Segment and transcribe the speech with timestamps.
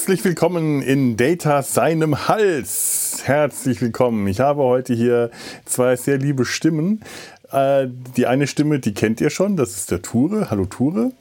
[0.00, 3.20] Herzlich willkommen in Data seinem Hals.
[3.24, 4.26] Herzlich willkommen.
[4.28, 5.30] Ich habe heute hier
[5.66, 7.04] zwei sehr liebe Stimmen.
[7.52, 7.86] Äh,
[8.16, 10.50] die eine Stimme, die kennt ihr schon, das ist der Ture.
[10.50, 11.12] Hallo Ture.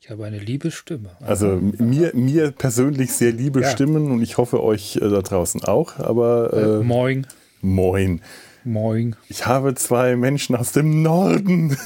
[0.00, 1.10] Ich habe eine liebe Stimme.
[1.24, 3.70] Also mir, mir persönlich sehr liebe ja.
[3.70, 6.00] Stimmen und ich hoffe euch äh, da draußen auch.
[6.00, 7.28] Aber äh, äh moin.
[7.62, 8.20] Moin.
[8.66, 9.14] Moin.
[9.28, 11.78] Ich habe zwei Menschen aus dem Norden.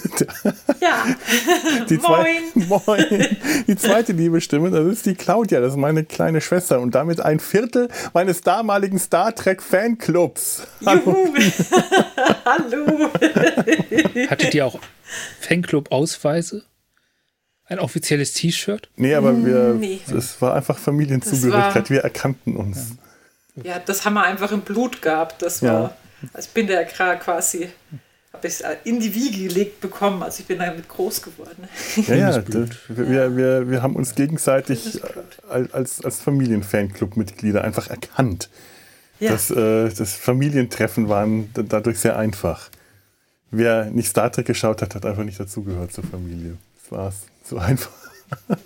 [0.81, 1.05] Ja.
[1.91, 2.69] Die zwei, moin.
[2.87, 3.27] Moin.
[3.67, 7.21] Die zweite liebe Stimme, das ist die Claudia, das ist meine kleine Schwester und damit
[7.21, 10.63] ein Viertel meines damaligen Star Trek Fanclubs.
[10.87, 11.15] Hallo.
[12.47, 13.11] Hallo.
[14.31, 14.79] Hattet ihr auch
[15.41, 16.65] Fanclub-Ausweise?
[17.67, 18.89] Ein offizielles T-Shirt?
[18.97, 20.01] Nee, aber wir, nee.
[20.17, 21.91] es war einfach Familienzugehörigkeit.
[21.91, 22.97] Wir erkannten uns.
[23.57, 23.75] Ja.
[23.75, 23.79] ja.
[23.85, 25.43] das haben wir einfach im Blut gehabt.
[25.43, 25.69] Das war.
[25.69, 25.97] Ja.
[26.33, 27.69] Also ich bin da quasi,
[28.33, 31.69] habe ich in die Wiege gelegt bekommen, also ich bin damit groß geworden.
[32.07, 32.43] Ja, ja,
[32.89, 35.01] wir, wir, wir haben uns gegenseitig
[35.49, 38.49] als, als Familienfanclub-Mitglieder einfach erkannt.
[39.19, 39.33] Ja.
[39.33, 42.71] Das, äh, das Familientreffen waren dadurch sehr einfach.
[43.51, 46.57] Wer nicht Star Trek geschaut hat, hat einfach nicht dazugehört zur Familie.
[46.83, 47.17] Das war's.
[47.45, 47.91] So einfach.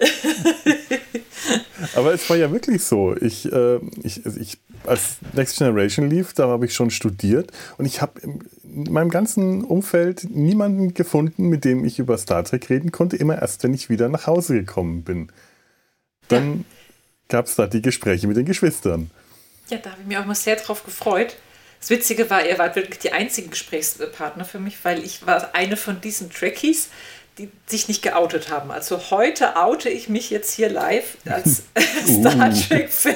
[1.94, 3.16] Aber es war ja wirklich so.
[3.16, 7.86] Ich, äh, ich, also ich, als Next Generation lief, da habe ich schon studiert und
[7.86, 12.92] ich habe in meinem ganzen Umfeld niemanden gefunden, mit dem ich über Star Trek reden
[12.92, 15.28] konnte, immer erst, wenn ich wieder nach Hause gekommen bin.
[16.28, 16.64] Dann ja.
[17.28, 19.10] gab es da die Gespräche mit den Geschwistern.
[19.68, 21.36] Ja, da habe ich mich auch mal sehr drauf gefreut.
[21.80, 25.76] Das Witzige war, ihr wart wirklich die einzigen Gesprächspartner für mich, weil ich war eine
[25.76, 26.88] von diesen Trekkies,
[27.38, 28.70] die sich nicht geoutet haben.
[28.70, 31.64] Also heute oute ich mich jetzt hier live als
[32.06, 33.14] Star Trek-Fan.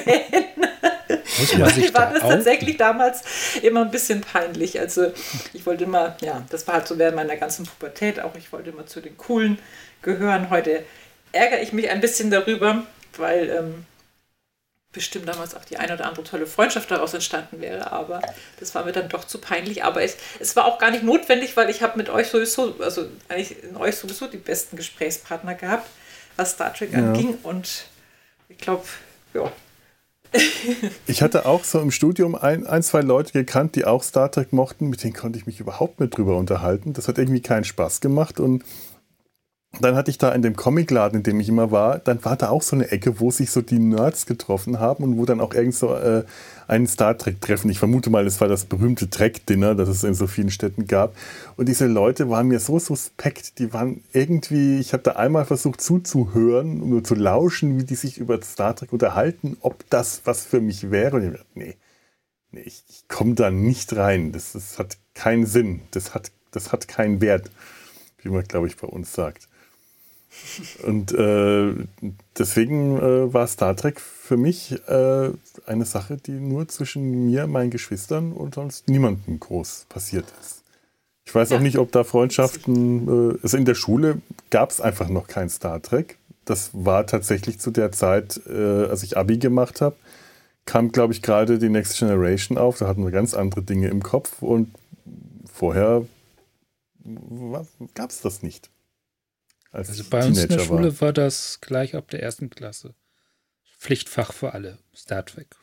[1.57, 3.23] Mir war das tatsächlich damals
[3.61, 4.79] immer ein bisschen peinlich.
[4.79, 5.11] Also
[5.53, 8.69] ich wollte immer, ja, das war halt so während meiner ganzen Pubertät auch, ich wollte
[8.69, 9.59] immer zu den Coolen
[10.01, 10.49] gehören.
[10.49, 10.83] Heute
[11.31, 12.83] ärgere ich mich ein bisschen darüber,
[13.17, 13.85] weil ähm,
[14.91, 18.21] bestimmt damals auch die eine oder andere tolle Freundschaft daraus entstanden wäre, aber
[18.59, 19.83] das war mir dann doch zu peinlich.
[19.83, 23.07] Aber es, es war auch gar nicht notwendig, weil ich habe mit euch sowieso, also
[23.27, 25.87] eigentlich in euch sowieso die besten Gesprächspartner gehabt,
[26.37, 26.99] was Star Trek ja.
[26.99, 27.37] anging.
[27.43, 27.85] Und
[28.47, 28.85] ich glaube,
[29.33, 29.51] ja.
[31.07, 34.53] Ich hatte auch so im Studium ein, ein, zwei Leute gekannt, die auch Star Trek
[34.53, 36.93] mochten, mit denen konnte ich mich überhaupt nicht drüber unterhalten.
[36.93, 38.63] Das hat irgendwie keinen Spaß gemacht und
[39.77, 42.49] dann hatte ich da in dem Comicladen, in dem ich immer war, dann war da
[42.49, 45.53] auch so eine Ecke, wo sich so die Nerds getroffen haben und wo dann auch
[45.53, 46.23] irgend so äh,
[46.67, 50.25] ein Star Trek-Treffen, ich vermute mal, es war das berühmte Trek-Dinner, das es in so
[50.25, 51.15] vielen Städten gab.
[51.55, 55.81] Und diese Leute waren mir so suspekt, die waren irgendwie, ich habe da einmal versucht
[55.81, 60.61] zuzuhören, um zu lauschen, wie die sich über Star Trek unterhalten, ob das was für
[60.61, 61.17] mich wäre.
[61.17, 61.75] Und ich dachte, nee,
[62.51, 66.71] nee ich, ich komme da nicht rein, das, das hat keinen Sinn, das hat, das
[66.71, 67.51] hat keinen Wert,
[68.23, 69.47] wie man, glaube ich, bei uns sagt.
[70.83, 71.73] Und äh,
[72.37, 75.29] deswegen äh, war Star Trek für mich äh,
[75.65, 80.63] eine Sache, die nur zwischen mir, meinen Geschwistern und sonst niemandem groß passiert ist.
[81.25, 81.57] Ich weiß ja.
[81.57, 85.49] auch nicht, ob da Freundschaften, äh, also in der Schule gab es einfach noch kein
[85.49, 86.17] Star Trek.
[86.45, 89.95] Das war tatsächlich zu der Zeit, äh, als ich Abi gemacht habe,
[90.65, 92.79] kam, glaube ich, gerade die Next Generation auf.
[92.79, 94.71] Da hatten wir ganz andere Dinge im Kopf und
[95.51, 96.05] vorher
[97.93, 98.69] gab es das nicht
[99.71, 101.01] also bei Teenager uns in der Schule war.
[101.01, 102.95] war das gleich ab der ersten Klasse.
[103.77, 105.55] Pflichtfach für alle, Star Trek.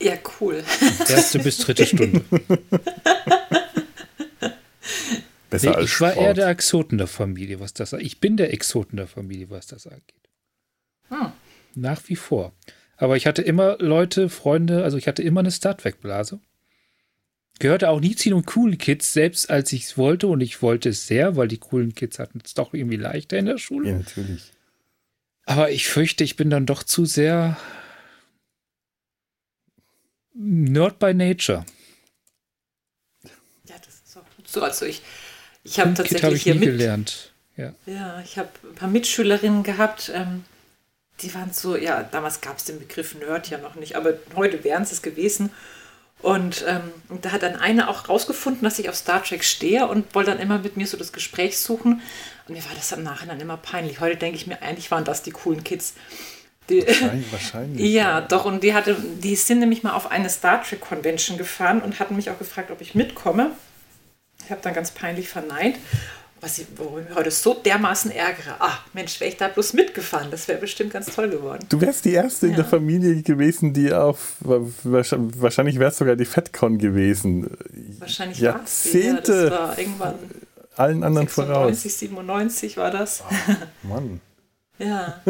[0.00, 0.64] Ja, cool.
[1.08, 2.24] Erste bis dritte Stunde.
[5.50, 6.26] Besser nee, als ich war Sport.
[6.26, 9.86] eher der Exoten der Familie, was das Ich bin der Exoten der Familie, was das
[9.86, 10.28] angeht.
[11.08, 11.30] Hm.
[11.76, 12.52] Nach wie vor.
[12.96, 16.40] Aber ich hatte immer Leute, Freunde, also ich hatte immer eine Star Trek-Blase
[17.58, 20.88] gehörte auch nie zu den coolen Kids, selbst als ich es wollte und ich wollte
[20.90, 23.90] es sehr, weil die coolen Kids hatten es doch irgendwie leichter in der Schule.
[23.90, 24.52] Ja, natürlich.
[25.46, 27.56] Aber ich fürchte, ich bin dann doch zu sehr
[30.34, 31.64] Nerd by Nature.
[33.22, 34.62] Ja, das ist auch gut so.
[34.62, 35.02] Also ich,
[35.62, 37.32] ich habe tatsächlich hab ich hier mit, gelernt.
[37.56, 40.44] Ja, ja ich habe ein paar Mitschülerinnen gehabt, ähm,
[41.20, 44.64] die waren so, ja, damals gab es den Begriff Nerd ja noch nicht, aber heute
[44.64, 45.50] wären es gewesen.
[46.24, 50.14] Und, ähm, da hat dann eine auch rausgefunden, dass ich auf Star Trek stehe und
[50.14, 52.00] wollte dann immer mit mir so das Gespräch suchen.
[52.48, 54.00] Und mir war das im Nachhinein immer peinlich.
[54.00, 55.92] Heute denke ich mir, eigentlich waren das die coolen Kids.
[56.70, 57.92] Die, wahrscheinlich, wahrscheinlich.
[57.92, 58.46] ja, doch.
[58.46, 62.16] Und die, hatte, die sind nämlich mal auf eine Star Trek Convention gefahren und hatten
[62.16, 63.50] mich auch gefragt, ob ich mitkomme.
[64.46, 65.76] Ich habe dann ganz peinlich verneint
[66.44, 68.56] was ich, worüber ich heute so dermaßen ärgere.
[68.58, 71.64] Ach Mensch, wäre ich da bloß mitgefahren, das wäre bestimmt ganz toll geworden.
[71.68, 72.50] Du wärst die Erste ja.
[72.50, 77.50] in der Familie gewesen, die auf, wahrscheinlich wärst sogar die FedCon gewesen.
[77.98, 79.32] Wahrscheinlich Jahrzehnte.
[79.32, 80.14] Ja, das war irgendwann
[80.76, 81.98] allen anderen 96, voraus.
[81.98, 83.22] 97 war das.
[83.22, 84.20] Oh, Mann.
[84.78, 85.20] ja.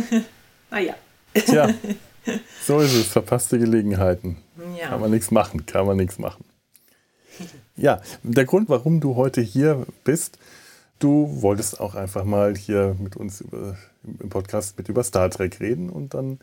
[0.70, 0.94] naja.
[1.34, 1.74] Tja,
[2.64, 3.06] so ist es.
[3.06, 4.36] Verpasste Gelegenheiten.
[4.78, 4.88] Ja.
[4.88, 6.44] Kann man nichts machen, kann man nichts machen.
[7.76, 10.38] Ja, der Grund, warum du heute hier bist,
[11.00, 13.76] du wolltest auch einfach mal hier mit uns über,
[14.20, 16.38] im Podcast mit über Star Trek reden und dann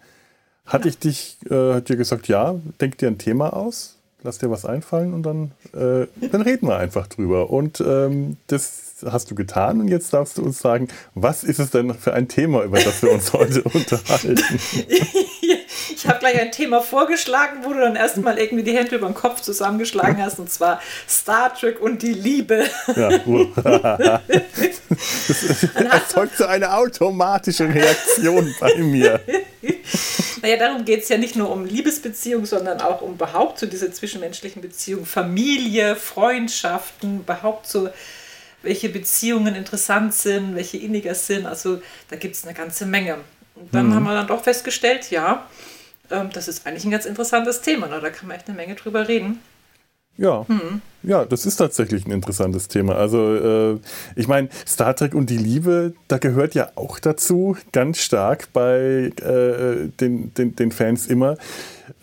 [0.66, 4.52] hatte ich dich, äh, hat dir gesagt, ja, denk dir ein Thema aus, lass dir
[4.52, 7.50] was einfallen und dann, äh, dann reden wir einfach drüber.
[7.50, 11.72] Und ähm, das hast du getan und jetzt darfst du uns sagen, was ist es
[11.72, 14.44] denn für ein Thema, über das wir uns heute unterhalten?
[15.94, 19.14] Ich habe gleich ein Thema vorgeschlagen, wo du dann erstmal irgendwie die Hände über den
[19.14, 22.66] Kopf zusammengeschlagen hast, und zwar Star Trek und die Liebe.
[22.96, 23.10] Ja,
[25.28, 29.20] das erzeugt so eine automatische Reaktion bei mir.
[30.42, 33.92] Naja, darum geht es ja nicht nur um Liebesbeziehungen, sondern auch um überhaupt so diese
[33.92, 37.90] zwischenmenschlichen Beziehungen, Familie, Freundschaften, überhaupt so
[38.64, 41.46] welche Beziehungen interessant sind, welche inniger sind.
[41.46, 43.18] Also da gibt es eine ganze Menge.
[43.56, 43.96] Und dann mhm.
[43.96, 45.48] haben wir dann doch festgestellt, ja,
[46.10, 47.88] ähm, das ist eigentlich ein ganz interessantes Thema.
[47.88, 48.00] Ne?
[48.02, 49.40] Da kann man echt eine Menge drüber reden.
[50.18, 50.82] Ja, hm.
[51.04, 52.96] ja, das ist tatsächlich ein interessantes Thema.
[52.96, 53.80] Also äh,
[54.16, 59.12] ich meine, Star Trek und die Liebe, da gehört ja auch dazu, ganz stark bei
[59.22, 61.38] äh, den, den, den Fans immer,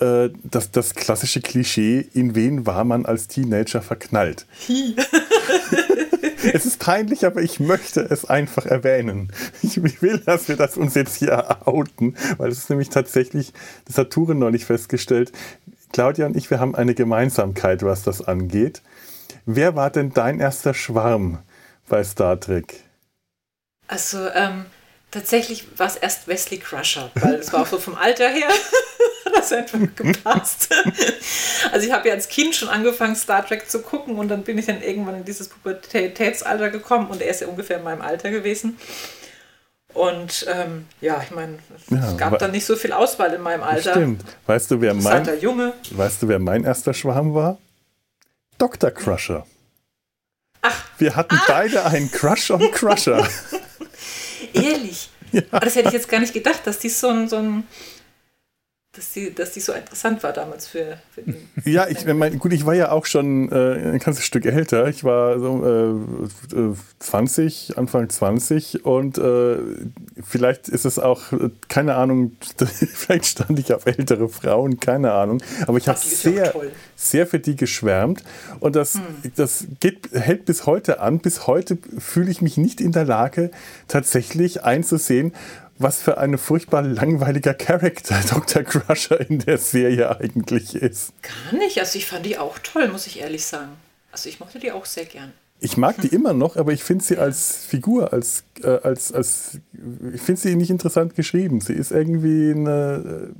[0.00, 4.46] äh, das, das klassische Klischee, in wen war man als Teenager verknallt.
[6.42, 9.32] es ist peinlich, aber ich möchte es einfach erwähnen.
[9.62, 13.52] Ich will, dass wir das uns jetzt hier outen, weil es ist nämlich tatsächlich,
[13.86, 15.32] das hat Ture neulich festgestellt,
[15.92, 18.82] Claudia und ich, wir haben eine Gemeinsamkeit, was das angeht.
[19.46, 21.38] Wer war denn dein erster Schwarm
[21.88, 22.84] bei Star Trek?
[23.86, 24.66] Also, ähm,
[25.10, 28.48] tatsächlich war es erst Wesley Crusher, weil es war auch so vom Alter her,
[29.34, 30.68] das einfach gepasst.
[31.72, 34.58] also ich habe ja als Kind schon angefangen, Star Trek zu gucken und dann bin
[34.58, 38.30] ich dann irgendwann in dieses Pubertätsalter gekommen und er ist ja ungefähr in meinem Alter
[38.30, 38.78] gewesen.
[39.94, 43.62] Und ähm, ja, ich meine, es ja, gab dann nicht so viel Auswahl in meinem
[43.62, 43.92] Alter.
[43.92, 44.24] Stimmt.
[44.46, 45.72] Weißt du, wer mein, Junge.
[45.90, 47.58] Weißt du, wer mein erster Schwarm war?
[48.58, 48.90] Dr.
[48.90, 49.46] Crusher.
[50.60, 50.84] Ach.
[50.98, 51.44] Wir hatten ah.
[51.48, 53.26] beide einen Crush on Crusher.
[54.54, 55.10] Ehrlich.
[55.30, 55.42] Ja.
[55.50, 57.64] Aber das hätte ich jetzt gar nicht gedacht, dass die so ein, so ein
[58.98, 61.36] dass die, dass die so interessant war damals für, für den.
[61.64, 64.88] Ja, ich mein, gut, ich war ja auch schon äh, ein ganzes Stück älter.
[64.88, 65.96] Ich war so
[66.52, 69.56] äh, 20, äh, Anfang 20 und äh,
[70.22, 71.32] vielleicht ist es auch,
[71.68, 72.32] keine Ahnung,
[72.94, 75.40] vielleicht stand ich auf ältere Frauen, keine Ahnung.
[75.66, 76.52] Aber ich habe sehr,
[76.96, 78.24] sehr für die geschwärmt
[78.58, 79.02] und das, hm.
[79.36, 81.20] das geht, hält bis heute an.
[81.20, 83.52] Bis heute fühle ich mich nicht in der Lage,
[83.86, 85.32] tatsächlich einzusehen,
[85.78, 88.62] was für ein furchtbar langweiliger Charakter Dr.
[88.62, 91.12] Crusher in der Serie eigentlich ist.
[91.22, 91.78] Gar nicht.
[91.78, 93.72] Also ich fand die auch toll, muss ich ehrlich sagen.
[94.12, 95.32] Also ich mochte die auch sehr gern.
[95.60, 99.58] Ich mag die immer noch, aber ich finde sie als Figur, als, äh, als, als
[100.12, 101.60] ich finde sie nicht interessant geschrieben.
[101.60, 103.30] Sie ist irgendwie eine,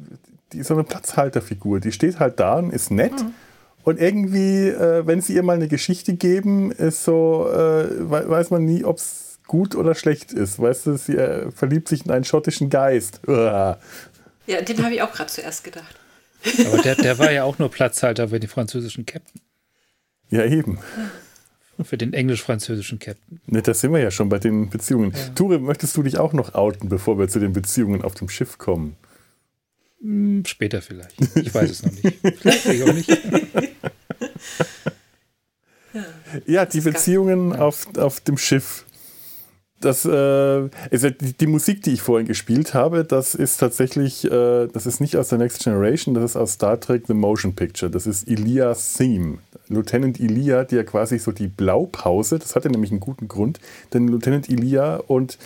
[0.53, 1.81] die ist so eine Platzhalterfigur.
[1.81, 3.13] Die steht halt da und ist nett.
[3.13, 3.35] Mhm.
[3.85, 8.65] Und irgendwie, äh, wenn sie ihr mal eine Geschichte geben, ist so, äh, weiß man
[8.65, 10.61] nie, ob es gut oder schlecht ist.
[10.61, 13.21] Weißt du, sie äh, verliebt sich in einen schottischen Geist.
[13.27, 13.79] Uah.
[14.47, 15.97] Ja, den habe ich auch gerade zuerst gedacht.
[16.67, 19.41] Aber der, der war ja auch nur Platzhalter für den französischen Captain.
[20.31, 20.79] Ja, eben.
[21.83, 23.41] Für den englisch-französischen Captain.
[23.47, 25.13] Ne, da sind wir ja schon bei den Beziehungen.
[25.13, 25.29] Ja.
[25.35, 28.59] Ture, möchtest du dich auch noch outen, bevor wir zu den Beziehungen auf dem Schiff
[28.59, 28.97] kommen?
[30.01, 31.15] Hm, später vielleicht.
[31.37, 32.19] Ich weiß es noch nicht.
[32.39, 33.11] Vielleicht auch nicht.
[36.47, 38.85] ja, die Beziehungen auf, auf dem Schiff
[39.81, 44.87] das, äh, also die, Musik, die ich vorhin gespielt habe, das ist tatsächlich, äh, das
[44.87, 47.91] ist nicht aus der Next Generation, das ist aus Star Trek The Motion Picture.
[47.91, 49.39] Das ist Elias Theme.
[49.69, 53.61] Lieutenant Elia, der quasi so die Blaupause, das hatte nämlich einen guten Grund,
[53.93, 55.39] denn Lieutenant Elia und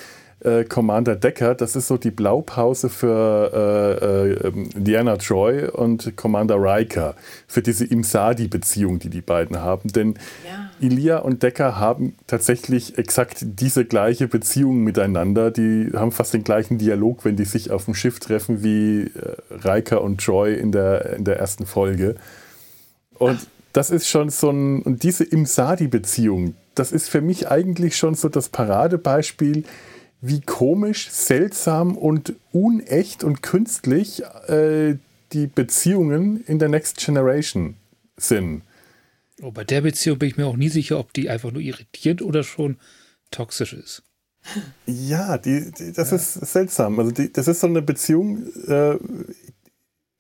[0.45, 6.17] äh, Commander Decker, das ist so die Blaupause für äh, äh, ähm, Diana Troy und
[6.17, 7.15] Commander Riker,
[7.47, 9.93] für diese Imsadi-Beziehung, die die beiden haben.
[9.93, 10.71] Denn ja.
[10.81, 15.51] Ilia und Decker haben tatsächlich exakt diese gleiche Beziehung miteinander.
[15.51, 19.09] Die haben fast den gleichen Dialog, wenn die sich auf dem Schiff treffen, wie äh,
[19.65, 22.17] Riker und Troy in der, in der ersten Folge.
[23.19, 23.47] Und Ach.
[23.73, 28.29] das ist schon so ein, und diese Imsadi-Beziehung, das ist für mich eigentlich schon so
[28.29, 29.65] das Paradebeispiel,
[30.23, 34.97] wie komisch, seltsam und unecht und künstlich äh,
[35.33, 37.77] die Beziehungen in der Next Generation
[38.17, 38.63] sind.
[39.43, 42.23] Oh, bei der Beziehung bin ich mir auch nie sicher, ob die einfach nur irritiert
[42.23, 42.77] oder schon
[43.33, 44.05] toxisch ist.
[44.87, 46.17] Ja, die, die das ja.
[46.17, 46.99] ist seltsam.
[47.01, 48.97] Also die, das ist so eine Beziehung, äh,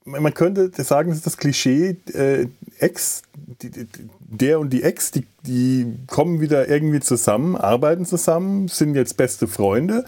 [0.05, 2.47] man könnte sagen, das ist das Klischee, äh,
[2.79, 3.23] Ex,
[3.63, 3.87] die, die,
[4.21, 9.47] der und die Ex, die, die kommen wieder irgendwie zusammen, arbeiten zusammen, sind jetzt beste
[9.47, 10.05] Freunde,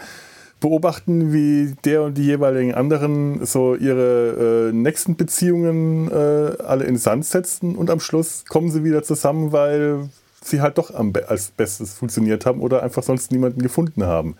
[0.60, 6.96] beobachten, wie der und die jeweiligen anderen so ihre äh, nächsten Beziehungen äh, alle in
[6.96, 10.08] Sand setzen und am Schluss kommen sie wieder zusammen, weil
[10.42, 14.36] sie halt doch am be als Bestes funktioniert haben oder einfach sonst niemanden gefunden haben.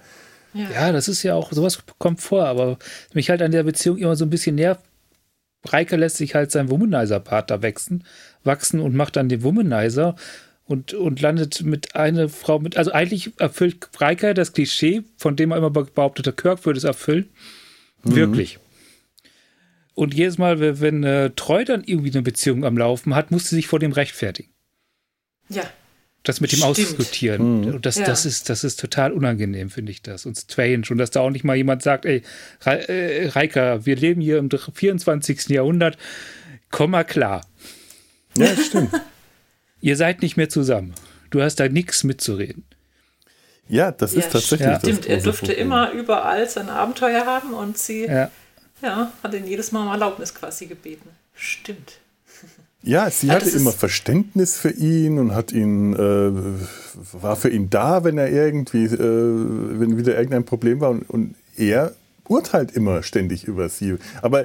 [0.55, 0.67] Ja.
[0.71, 0.93] ja.
[0.93, 2.79] das ist ja auch, sowas kommt vor, aber
[3.13, 4.81] mich halt an der Beziehung immer so ein bisschen nervt.
[5.67, 8.05] Reike lässt sich halt sein Womanizer-Part da wachsen,
[8.43, 10.17] wachsen und macht dann den Womanizer
[10.65, 15.51] und, und landet mit einer Frau mit, also eigentlich erfüllt Reike das Klischee, von dem
[15.51, 17.29] er immer behauptet, der Kirk würde es erfüllen.
[18.03, 18.17] Mhm.
[18.17, 18.59] Wirklich.
[19.95, 23.51] Und jedes Mal, wenn, wenn äh, Treu dann irgendwie eine Beziehung am Laufen hat, musste
[23.51, 24.51] sie sich vor dem rechtfertigen.
[25.49, 25.65] Ja
[26.25, 26.71] das mit dem Stimmt.
[26.71, 27.61] Ausdiskutieren.
[27.61, 27.83] Mhm.
[27.83, 28.07] Das, ja.
[28.07, 30.27] das, ist, das ist total unangenehm, finde ich das.
[30.27, 30.87] Und strange.
[30.91, 32.23] Und dass da auch nicht mal jemand sagt, ey,
[32.65, 35.49] äh, Reika, wir leben hier im 24.
[35.51, 35.99] Jahrhundert,
[36.71, 37.47] komm mal klar.
[38.37, 38.91] Ja, stimmt.
[39.81, 40.95] Ihr seid nicht mehr zusammen.
[41.29, 42.65] Du hast da nichts mitzureden.
[43.69, 44.79] Ja, das ja, ist tatsächlich ja.
[44.79, 45.67] Stimmt, er durfte Problem.
[45.67, 48.31] immer überall sein Abenteuer haben und sie ja.
[48.83, 49.13] ja.
[49.23, 51.11] hat ihn jedes Mal um Erlaubnis quasi gebeten.
[51.35, 51.99] Stimmt.
[52.85, 56.33] Ja, sie hatte immer Verständnis für ihn und hat ihn, äh,
[57.13, 60.91] war für ihn da, wenn er irgendwie, äh, wenn wieder irgendein Problem war.
[60.91, 61.95] Und, und, er
[62.29, 63.95] urteilt immer ständig über sie.
[64.21, 64.45] Aber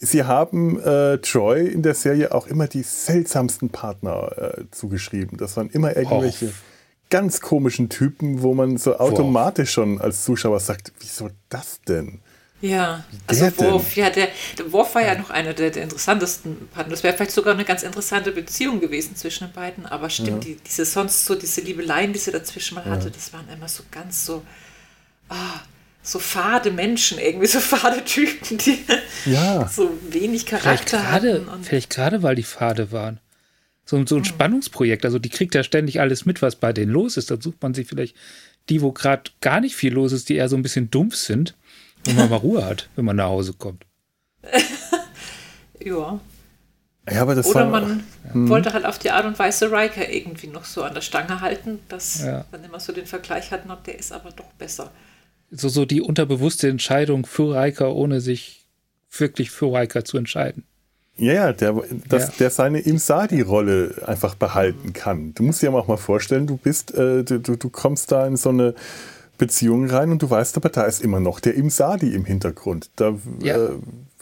[0.00, 5.36] sie haben äh, Troy in der Serie auch immer die seltsamsten Partner äh, zugeschrieben.
[5.38, 6.46] Das waren immer irgendwelche.
[6.46, 6.52] Oh
[7.08, 12.20] ganz komischen Typen, wo man so automatisch schon als Zuschauer sagt, wieso das denn?
[12.62, 16.92] Ja, also Worf, ja, der, der Worf war ja noch einer der, der interessantesten Partner.
[16.92, 20.54] Das wäre vielleicht sogar eine ganz interessante Beziehung gewesen zwischen den beiden, aber stimmt, ja.
[20.54, 22.92] die, diese sonst so, diese Liebeleien, die sie dazwischen mal ja.
[22.92, 24.42] hatte, das waren immer so ganz so,
[25.28, 25.60] ah,
[26.02, 28.78] so fade Menschen, irgendwie so fade Typen, die
[29.26, 29.68] ja.
[29.68, 31.64] so wenig Charakter vielleicht grade, hatten.
[31.64, 33.20] vielleicht gerade, weil die fade waren.
[33.84, 34.24] So, so ein hm.
[34.24, 37.30] Spannungsprojekt, also die kriegt ja ständig alles mit, was bei denen los ist.
[37.30, 38.16] Dann sucht man sich vielleicht
[38.70, 41.54] die, wo gerade gar nicht viel los ist, die eher so ein bisschen dumpf sind
[42.06, 43.84] wenn man mal Ruhe hat, wenn man nach Hause kommt.
[45.84, 46.20] ja.
[47.08, 48.48] Ja, aber das Oder man auch, hm.
[48.48, 51.78] wollte halt auf die Art und Weise Riker irgendwie noch so an der Stange halten,
[51.88, 52.44] dass ja.
[52.50, 54.90] dann immer so den Vergleich hatten, und der ist aber doch besser.
[55.50, 58.66] So, so die unterbewusste Entscheidung für Riker, ohne sich
[59.10, 60.64] wirklich für Riker zu entscheiden.
[61.16, 61.74] Ja, ja, der,
[62.08, 62.32] dass ja.
[62.40, 65.32] der seine Imsadi-Rolle einfach behalten kann.
[65.34, 68.36] Du musst dir aber auch mal vorstellen, du bist, äh, du, du kommst da in
[68.36, 68.74] so eine
[69.38, 72.90] Beziehung rein und du weißt aber, da ist immer noch der Imsadi im Hintergrund.
[72.96, 73.56] Da, ja.
[73.56, 73.70] äh,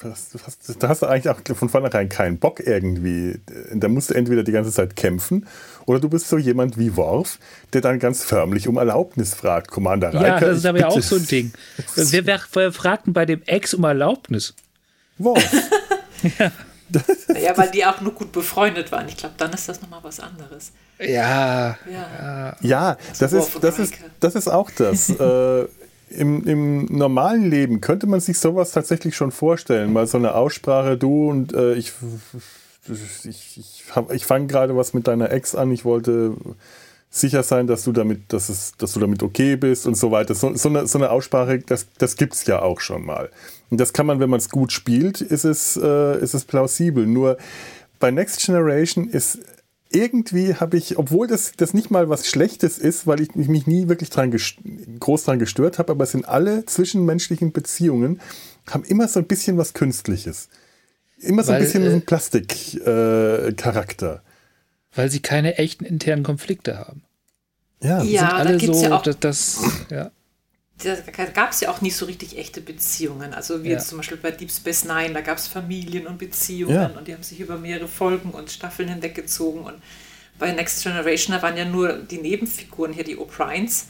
[0.02, 3.38] hast, hast, da hast du eigentlich auch von vornherein keinen Bock irgendwie.
[3.72, 5.46] Da musst du entweder die ganze Zeit kämpfen
[5.86, 7.38] oder du bist so jemand wie Worf,
[7.72, 9.70] der dann ganz förmlich um Erlaubnis fragt.
[9.70, 10.26] Commander Riker.
[10.26, 11.52] Ja, das ist aber ja auch so ein Ding.
[11.94, 14.54] wer, wer fragten bei dem Ex um Erlaubnis?
[15.18, 15.44] Worf.
[16.38, 16.50] ja.
[17.40, 19.08] Ja, weil die auch nur gut befreundet waren.
[19.08, 20.72] Ich glaube, dann ist das nochmal was anderes.
[20.98, 21.76] Ja.
[21.90, 25.10] Ja, ja das, ist, das, ist, das ist auch das.
[25.20, 25.66] äh,
[26.10, 29.92] im, Im normalen Leben könnte man sich sowas tatsächlich schon vorstellen.
[29.92, 31.92] Mal so eine Aussprache, du und äh, ich,
[32.88, 36.36] ich, ich, ich fange gerade was mit deiner Ex an, ich wollte
[37.14, 40.34] sicher sein, dass du damit, dass es, dass du damit okay bist und so weiter.
[40.34, 43.30] So, so eine, so eine Aussprache, das, das gibt es ja auch schon mal.
[43.74, 47.08] Und das kann man, wenn man es gut spielt, ist es, äh, ist es plausibel.
[47.08, 47.38] Nur
[47.98, 49.40] bei Next Generation ist
[49.90, 53.88] irgendwie habe ich, obwohl das, das nicht mal was Schlechtes ist, weil ich mich nie
[53.88, 54.32] wirklich dran
[55.00, 58.20] groß dran gestört habe, aber es sind alle zwischenmenschlichen Beziehungen,
[58.70, 60.48] haben immer so ein bisschen was Künstliches.
[61.18, 64.14] Immer so weil, ein bisschen äh, einen Plastikcharakter.
[64.14, 64.20] Äh,
[64.94, 67.02] weil sie keine echten internen Konflikte haben.
[67.82, 69.58] Ja, ja sind alle so, ja auch, das, das
[69.90, 70.12] ja
[70.82, 73.32] da gab es ja auch nicht so richtig echte Beziehungen.
[73.32, 73.74] Also wie ja.
[73.74, 76.86] jetzt zum Beispiel bei Deep Space Nine, da gab es Familien und Beziehungen ja.
[76.86, 79.62] und die haben sich über mehrere Folgen und Staffeln hinweggezogen.
[79.62, 79.80] Und
[80.38, 83.84] bei Next Generation, da waren ja nur die Nebenfiguren hier, die O'Briens,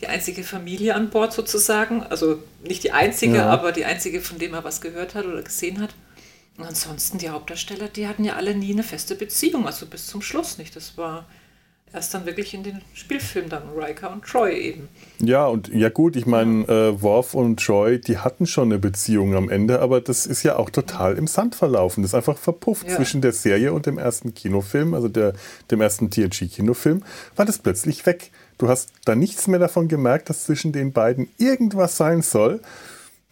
[0.00, 2.04] die einzige Familie an Bord sozusagen.
[2.04, 3.50] Also nicht die einzige, ja.
[3.50, 5.94] aber die einzige, von dem er was gehört hat oder gesehen hat.
[6.56, 10.22] Und ansonsten die Hauptdarsteller, die hatten ja alle nie eine feste Beziehung, also bis zum
[10.22, 10.76] Schluss nicht.
[10.76, 11.26] Das war
[11.92, 14.88] erst dann wirklich in den Spielfilm dann Riker und Troy eben.
[15.18, 19.34] Ja, und ja gut, ich meine, äh, Worf und Troy, die hatten schon eine Beziehung
[19.34, 22.02] am Ende, aber das ist ja auch total im Sand verlaufen.
[22.02, 22.96] Das ist einfach verpufft ja.
[22.96, 25.34] zwischen der Serie und dem ersten Kinofilm, also der,
[25.70, 27.02] dem ersten TNG-Kinofilm,
[27.36, 28.30] war das plötzlich weg.
[28.58, 32.60] Du hast da nichts mehr davon gemerkt, dass zwischen den beiden irgendwas sein soll.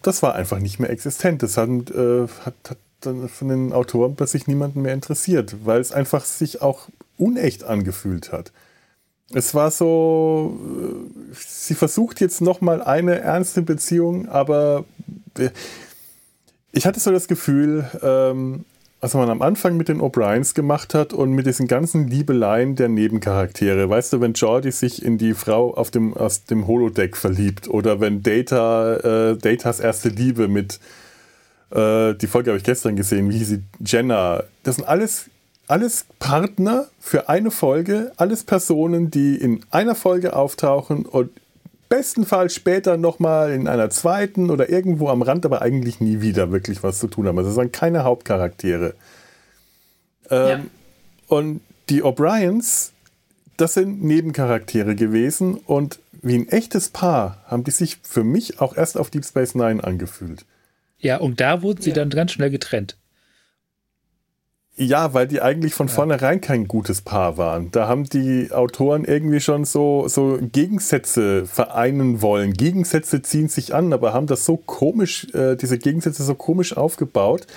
[0.02, 1.42] Das war einfach nicht mehr existent.
[1.42, 5.92] Das hat, äh, hat, hat dann von den Autoren plötzlich niemanden mehr interessiert, weil es
[5.92, 6.88] einfach sich auch
[7.18, 8.52] unecht angefühlt hat.
[9.34, 10.58] Es war so,
[11.30, 14.84] äh, sie versucht jetzt noch mal eine ernste Beziehung, aber
[16.72, 18.64] ich hatte so das Gefühl, ähm,
[19.00, 22.88] was man am Anfang mit den O'Briens gemacht hat und mit diesen ganzen Liebeleien der
[22.88, 23.88] Nebencharaktere.
[23.88, 28.00] Weißt du, wenn Jordi sich in die Frau auf dem, aus dem Holodeck verliebt oder
[28.00, 30.80] wenn Data, äh, Datas erste Liebe mit,
[31.70, 35.26] äh, die Folge habe ich gestern gesehen, wie sie Jenna, das sind alles,
[35.68, 41.30] alles Partner für eine Folge, alles Personen, die in einer Folge auftauchen und
[41.88, 46.82] bestenfalls später nochmal in einer zweiten oder irgendwo am Rand, aber eigentlich nie wieder wirklich
[46.82, 47.38] was zu tun haben.
[47.38, 48.94] Also es sind keine Hauptcharaktere.
[50.30, 50.60] Ähm, ja.
[51.28, 52.90] Und die O'Briens,
[53.56, 58.76] das sind Nebencharaktere gewesen und wie ein echtes Paar haben die sich für mich auch
[58.76, 60.44] erst auf Deep Space Nine angefühlt.
[60.98, 61.96] Ja, und da wurden sie ja.
[61.96, 62.96] dann ganz schnell getrennt.
[64.80, 65.92] Ja, weil die eigentlich von ja.
[65.92, 67.72] vornherein kein gutes Paar waren.
[67.72, 72.52] Da haben die Autoren irgendwie schon so, so Gegensätze vereinen wollen.
[72.52, 77.48] Gegensätze ziehen sich an, aber haben das so komisch, äh, diese Gegensätze so komisch aufgebaut,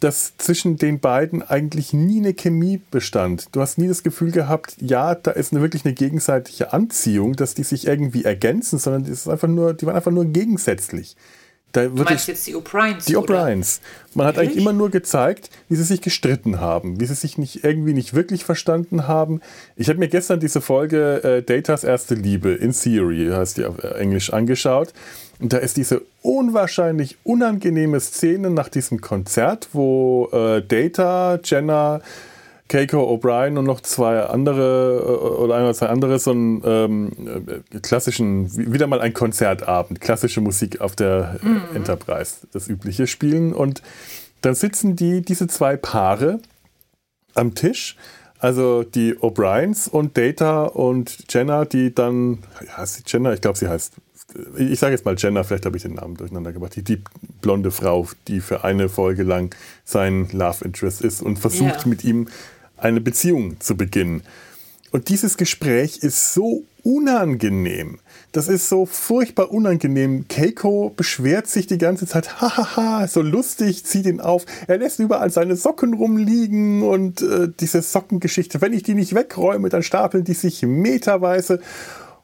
[0.00, 3.48] dass zwischen den beiden eigentlich nie eine Chemie bestand.
[3.52, 7.52] Du hast nie das Gefühl gehabt, ja, da ist eine, wirklich eine gegenseitige Anziehung, dass
[7.52, 11.14] die sich irgendwie ergänzen, sondern die, ist einfach nur, die waren einfach nur gegensätzlich.
[11.72, 13.04] Da du meinst jetzt die O'Briens?
[13.06, 13.80] Die O'Briens.
[14.14, 14.50] Man hat Ehrlich?
[14.50, 18.14] eigentlich immer nur gezeigt, wie sie sich gestritten haben, wie sie sich nicht irgendwie nicht
[18.14, 19.40] wirklich verstanden haben.
[19.76, 23.78] Ich habe mir gestern diese Folge äh, Datas erste Liebe in Theory, heißt die auf
[23.82, 24.94] Englisch, angeschaut.
[25.40, 32.00] Und da ist diese unwahrscheinlich unangenehme Szene nach diesem Konzert, wo äh, Data, Jenna,
[32.68, 37.12] Keiko O'Brien und noch zwei andere äh, oder ein oder zwei andere so einen ähm,
[37.72, 41.62] äh, klassischen, wieder mal ein Konzertabend, klassische Musik auf der mhm.
[41.74, 43.52] Enterprise, das übliche spielen.
[43.52, 43.82] Und
[44.42, 46.40] dann sitzen die, diese zwei Paare
[47.34, 47.96] am Tisch,
[48.38, 53.68] also die O'Briens und Data und Jenna, die dann, ja, ist Jenna, ich glaube, sie
[53.68, 53.94] heißt,
[54.56, 57.02] ich sage jetzt mal Jenna, vielleicht habe ich den Namen durcheinander gebracht, die, die
[57.40, 59.54] blonde Frau, die für eine Folge lang
[59.84, 61.88] sein Love Interest ist und versucht yeah.
[61.88, 62.28] mit ihm
[62.78, 64.22] eine Beziehung zu beginnen.
[64.90, 67.98] Und dieses Gespräch ist so unangenehm.
[68.32, 70.26] Das ist so furchtbar unangenehm.
[70.28, 74.46] Keiko beschwert sich die ganze Zeit, hahaha, so lustig, zieht ihn auf.
[74.66, 79.68] Er lässt überall seine Socken rumliegen und äh, diese Sockengeschichte, wenn ich die nicht wegräume,
[79.68, 81.60] dann stapeln die sich meterweise.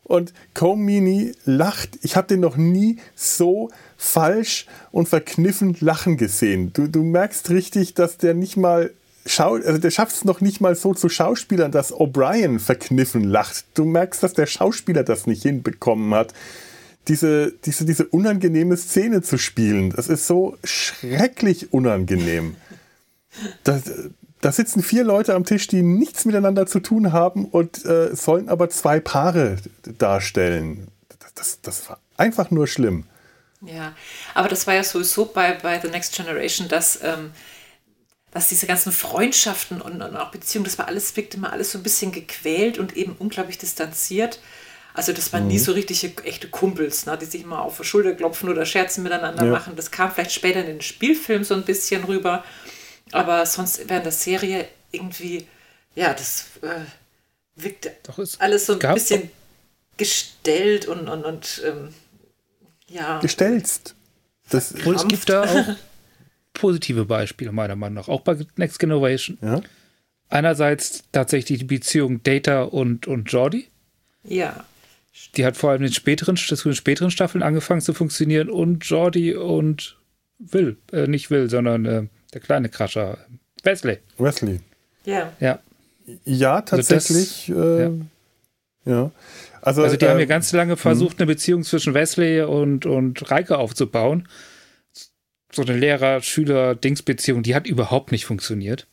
[0.02, 1.98] Und Comini lacht.
[2.02, 6.72] Ich habe den noch nie so falsch und verkniffen lachen gesehen.
[6.74, 8.90] Du, du merkst richtig, dass der nicht mal
[9.26, 13.64] Schau also der schafft es noch nicht mal so zu Schauspielern, dass O'Brien verkniffen lacht.
[13.74, 16.34] Du merkst, dass der Schauspieler das nicht hinbekommen hat,
[17.08, 19.90] diese, diese, diese unangenehme Szene zu spielen.
[19.90, 22.56] Das ist so schrecklich unangenehm.
[23.62, 23.80] Da,
[24.42, 28.50] da sitzen vier Leute am Tisch, die nichts miteinander zu tun haben und äh, sollen
[28.50, 29.56] aber zwei Paare
[29.98, 30.88] darstellen.
[31.18, 33.04] Das, das, das war einfach nur schlimm.
[33.62, 33.94] Ja,
[34.34, 37.00] aber das war ja sowieso bei, bei The Next Generation, dass.
[37.02, 37.30] Ähm
[38.34, 41.78] dass diese ganzen Freundschaften und, und auch Beziehungen, das war alles, wirkte immer alles so
[41.78, 44.40] ein bisschen gequält und eben unglaublich distanziert.
[44.92, 45.50] Also das waren mhm.
[45.50, 49.04] nie so richtige echte Kumpels, ne, die sich immer auf die Schulter klopfen oder Scherzen
[49.04, 49.52] miteinander ja.
[49.52, 49.76] machen.
[49.76, 52.44] Das kam vielleicht später in den Spielfilm so ein bisschen rüber.
[53.12, 55.46] Aber sonst während der Serie irgendwie,
[55.94, 56.80] ja, das äh,
[57.54, 59.30] wirkte Doch, alles so ein bisschen
[59.96, 61.94] gestellt und, und, und ähm,
[62.88, 63.20] ja.
[63.20, 63.94] Gestelzt.
[64.50, 65.76] Das und es gibt da auch
[66.54, 69.36] positive Beispiele, meiner Meinung nach, auch bei Next Generation.
[69.42, 69.60] Ja.
[70.30, 73.68] Einerseits tatsächlich die Beziehung Data und, und Jordi.
[74.24, 74.64] Ja.
[75.36, 78.84] Die hat vor allem in den späteren, in den späteren Staffeln angefangen zu funktionieren und
[78.84, 79.98] Jordi und
[80.38, 83.18] Will, äh, nicht Will, sondern äh, der kleine Crusher,
[83.62, 83.98] Wesley.
[84.18, 84.60] Wesley.
[85.04, 85.32] Ja.
[85.40, 85.58] Ja.
[86.24, 87.50] Ja, tatsächlich.
[87.50, 87.90] Also das, äh, ja.
[88.86, 89.10] ja.
[89.62, 91.20] Also, also die haben ja äh, ganz lange versucht, hm.
[91.20, 94.28] eine Beziehung zwischen Wesley und, und Reike aufzubauen
[95.54, 98.86] so eine Lehrer-Schüler-Dings-Beziehung, die hat überhaupt nicht funktioniert.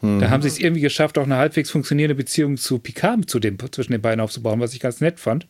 [0.00, 0.20] Mhm.
[0.20, 3.58] Da haben sie es irgendwie geschafft, auch eine halbwegs funktionierende Beziehung zu Picard zu dem,
[3.72, 5.46] zwischen den beiden aufzubauen, was ich ganz nett fand.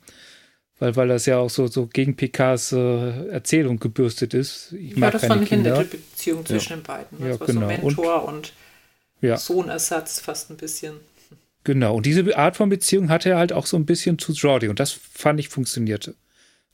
[0.79, 4.72] Weil, weil das ja auch so, so gegen Picards äh, Erzählung gebürstet ist.
[4.72, 6.76] Ich ja, mag das fand ich eine nette Beziehung zwischen ja.
[6.76, 7.18] den beiden.
[7.18, 7.61] Das ja, war genau.
[7.61, 8.52] so Mentor und, und
[9.22, 9.38] ja.
[9.38, 10.96] Sohnersatz fast ein bisschen.
[11.64, 14.68] Genau, und diese Art von Beziehung hatte er halt auch so ein bisschen zu Jordi
[14.68, 16.14] und das fand ich funktionierte.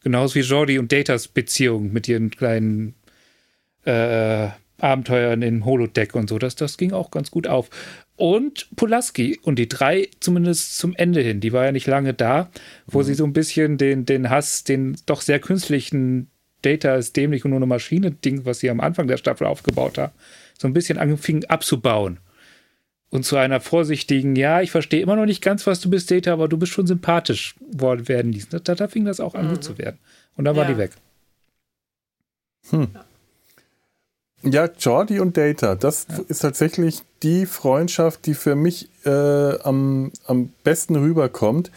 [0.02, 2.94] Genauso wie Jordi und Datas Beziehung mit ihren kleinen
[3.84, 6.38] äh, Abenteuern im Holodeck und so.
[6.38, 7.70] Das, das ging auch ganz gut auf.
[8.16, 12.50] Und Pulaski und die drei zumindest zum Ende hin, die war ja nicht lange da,
[12.86, 13.04] wo mhm.
[13.04, 16.28] sie so ein bisschen den, den Hass, den doch sehr künstlichen
[16.62, 20.12] Data ist dämlich und nur eine Maschine-Ding, was sie am Anfang der Staffel aufgebaut haben,
[20.58, 22.18] so ein bisschen anfing abzubauen.
[23.10, 26.32] Und zu einer vorsichtigen, ja, ich verstehe immer noch nicht ganz, was du bist, Data,
[26.32, 28.60] aber du bist schon sympathisch werden ließen.
[28.64, 29.50] Da, da fing das auch an, mhm.
[29.50, 29.98] gut zu werden.
[30.36, 30.62] Und dann ja.
[30.62, 30.92] war die weg.
[32.70, 32.88] Hm.
[32.94, 33.04] Ja,
[34.44, 36.24] Jordi und Data, das ja.
[36.28, 41.70] ist tatsächlich die Freundschaft, die für mich äh, am, am besten rüberkommt.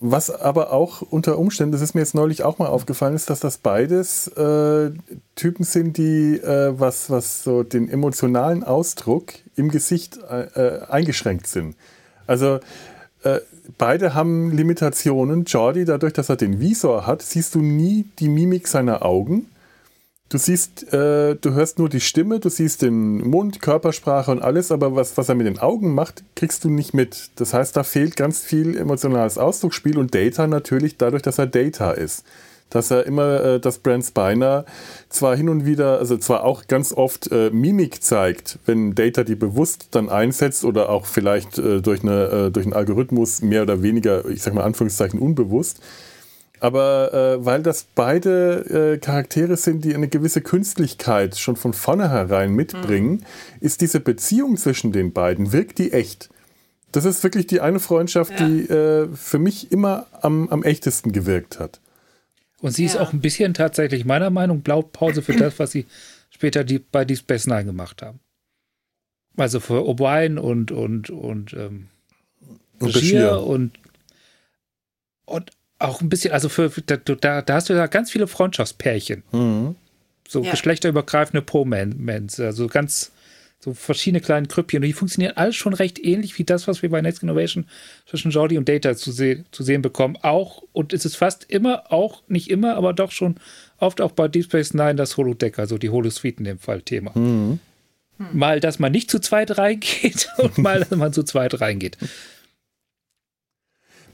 [0.00, 3.40] Was aber auch unter Umständen, das ist mir jetzt neulich auch mal aufgefallen, ist, dass
[3.40, 4.92] das beides äh,
[5.34, 11.74] Typen sind, die äh, was, was so den emotionalen Ausdruck im Gesicht äh, eingeschränkt sind.
[12.28, 12.60] Also
[13.24, 13.40] äh,
[13.76, 15.44] beide haben Limitationen.
[15.44, 19.46] Jordi, dadurch, dass er den Visor hat, siehst du nie die Mimik seiner Augen.
[20.30, 24.70] Du siehst, äh, du hörst nur die Stimme, du siehst den Mund, Körpersprache und alles,
[24.70, 27.30] aber was, was er mit den Augen macht, kriegst du nicht mit.
[27.36, 31.92] Das heißt, da fehlt ganz viel emotionales Ausdrucksspiel und Data natürlich dadurch, dass er Data
[31.92, 32.26] ist.
[32.68, 34.66] Dass er immer, äh, dass Brent Spiner
[35.08, 39.34] zwar hin und wieder, also zwar auch ganz oft äh, Mimik zeigt, wenn Data die
[39.34, 43.82] bewusst dann einsetzt oder auch vielleicht äh, durch, eine, äh, durch einen Algorithmus mehr oder
[43.82, 45.80] weniger, ich sag mal Anführungszeichen, unbewusst,
[46.60, 52.52] aber äh, weil das beide äh, Charaktere sind, die eine gewisse Künstlichkeit schon von vornherein
[52.52, 53.24] mitbringen, mhm.
[53.60, 56.30] ist diese Beziehung zwischen den beiden, wirkt die echt.
[56.92, 58.46] Das ist wirklich die eine Freundschaft, ja.
[58.46, 61.80] die äh, für mich immer am, am echtesten gewirkt hat.
[62.60, 62.90] Und sie ja.
[62.90, 65.86] ist auch ein bisschen tatsächlich meiner Meinung Blaupause für das, was sie
[66.30, 68.20] später die, bei Deep Space Nine gemacht haben.
[69.36, 71.88] Also für O'Brien und und und ähm,
[72.80, 73.78] und, Bashir und
[75.26, 79.22] und auch ein bisschen, also für, da, da hast du ja ganz viele Freundschaftspärchen.
[79.32, 79.76] Mhm.
[80.28, 80.50] So ja.
[80.50, 83.12] geschlechterübergreifende Pro-Mans, also ganz
[83.60, 84.82] so verschiedene kleine Krüppchen.
[84.82, 87.66] Und die funktionieren alles schon recht ähnlich wie das, was wir bei Next Innovation
[88.06, 90.16] zwischen Jordi und Data zu, se zu sehen bekommen.
[90.22, 93.36] Auch, und es ist fast immer, auch nicht immer, aber doch schon
[93.78, 97.12] oft auch bei Deep Space Nine das Holodeck, also die Holosuite in dem Fall Thema.
[97.18, 97.58] Mhm.
[98.32, 101.98] Mal, dass man nicht zu zweit reingeht und mal, dass man zu zweit reingeht.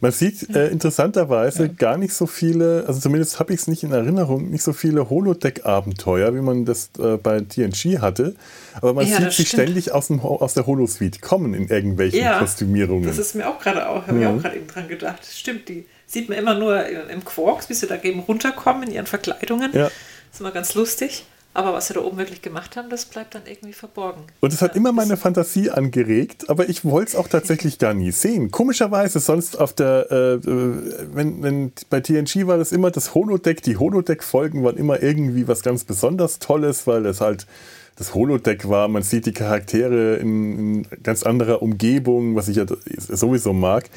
[0.04, 1.72] Man sieht äh, interessanterweise ja.
[1.72, 5.08] gar nicht so viele, also zumindest habe ich es nicht in Erinnerung, nicht so viele
[5.08, 8.36] Holodeck-Abenteuer, wie man das äh, bei TNG hatte.
[8.74, 12.38] Aber man ja, sieht sie ständig aus, dem, aus der Holosuite kommen in irgendwelchen ja,
[12.38, 13.06] Kostümierungen.
[13.06, 15.24] Das ist mir auch gerade auch, habe ich auch gerade eben dran gedacht.
[15.24, 19.06] Stimmt, die sieht man immer nur im Quarks, bis sie da eben runterkommen in ihren
[19.06, 19.72] Verkleidungen.
[19.72, 19.84] Ja.
[19.84, 19.92] Das
[20.34, 21.24] ist immer ganz lustig.
[21.54, 24.22] Aber was sie da oben wirklich gemacht haben, das bleibt dann irgendwie verborgen.
[24.40, 28.10] Und es hat immer meine Fantasie angeregt, aber ich wollte es auch tatsächlich gar nie
[28.10, 28.50] sehen.
[28.50, 30.40] Komischerweise, sonst auf der, äh, äh
[31.12, 35.62] wenn, wenn bei TNG war das immer das Holodeck, die Holodeck-Folgen waren immer irgendwie was
[35.62, 37.46] ganz besonders Tolles, weil es halt
[37.96, 38.88] das Holodeck war.
[38.88, 42.66] Man sieht die Charaktere in, in ganz anderer Umgebung, was ich ja
[42.98, 43.88] sowieso mag.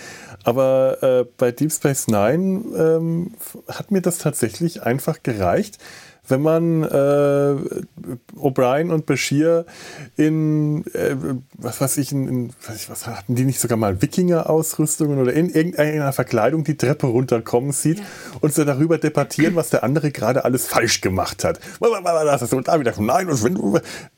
[0.43, 3.31] Aber äh, bei Deep Space Nine ähm,
[3.67, 5.79] hat mir das tatsächlich einfach gereicht
[6.27, 7.55] wenn man äh,
[8.37, 9.65] O'Brien und Bashir
[10.15, 11.15] in, äh,
[11.53, 15.49] was weiß ich, in, in was, was, hatten die nicht sogar mal Wikinger-Ausrüstungen oder in
[15.49, 18.05] irgendeiner Verkleidung die Treppe runterkommen sieht ja.
[18.41, 21.59] und so darüber debattieren, was der andere gerade alles falsch gemacht hat.
[21.79, 23.27] Das ist und da wieder, nein,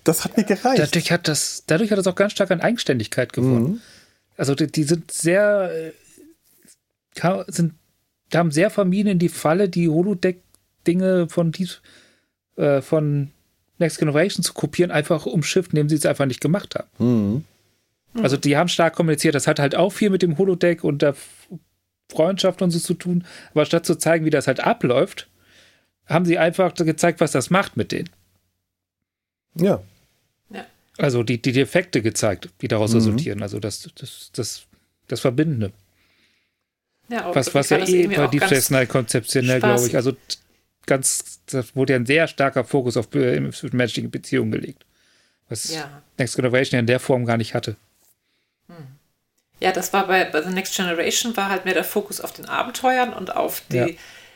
[0.03, 0.79] das hat mir gereicht.
[0.79, 3.63] Dadurch hat das, dadurch hat das auch ganz stark an Eigenständigkeit gewonnen.
[3.63, 3.81] Mhm.
[4.37, 7.73] Also die, die, sind sehr, äh, sind,
[8.33, 10.41] haben sehr vermieden in die Falle, die Holodeck
[10.87, 11.81] Dinge von dies,
[12.55, 13.31] äh, von
[13.77, 16.89] Next Generation zu kopieren, einfach umschifft, indem sie es einfach nicht gemacht haben.
[16.97, 17.43] Mhm.
[18.21, 21.15] Also die haben stark kommuniziert, das hat halt auch viel mit dem Holodeck und der
[22.11, 25.27] Freundschaft und so zu tun, aber statt zu zeigen, wie das halt abläuft,
[26.07, 28.09] haben sie einfach gezeigt, was das macht mit denen.
[29.55, 29.81] Ja.
[30.49, 30.65] ja.
[30.97, 32.97] Also die, die Defekte gezeigt, die daraus mhm.
[32.97, 34.63] resultieren, also das, das, das,
[35.07, 35.71] das Verbindende.
[37.09, 40.15] Ja, was, was ja eh bei Deep Space Nine konzeptionell, glaube ich, also
[40.89, 44.85] ganz, das wurde ja ein sehr starker Fokus auf äh, menschliche Beziehungen gelegt.
[45.47, 46.01] Was ja.
[46.17, 47.75] Next Generation ja in der Form gar nicht hatte.
[48.67, 48.87] Hm.
[49.59, 52.45] Ja, das war bei, bei The Next Generation war halt mehr der Fokus auf den
[52.45, 53.87] Abenteuern und auf die ja.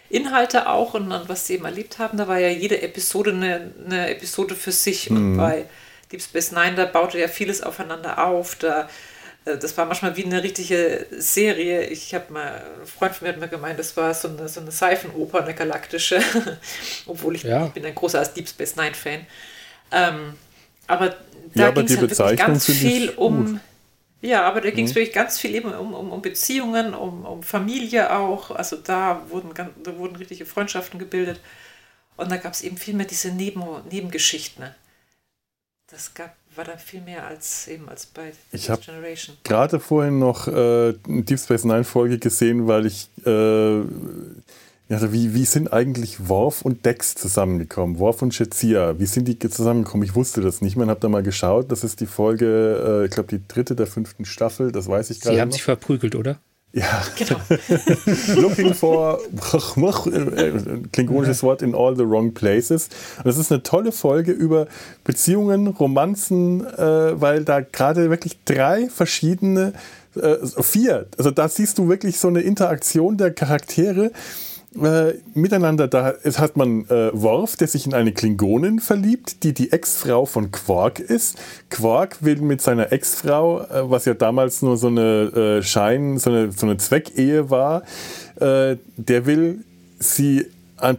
[0.09, 2.17] Inhalte auch und dann, was sie eben erlebt haben.
[2.17, 5.09] Da war ja jede Episode eine, eine Episode für sich.
[5.09, 5.17] Mhm.
[5.17, 5.65] Und bei
[6.11, 8.55] Deep Space Nine, da baute ja vieles aufeinander auf.
[8.55, 8.85] Da äh,
[9.45, 11.87] das war manchmal wie eine richtige Serie.
[11.87, 14.61] Ich habe mal, ein Freund von mir hat mir gemeint, das war so eine, so
[14.61, 16.21] eine Seifenoper, eine galaktische,
[17.05, 17.65] obwohl ich, ja.
[17.65, 19.25] ich, bin ein großer Deep Space Nine Fan.
[19.91, 20.35] Ähm,
[20.87, 21.09] aber
[21.55, 23.59] da ja, ging es halt wirklich ganz viel um.
[24.21, 24.95] Ja, aber da ging es mhm.
[24.95, 28.51] wirklich ganz viel eben um, um, um Beziehungen, um, um Familie auch.
[28.51, 31.41] Also da wurden, da wurden richtige Freundschaften gebildet.
[32.15, 34.73] Und da gab es eben viel mehr diese Neben Nebengeschichten.
[35.87, 39.37] Das gab war da viel mehr als eben als bei ich Generation.
[39.43, 43.81] Gerade vorhin noch äh, Deep Space Nine Folge gesehen, weil ich äh,
[44.89, 47.99] ja, wie, wie sind eigentlich Worf und Dex zusammengekommen?
[47.99, 50.05] Worf und Shazia, wie sind die zusammengekommen?
[50.05, 51.71] Ich wusste das nicht mehr und habe da mal geschaut.
[51.71, 55.21] Das ist die Folge, äh, ich glaube, die dritte der fünften Staffel, das weiß ich
[55.21, 55.35] gerade.
[55.35, 55.53] Sie haben noch.
[55.53, 56.37] sich verprügelt, oder?
[56.75, 57.39] Ja, genau.
[58.41, 59.19] Looking for
[60.91, 62.89] klingonisches Wort in all the wrong places.
[63.17, 64.65] Und das ist eine tolle Folge über
[65.03, 69.73] Beziehungen, Romanzen, äh, weil da gerade wirklich drei verschiedene,
[70.15, 74.11] äh, vier, also da siehst du wirklich so eine Interaktion der Charaktere
[74.81, 75.87] äh, miteinander.
[75.87, 80.51] Da hat man äh, Worf, der sich in eine Klingonin verliebt, die die Ex-Frau von
[80.51, 81.37] Quark ist.
[81.69, 86.29] Quark will mit seiner Ex-Frau, äh, was ja damals nur so eine äh, Schein, so
[86.29, 87.83] eine, so eine Zweckehe war,
[88.39, 89.63] äh, der will
[89.99, 90.47] sie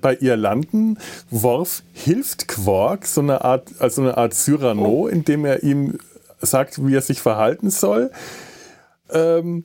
[0.01, 0.99] bei ihr landen.
[1.31, 5.07] Worf hilft Quark, so eine Art, also eine Art Cyrano, oh.
[5.09, 5.99] indem er ihm
[6.41, 8.11] sagt, wie er sich verhalten soll.
[9.11, 9.65] Ähm,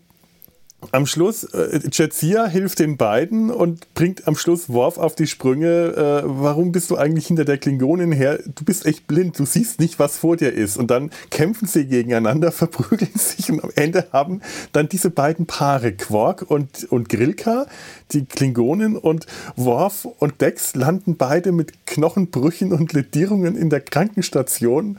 [0.91, 5.67] am Schluss, äh, Jetsia hilft den beiden und bringt am Schluss Worf auf die Sprünge.
[5.67, 8.39] Äh, warum bist du eigentlich hinter der Klingonin her?
[8.55, 10.77] Du bist echt blind, du siehst nicht, was vor dir ist.
[10.77, 15.91] Und dann kämpfen sie gegeneinander, verprügeln sich und am Ende haben dann diese beiden Paare,
[15.91, 17.67] Quark und, und Grilka,
[18.11, 24.97] die Klingonin und Worf und Dex landen beide mit Knochenbrüchen und Ledierungen in der Krankenstation.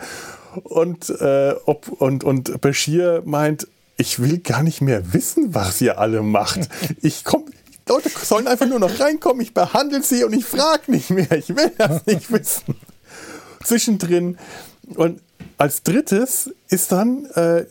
[0.64, 3.68] Und, äh, ob, und, und Bashir meint,
[4.00, 6.70] ich will gar nicht mehr wissen, was ihr alle macht.
[7.02, 7.44] Ich komme,
[7.86, 11.30] Leute sollen einfach nur noch reinkommen, ich behandle sie und ich frage nicht mehr.
[11.32, 12.76] Ich will das nicht wissen.
[13.62, 14.38] Zwischendrin.
[14.94, 15.20] Und
[15.58, 17.66] als drittes ist dann, äh,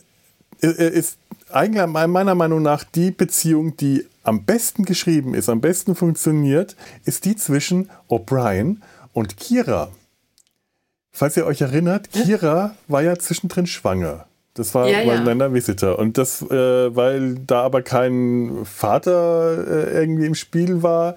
[0.62, 1.16] äh, ist
[1.50, 7.24] eigentlich meiner Meinung nach die Beziehung, die am besten geschrieben ist, am besten funktioniert, ist
[7.24, 8.76] die zwischen O'Brien
[9.12, 9.90] und Kira.
[11.10, 14.26] Falls ihr euch erinnert, Kira war ja zwischendrin schwanger.
[14.60, 15.22] Das war ja, ja.
[15.22, 15.98] Länder Visitor.
[15.98, 21.14] Und das, äh, weil da aber kein Vater äh, irgendwie im Spiel war,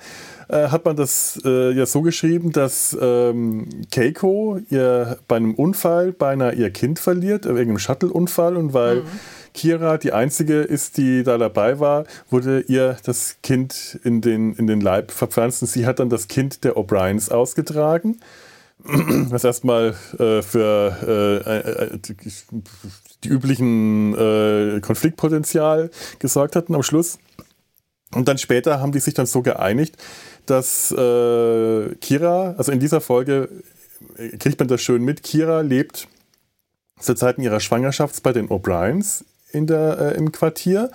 [0.47, 6.13] äh, hat man das äh, ja so geschrieben, dass ähm, Keiko ihr bei einem Unfall
[6.13, 8.55] beinahe ihr Kind verliert, wegen einem Shuttle-Unfall.
[8.55, 9.07] Und weil mhm.
[9.53, 14.67] Kira die einzige ist, die da dabei war, wurde ihr das Kind in den, in
[14.67, 15.63] den Leib verpflanzt.
[15.63, 18.19] Und sie hat dann das Kind der O'Briens ausgetragen
[18.83, 21.97] was erstmal äh, für äh,
[23.23, 27.19] die üblichen äh, Konfliktpotenzial gesorgt hatten am Schluss.
[28.13, 29.97] Und dann später haben die sich dann so geeinigt,
[30.45, 33.49] dass äh, Kira, also in dieser Folge
[34.17, 36.07] äh, kriegt man das schön mit, Kira lebt
[36.99, 40.91] zu Zeiten ihrer Schwangerschaft bei den O'Briens äh, im Quartier,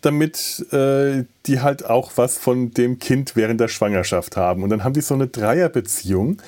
[0.00, 4.62] damit äh, die halt auch was von dem Kind während der Schwangerschaft haben.
[4.62, 6.38] Und dann haben die so eine Dreierbeziehung.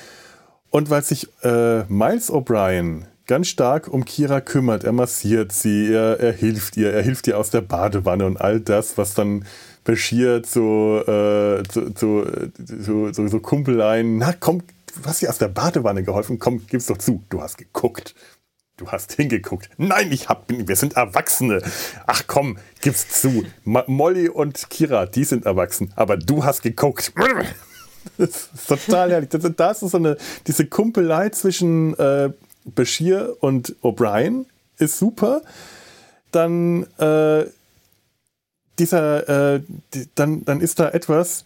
[0.69, 4.83] Und weil sich äh, Miles O'Brien ganz stark um Kira kümmert.
[4.83, 8.59] Er massiert sie, er, er hilft ihr, er hilft ihr aus der Badewanne und all
[8.59, 9.45] das, was dann
[9.83, 12.25] Bashir zu, äh, zu, zu,
[12.65, 16.87] zu, so, so Kumpeleien, na komm, du hast dir aus der Badewanne geholfen, komm, gib's
[16.87, 18.15] doch zu, du hast geguckt.
[18.77, 19.71] Du hast hingeguckt.
[19.77, 21.63] Nein, ich hab, wir sind Erwachsene.
[22.05, 23.43] Ach komm, gib's zu.
[23.63, 27.11] Ma Molly und Kira, die sind erwachsen, aber du hast geguckt.
[28.17, 29.29] Das ist total herrlich.
[29.29, 32.31] Das, das ist so eine, diese Kumpelei zwischen äh,
[32.65, 34.45] Bashir und O'Brien
[34.77, 35.41] ist super.
[36.31, 37.45] Dann äh,
[38.79, 39.61] dieser, äh,
[39.93, 41.43] die, dann, dann ist da etwas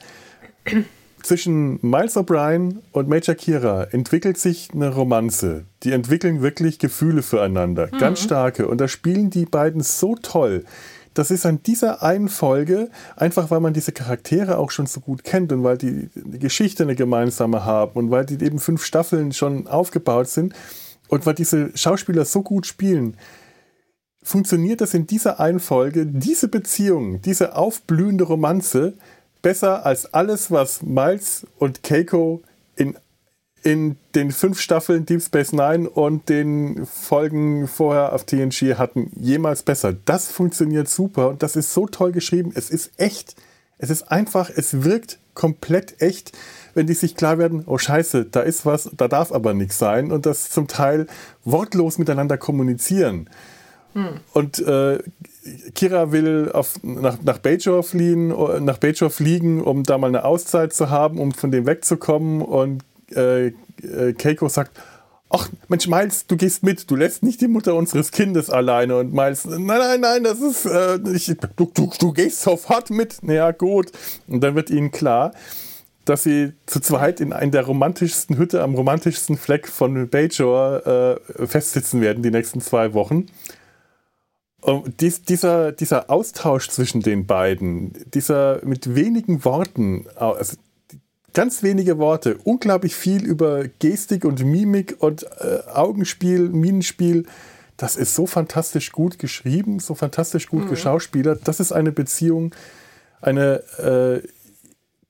[1.23, 5.65] zwischen Miles O'Brien und Major Kira entwickelt sich eine Romanze.
[5.83, 7.99] Die entwickeln wirklich Gefühle füreinander, mhm.
[7.99, 8.67] ganz starke.
[8.67, 10.65] Und da spielen die beiden so toll.
[11.13, 15.23] Das ist an dieser einen Folge, einfach weil man diese Charaktere auch schon so gut
[15.23, 19.33] kennt und weil die, die Geschichte eine gemeinsame haben und weil die eben fünf Staffeln
[19.33, 20.53] schon aufgebaut sind,
[21.11, 23.17] und weil diese Schauspieler so gut spielen,
[24.23, 28.93] funktioniert das in dieser einen Folge, diese Beziehung, diese aufblühende Romanze,
[29.41, 32.41] besser als alles, was Miles und Keiko
[32.77, 32.95] in,
[33.63, 39.63] in den fünf Staffeln Deep Space Nine und den Folgen vorher auf TNG hatten, jemals
[39.63, 39.93] besser.
[40.05, 42.51] Das funktioniert super und das ist so toll geschrieben.
[42.55, 43.35] Es ist echt.
[43.77, 46.33] Es ist einfach, es wirkt komplett echt
[46.73, 50.11] wenn die sich klar werden, oh scheiße, da ist was, da darf aber nichts sein
[50.11, 51.07] und das zum Teil
[51.43, 53.29] wortlos miteinander kommunizieren.
[53.93, 54.21] Hm.
[54.33, 54.99] Und äh,
[55.75, 58.29] Kira will auf, nach, nach Bajor fliehen,
[58.63, 62.41] nach Bajor fliegen, um da mal eine Auszeit zu haben, um von dem wegzukommen.
[62.41, 62.83] Und
[63.15, 64.79] äh, äh, Keiko sagt,
[65.29, 68.97] ach Mensch, Miles, du gehst mit, du lässt nicht die Mutter unseres Kindes alleine.
[68.97, 73.23] Und Miles, nein, nein, nein, das ist, äh, ich, du, du, du gehst sofort mit.
[73.23, 73.91] Naja, gut.
[74.27, 75.33] Und dann wird ihnen klar,
[76.05, 81.47] dass sie zu zweit in einer der romantischsten Hütte am romantischsten Fleck von Bajor äh,
[81.47, 83.27] festsitzen werden die nächsten zwei Wochen.
[84.61, 90.55] Und dies, dieser, dieser Austausch zwischen den beiden, dieser mit wenigen Worten, also
[91.33, 97.25] ganz wenige Worte, unglaublich viel über Gestik und Mimik und äh, Augenspiel, Minenspiel,
[97.77, 100.69] das ist so fantastisch gut geschrieben, so fantastisch gut mhm.
[100.69, 101.47] geschauspielert.
[101.47, 102.53] Das ist eine Beziehung,
[103.21, 103.63] eine,
[104.23, 104.27] äh,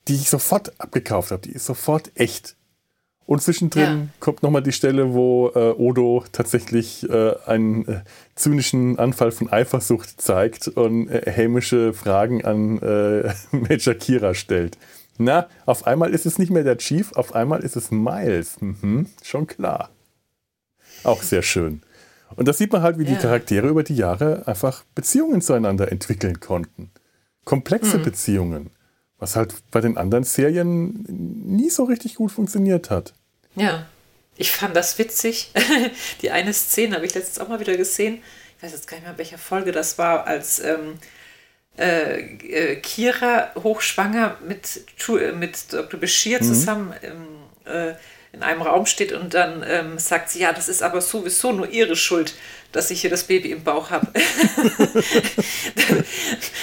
[0.08, 1.42] die ich sofort abgekauft habe.
[1.42, 2.56] Die ist sofort echt.
[3.26, 4.08] Und zwischendrin ja.
[4.20, 8.02] kommt nochmal die Stelle, wo äh, Odo tatsächlich äh, einen äh,
[8.36, 14.78] zynischen Anfall von Eifersucht zeigt und äh, hämische Fragen an äh, Major Kira stellt.
[15.24, 18.60] Na, auf einmal ist es nicht mehr der Chief, auf einmal ist es Miles.
[18.60, 19.92] Mhm, schon klar.
[21.04, 21.82] Auch sehr schön.
[22.36, 23.12] Und das sieht man halt, wie ja.
[23.12, 26.92] die Charaktere über die Jahre einfach Beziehungen zueinander entwickeln konnten.
[27.44, 28.04] Komplexe mhm.
[28.04, 28.70] Beziehungen.
[29.20, 33.14] Was halt bei den anderen Serien nie so richtig gut funktioniert hat.
[33.56, 33.86] Ja,
[34.38, 35.52] ich fand das witzig.
[36.22, 38.24] die eine Szene habe ich letztens auch mal wieder gesehen.
[38.58, 40.98] Ich weiß jetzt gar nicht mehr, welcher Folge das war, als ähm,
[41.78, 44.82] äh, äh, Kira hochschwanger mit,
[45.36, 46.00] mit Dr.
[46.00, 46.46] Bashir mhm.
[46.46, 47.94] zusammen im, äh,
[48.34, 51.70] in einem Raum steht und dann ähm, sagt sie, ja, das ist aber sowieso nur
[51.70, 52.34] ihre Schuld,
[52.72, 54.08] dass ich hier das Baby im Bauch habe.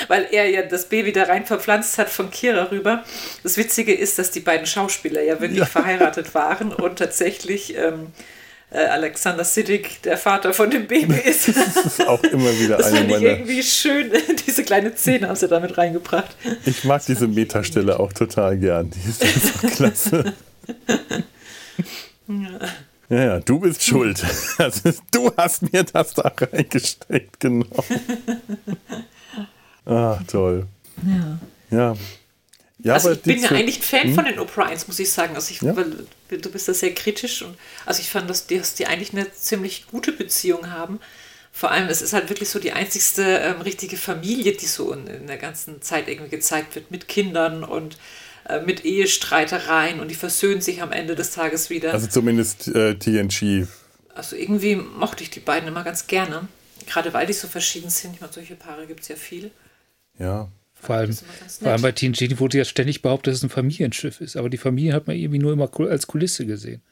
[0.08, 3.04] Weil er ja das Baby da rein verpflanzt hat von Kira rüber.
[3.42, 5.66] Das Witzige ist, dass die beiden Schauspieler ja wirklich ja.
[5.66, 8.37] verheiratet waren und tatsächlich ähm, äh,
[8.70, 11.48] Alexander Siddig der Vater von dem Baby ist.
[11.48, 13.22] das ist auch immer wieder das eine meiner...
[13.22, 14.10] irgendwie schön,
[14.46, 16.36] diese kleine Szene haben sie damit reingebracht.
[16.66, 18.90] Ich mag diese Metastelle auch total gern.
[18.90, 20.34] Die ist einfach klasse.
[22.28, 23.16] Ja.
[23.16, 24.22] ja, du bist schuld.
[24.58, 27.64] Also, du hast mir das da reingesteckt, genau.
[29.86, 30.66] Ah, toll.
[31.06, 31.38] Ja.
[31.78, 31.96] Ja.
[32.78, 34.14] Ja also ich bin ja eigentlich Fan hm?
[34.14, 35.34] von den O'Briens, muss ich sagen.
[35.34, 35.76] Also ich, ja?
[35.76, 39.12] weil, du bist da sehr kritisch und also ich fand, dass die, dass die eigentlich
[39.12, 41.00] eine ziemlich gute Beziehung haben.
[41.52, 45.06] Vor allem, es ist halt wirklich so die einzigste ähm, richtige Familie, die so in,
[45.08, 47.98] in, der ganzen Zeit irgendwie gezeigt wird, mit Kindern und
[48.48, 51.92] äh, mit Ehestreitereien und die versöhnen sich am Ende des Tages wieder.
[51.92, 53.66] Also zumindest äh, TNG.
[54.14, 56.46] Also irgendwie mochte ich die beiden immer ganz gerne.
[56.86, 58.14] Gerade weil die so verschieden sind.
[58.14, 59.50] Ich meine, solche Paare gibt es ja viel.
[60.18, 60.48] Ja.
[60.80, 64.36] Vor allem, vor allem bei TNG wurde ja ständig behauptet, dass es ein Familienschiff ist.
[64.36, 66.82] Aber die Familie hat man irgendwie nur immer als Kulisse gesehen.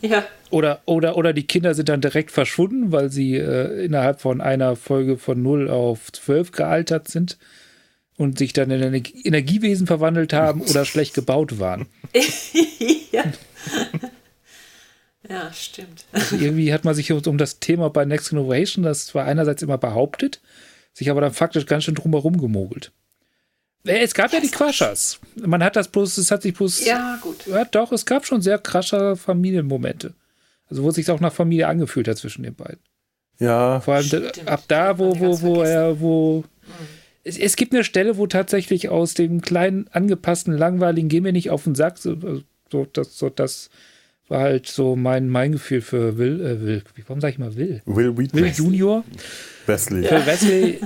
[0.00, 0.24] Ja.
[0.50, 4.76] Oder, oder, oder die Kinder sind dann direkt verschwunden, weil sie äh, innerhalb von einer
[4.76, 7.38] Folge von 0 auf 12 gealtert sind
[8.16, 11.86] und sich dann in ein Energiewesen verwandelt haben oder schlecht gebaut waren.
[13.12, 13.24] ja.
[15.28, 16.06] ja, stimmt.
[16.12, 19.78] Also irgendwie hat man sich um das Thema bei Next Generation, das zwar einerseits immer
[19.78, 20.40] behauptet,
[20.92, 22.92] sich aber dann faktisch ganz schön drumherum gemogelt.
[23.84, 25.20] Äh, es gab ja, die Quaschers.
[25.36, 26.84] Man hat das bloß, es hat sich bloß.
[26.84, 27.46] Ja, gut.
[27.46, 30.14] Ja, doch, es gab schon sehr krasche Familienmomente.
[30.68, 32.80] Also, wo es sich auch nach Familie angefühlt hat zwischen den beiden.
[33.38, 33.80] Ja.
[33.80, 34.46] Vor allem Stimmt.
[34.46, 36.44] ab da, wo, wo, wo er, wo.
[36.62, 41.32] Mhm es, es, gibt eine Stelle, wo tatsächlich aus dem kleinen, angepassten, langweiligen Geh mir
[41.32, 42.16] nicht auf den Sack, so,
[42.70, 43.70] so, das, so, das
[44.28, 47.82] war halt so mein, mein Gefühl für Will, äh, Will, warum sage ich mal Will?
[47.86, 49.04] Will, Will Junior.
[49.66, 50.04] Wesley.
[50.04, 50.80] Für Wesley.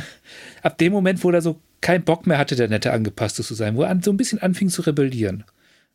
[0.62, 3.76] ab dem Moment, wo er so keinen Bock mehr hatte, der nette Angepasste zu sein,
[3.76, 5.44] wo er so ein bisschen anfing zu rebellieren.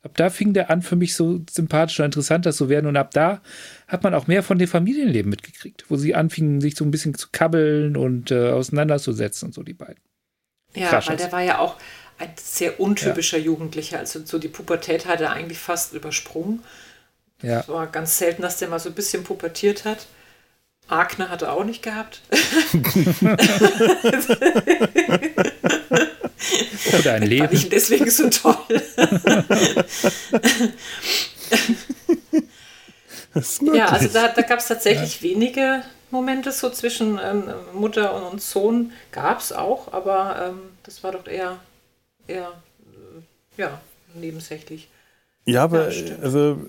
[0.03, 2.87] Ab da fing der an, für mich so sympathischer, interessanter zu werden.
[2.87, 3.41] Und ab da
[3.87, 7.15] hat man auch mehr von dem Familienleben mitgekriegt, wo sie anfingen, sich so ein bisschen
[7.15, 10.01] zu kabbeln und äh, auseinanderzusetzen und so die beiden.
[10.75, 11.09] Ja, Kraschers.
[11.09, 11.77] weil der war ja auch
[12.17, 13.45] ein sehr untypischer ja.
[13.45, 13.99] Jugendlicher.
[13.99, 16.61] Also so die Pubertät hat er eigentlich fast übersprungen.
[17.41, 17.61] Ja.
[17.61, 20.07] Es war ganz selten, dass der mal so ein bisschen pubertiert hat.
[20.89, 22.21] Agner hat er auch nicht gehabt.
[26.99, 27.45] Oder ein Leben.
[27.47, 28.81] Fand ich deswegen so toll.
[33.73, 35.29] ja, also da, da gab es tatsächlich ja.
[35.29, 37.43] wenige Momente so zwischen ähm,
[37.73, 38.91] Mutter und Sohn.
[39.11, 41.59] Gab es auch, aber ähm, das war doch eher,
[42.27, 43.81] eher äh, ja,
[44.13, 44.89] nebensächlich.
[45.45, 46.59] Ja, aber ja, also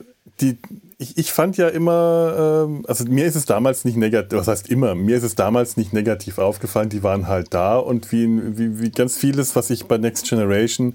[0.40, 0.58] die,
[1.04, 4.68] ich, ich fand ja immer, ähm, also mir ist es damals nicht negativ, was heißt
[4.70, 8.26] immer, mir ist es damals nicht negativ aufgefallen, die waren halt da und wie,
[8.58, 10.94] wie, wie ganz vieles, was ich bei Next Generation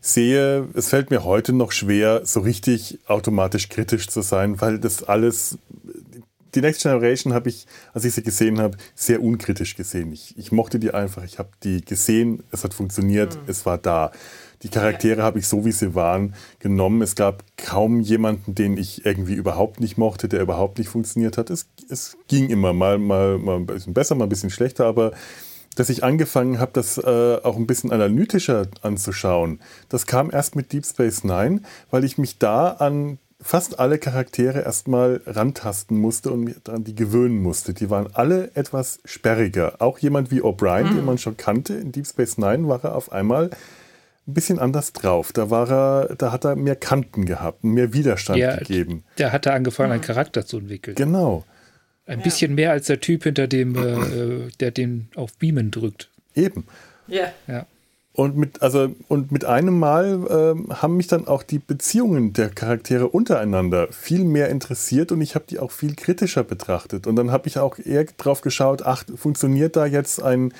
[0.00, 5.04] sehe, es fällt mir heute noch schwer, so richtig automatisch kritisch zu sein, weil das
[5.04, 5.56] alles,
[6.54, 10.12] die Next Generation habe ich, als ich sie gesehen habe, sehr unkritisch gesehen.
[10.12, 13.42] Ich, ich mochte die einfach, ich habe die gesehen, es hat funktioniert, mhm.
[13.46, 14.10] es war da.
[14.64, 17.02] Die Charaktere habe ich so, wie sie waren, genommen.
[17.02, 21.50] Es gab kaum jemanden, den ich irgendwie überhaupt nicht mochte, der überhaupt nicht funktioniert hat.
[21.50, 25.12] Es, es ging immer mal, mal, mal ein bisschen besser, mal ein bisschen schlechter, aber
[25.76, 29.60] dass ich angefangen habe, das äh, auch ein bisschen analytischer anzuschauen,
[29.90, 31.60] das kam erst mit Deep Space Nine,
[31.90, 36.94] weil ich mich da an fast alle Charaktere erstmal rantasten musste und mich daran die
[36.94, 37.74] gewöhnen musste.
[37.74, 39.74] Die waren alle etwas sperriger.
[39.80, 40.96] Auch jemand wie O'Brien, mhm.
[40.96, 43.50] den man schon kannte, in Deep Space Nine war er auf einmal
[44.26, 45.32] ein bisschen anders drauf.
[45.32, 49.04] Da war er, da hat er mehr Kanten gehabt, mehr Widerstand ja, gegeben.
[49.18, 50.96] Der hatte angefangen, einen Charakter zu entwickeln.
[50.96, 51.44] Genau.
[52.06, 52.24] Ein ja.
[52.24, 56.10] bisschen mehr als der Typ hinter dem, äh, äh, der den auf Beamen drückt.
[56.34, 56.66] Eben.
[57.06, 57.32] Ja.
[57.46, 57.66] Ja.
[58.16, 62.48] Und mit, also, und mit einem Mal äh, haben mich dann auch die Beziehungen der
[62.48, 67.08] Charaktere untereinander viel mehr interessiert und ich habe die auch viel kritischer betrachtet.
[67.08, 70.54] Und dann habe ich auch eher drauf geschaut, ach, funktioniert da jetzt ein,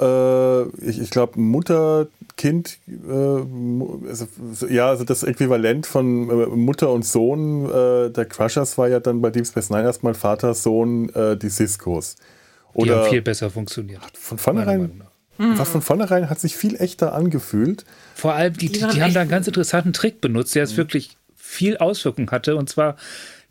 [0.00, 4.26] äh, ich, ich glaube, Mutter-Kind, äh, also,
[4.68, 9.20] ja, also das Äquivalent von äh, Mutter und Sohn äh, der Crushers war ja dann
[9.20, 12.16] bei Deep Space Nine erstmal Vater, Sohn, äh, die Ciscos.
[12.74, 14.00] Oder die haben viel besser funktioniert.
[14.14, 15.02] Von vornherein
[15.38, 15.56] Mhm.
[15.56, 17.84] Von vornherein hat sich viel echter angefühlt.
[18.14, 20.78] Vor allem, die, die, die haben da einen ganz interessanten Trick benutzt, der jetzt mhm.
[20.78, 22.56] wirklich viel Auswirkungen hatte.
[22.56, 22.96] Und zwar,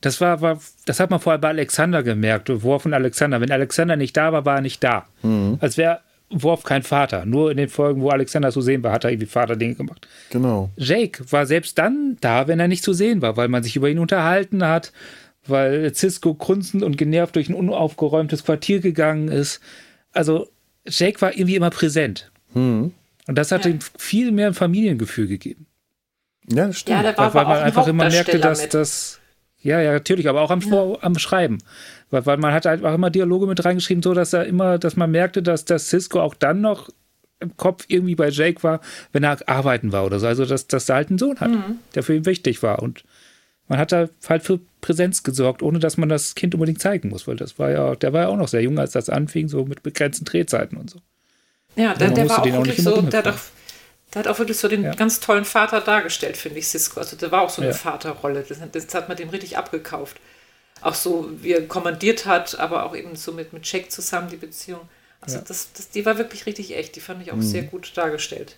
[0.02, 3.40] das war, war, das hat man vorher bei Alexander gemerkt, Worf und Alexander.
[3.40, 5.06] Wenn Alexander nicht da war, war er nicht da.
[5.24, 5.58] Mhm.
[5.62, 7.26] Als wäre Worf kein Vater.
[7.26, 10.08] Nur in den Folgen, wo Alexander zu sehen war, hat er irgendwie Vaterdinge gemacht.
[10.30, 10.70] Genau.
[10.76, 13.90] Jake war selbst dann da, wenn er nicht zu sehen war, weil man sich über
[13.90, 14.92] ihn unterhalten hat,
[15.46, 19.62] weil Cisco grunzend und genervt durch ein unaufgeräumtes Quartier gegangen ist.
[20.12, 20.50] Also
[20.86, 22.32] Jake war irgendwie immer präsent.
[22.54, 22.92] Hm.
[23.28, 23.72] Und das hat ja.
[23.72, 25.66] ihm viel mehr ein Familiengefühl gegeben.
[26.50, 27.04] Ja, das stimmt.
[27.04, 29.20] Ja, weil, weil man einfach immer merkte, dass das.
[29.60, 30.98] Ja, ja, natürlich, aber auch am, ja.
[31.02, 31.58] am Schreiben.
[32.10, 34.96] Weil, weil man hat halt auch immer Dialoge mit reingeschrieben, so dass er immer, dass
[34.96, 36.90] man merkte, dass das Cisco auch dann noch
[37.40, 38.82] im Kopf irgendwie bei Jake war,
[39.12, 40.28] wenn er arbeiten war oder so.
[40.28, 41.80] Also, dass, dass er halt einen Sohn hat, mhm.
[41.94, 42.82] der für ihn wichtig war.
[42.82, 43.04] Und
[43.68, 47.28] man hat da halt für Präsenz gesorgt, ohne dass man das Kind unbedingt zeigen muss,
[47.28, 49.66] weil das war ja, der war ja auch noch sehr jung, als das anfing, so
[49.66, 51.00] mit begrenzten Drehzeiten und so.
[51.76, 53.40] Ja, der, der war auch wirklich so, der hat, auch,
[54.14, 54.96] der hat auch wirklich so den ja.
[54.96, 57.00] ganz tollen Vater dargestellt, finde ich, Cisco.
[57.00, 57.78] Also der war auch so eine ja.
[57.78, 58.44] Vaterrolle.
[58.48, 60.18] Das, das, hat man dem richtig abgekauft.
[60.82, 64.38] Auch so, wie er kommandiert hat, aber auch eben so mit, mit Jack zusammen die
[64.38, 64.82] Beziehung.
[65.22, 65.44] Also ja.
[65.48, 66.96] das, das, die war wirklich richtig echt.
[66.96, 67.42] Die fand ich auch mhm.
[67.42, 68.56] sehr gut dargestellt.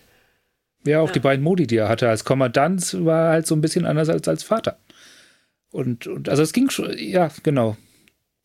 [0.84, 1.12] Ja, auch ja.
[1.12, 4.28] die beiden Modi, die er hatte als Kommandant, war halt so ein bisschen anders als
[4.28, 4.78] als Vater.
[5.70, 7.76] Und, und also es ging schon, ja, genau.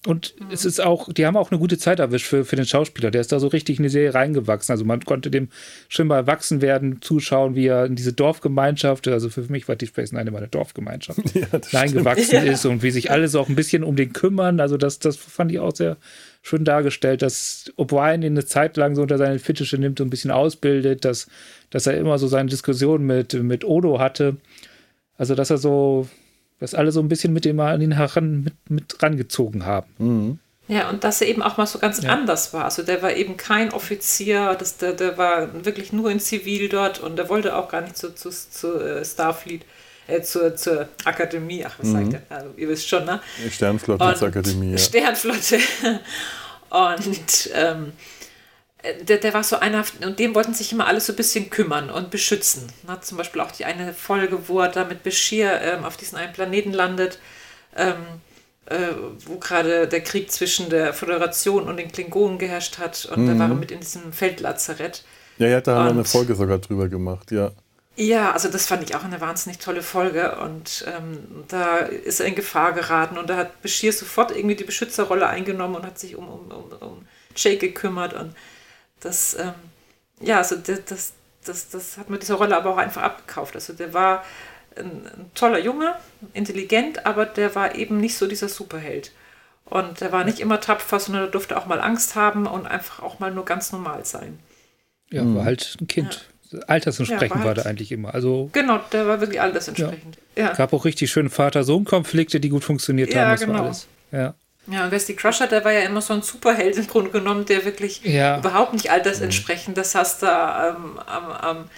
[0.05, 0.47] Und mhm.
[0.51, 3.11] es ist auch, die haben auch eine gute Zeit erwischt für, für den Schauspieler.
[3.11, 4.71] Der ist da so richtig in die Serie reingewachsen.
[4.71, 5.49] Also man konnte dem
[5.89, 9.87] schön mal erwachsen werden, zuschauen, wie er in diese Dorfgemeinschaft, also für mich war die
[9.87, 12.47] Space Nine immer eine Dorfgemeinschaft, ja, reingewachsen stimmt.
[12.47, 14.59] ist und wie sich alle so auch ein bisschen um den kümmern.
[14.59, 15.97] Also das, das fand ich auch sehr
[16.41, 20.11] schön dargestellt, dass O'Brien ihn eine Zeit lang so unter seine Fittiche nimmt und ein
[20.11, 21.27] bisschen ausbildet, dass,
[21.71, 24.37] dass er immer so seine Diskussion mit, mit Odo hatte.
[25.17, 26.07] Also dass er so
[26.59, 29.93] dass alle so ein bisschen mit dem an ihn heran mit, mit rangezogen haben.
[29.97, 30.39] Mhm.
[30.67, 32.09] Ja, und dass er eben auch mal so ganz ja.
[32.09, 32.65] anders war.
[32.65, 36.99] Also der war eben kein Offizier, das, der, der war wirklich nur in Zivil dort
[36.99, 39.63] und der wollte auch gar nicht zu, zu, zu uh, Starfleet,
[40.07, 42.11] äh, zur, zur Akademie, ach, was mhm.
[42.11, 42.35] sagt er?
[42.35, 43.21] Also, ihr wisst schon, ne?
[43.51, 44.77] Sternflotte Akademie, ja.
[44.77, 45.59] Sternflotte.
[46.69, 47.93] und ähm,
[49.07, 51.89] der, der war so einer, und dem wollten sich immer alle so ein bisschen kümmern
[51.89, 52.67] und beschützen.
[52.87, 56.17] Na, zum Beispiel auch die eine Folge, wo er da mit Bashir ähm, auf diesen
[56.17, 57.19] einen Planeten landet,
[57.75, 57.95] ähm,
[58.65, 58.77] äh,
[59.25, 63.05] wo gerade der Krieg zwischen der Föderation und den Klingonen geherrscht hat.
[63.05, 63.27] Und mhm.
[63.27, 65.03] da war er mit in diesem Feldlazarett.
[65.37, 67.51] Ja, ja, da haben wir eine Folge sogar drüber gemacht, ja.
[67.97, 72.25] Ja, also das fand ich auch eine wahnsinnig tolle Folge und ähm, da ist er
[72.25, 76.17] in Gefahr geraten und da hat Bashir sofort irgendwie die Beschützerrolle eingenommen und hat sich
[76.17, 77.07] um, um, um, um
[77.37, 78.33] Jake gekümmert und
[79.05, 79.53] das, ähm,
[80.19, 81.13] ja, also das, das,
[81.45, 83.55] das, das hat mir diese Rolle aber auch einfach abgekauft.
[83.55, 84.23] Also der war
[84.75, 85.95] ein, ein toller Junge,
[86.33, 89.11] intelligent, aber der war eben nicht so dieser Superheld.
[89.65, 93.01] Und der war nicht immer tapfer, sondern er durfte auch mal Angst haben und einfach
[93.01, 94.39] auch mal nur ganz normal sein.
[95.11, 95.45] Ja, war mhm.
[95.45, 96.29] halt ein Kind.
[96.51, 96.59] Ja.
[96.67, 98.13] Altersentsprechend ja, war, halt, war, der eigentlich immer.
[98.13, 100.17] Also, genau, der war wirklich altersentsprechend.
[100.35, 100.53] Ja.
[100.53, 103.31] Gab auch richtig schöne Vater-Sohn-Konflikte, die gut funktioniert haben.
[103.31, 103.53] Das genau.
[103.53, 103.87] war alles.
[104.11, 104.35] Ja.
[104.67, 107.65] Ja, und Wesley Crusher, der war ja immer so ein Superheld im Grunde genommen, der
[107.65, 108.39] wirklich ja.
[108.39, 109.77] überhaupt nicht altersentsprechend.
[109.77, 111.69] Das heißt, da ähm, am, am,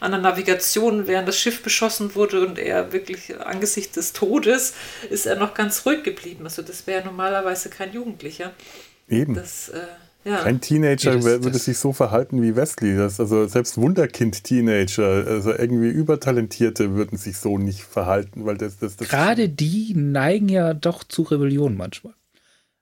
[0.00, 4.74] an der Navigation, während das Schiff beschossen wurde und er wirklich angesichts des Todes,
[5.10, 6.44] ist er noch ganz ruhig geblieben.
[6.44, 8.52] Also das wäre normalerweise kein Jugendlicher.
[9.08, 9.34] Eben.
[9.34, 9.80] Das, äh,
[10.24, 10.36] ja.
[10.36, 12.96] Kein Teenager das, würde das sich so verhalten wie Wesley.
[12.96, 18.96] Das, also selbst Wunderkind-Teenager, also irgendwie Übertalentierte würden sich so nicht verhalten, weil das, das,
[18.96, 22.14] das Gerade die neigen ja doch zu Rebellion manchmal.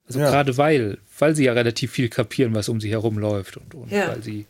[0.09, 0.31] Also ja.
[0.31, 3.93] gerade weil, weil sie ja relativ viel kapieren, was um sie herum läuft und, und
[3.93, 4.09] ja.
[4.09, 4.47] weil sie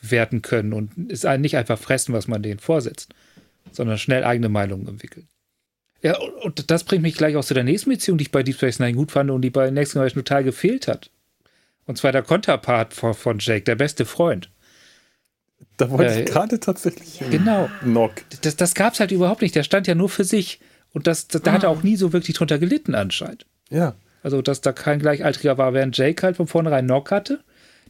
[0.00, 3.14] bewerten können und es nicht einfach fressen, was man denen vorsetzt,
[3.72, 5.26] sondern schnell eigene Meinungen entwickeln.
[6.02, 8.56] Ja, und das bringt mich gleich auch zu der nächsten Beziehung, die ich bei Deep
[8.56, 11.10] Space Nine gut fand und die bei Next Generation total gefehlt hat.
[11.86, 14.50] Und zwar der Konterpart von Jake, der beste Freund.
[15.78, 17.22] Da wollte äh, ich gerade tatsächlich.
[17.30, 17.70] Genau.
[17.80, 18.12] Knock.
[18.42, 19.54] Das, das gab es halt überhaupt nicht.
[19.54, 20.60] Der stand ja nur für sich.
[20.92, 23.46] Und das, das da hat er auch nie so wirklich drunter gelitten, anscheinend.
[23.70, 23.94] Ja.
[24.26, 27.44] Also, dass da kein Gleichaltriger war, während Jake halt von vornherein Nock hatte,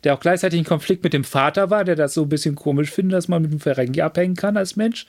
[0.05, 2.91] der auch gleichzeitig ein Konflikt mit dem Vater war, der das so ein bisschen komisch
[2.91, 5.07] findet, dass man mit dem Ferengi abhängen kann als Mensch.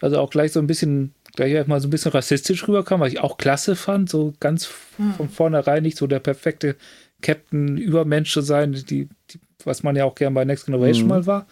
[0.00, 3.20] Also auch gleich so ein bisschen gleich mal so ein bisschen rassistisch rüberkam, was ich
[3.20, 5.12] auch klasse fand, so ganz hm.
[5.18, 6.76] von vornherein nicht so der perfekte
[7.20, 11.08] Captain Übermensch zu sein, die, die, was man ja auch gern bei Next Generation hm.
[11.08, 11.46] mal war.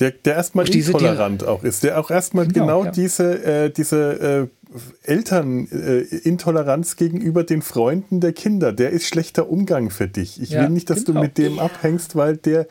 [0.00, 2.90] Der, der erstmal diese, intolerant die, auch ist, der auch erstmal genau, genau ja.
[2.90, 9.90] diese, äh, diese äh, Elternintoleranz äh, gegenüber den Freunden der Kinder, der ist schlechter Umgang
[9.90, 10.42] für dich.
[10.42, 11.20] Ich ja, will nicht, dass genau.
[11.20, 12.66] du mit dem abhängst, weil der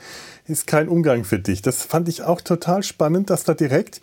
[0.47, 1.61] ist kein Umgang für dich.
[1.61, 4.01] Das fand ich auch total spannend, dass da direkt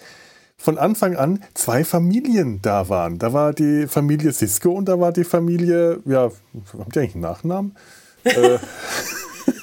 [0.57, 3.19] von Anfang an zwei Familien da waren.
[3.19, 6.31] Da war die Familie Cisco und da war die Familie, ja,
[6.73, 7.77] haben die eigentlich einen Nachnamen?
[8.25, 8.59] äh,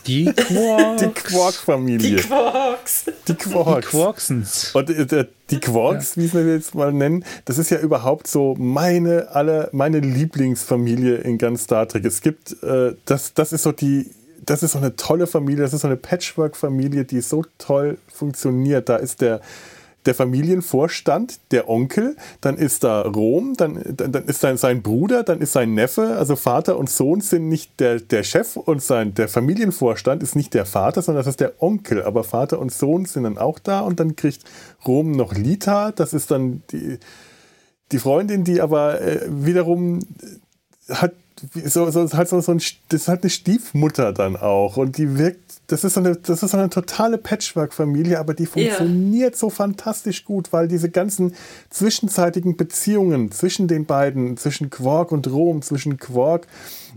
[0.07, 1.01] die Quarks.
[1.01, 2.15] Die Quark-Familie.
[2.15, 3.05] Die Quarks.
[3.27, 3.85] Die Quarks.
[3.85, 4.71] Die Quarksens.
[4.73, 6.23] Und äh, die Quarks, ja.
[6.23, 11.37] wie wir jetzt mal nennen, das ist ja überhaupt so meine, alle, meine Lieblingsfamilie in
[11.37, 12.05] ganz Star Trek.
[12.05, 14.09] Es gibt, äh, das, das ist so die,
[14.45, 18.89] das ist so eine tolle Familie, das ist so eine Patchwork-Familie, die so toll funktioniert.
[18.89, 19.41] Da ist der,
[20.07, 25.23] der Familienvorstand, der Onkel, dann ist da Rom, dann, dann, dann ist dann sein Bruder,
[25.23, 29.13] dann ist sein Neffe, also Vater und Sohn sind nicht der, der Chef und sein,
[29.13, 32.03] der Familienvorstand ist nicht der Vater, sondern das ist der Onkel.
[32.03, 34.43] Aber Vater und Sohn sind dann auch da und dann kriegt
[34.87, 36.97] Rom noch Lita, das ist dann die,
[37.91, 39.99] die Freundin, die aber äh, wiederum
[40.89, 41.13] hat
[41.65, 45.17] so, so, halt so, so ein, das ist halt eine Stiefmutter dann auch und die
[45.17, 49.37] wirkt, das ist so eine, das ist so eine totale Patchwork-Familie, aber die funktioniert yeah.
[49.37, 51.35] so fantastisch gut, weil diese ganzen
[51.69, 56.47] zwischenzeitigen Beziehungen zwischen den beiden, zwischen Quark und Rom, zwischen Quark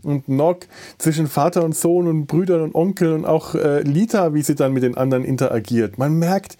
[0.03, 0.67] und Nock,
[0.99, 4.73] zwischen Vater und Sohn und Brüdern und Onkel und auch äh, Lita, wie sie dann
[4.73, 5.99] mit den anderen interagiert.
[5.99, 6.57] Man merkt,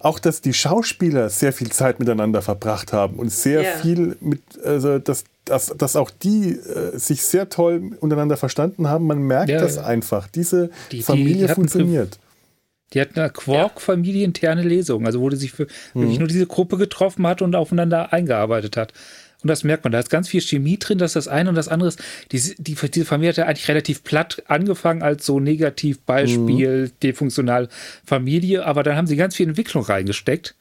[0.00, 3.76] auch, dass die Schauspieler sehr viel Zeit miteinander verbracht haben und sehr yeah.
[3.78, 9.06] viel mit, also dass, dass, dass auch die äh, sich sehr toll untereinander verstanden haben.
[9.06, 9.84] Man merkt ja, das ja.
[9.84, 10.26] einfach.
[10.28, 12.18] Diese die, Familie die funktioniert.
[12.92, 16.00] Die hatten eine Quark-Familie interne Lesung, also wo die sich für, mhm.
[16.00, 18.92] wirklich nur diese Gruppe getroffen hat und aufeinander eingearbeitet hat.
[19.42, 19.92] Und das merkt man.
[19.92, 22.02] Da ist ganz viel Chemie drin, dass das eine und das andere ist.
[22.32, 26.90] Die, die, diese Familie hat ja eigentlich relativ platt angefangen als so Negativbeispiel, mhm.
[27.02, 27.68] defunktional
[28.04, 30.54] Familie, aber dann haben sie ganz viel Entwicklung reingesteckt,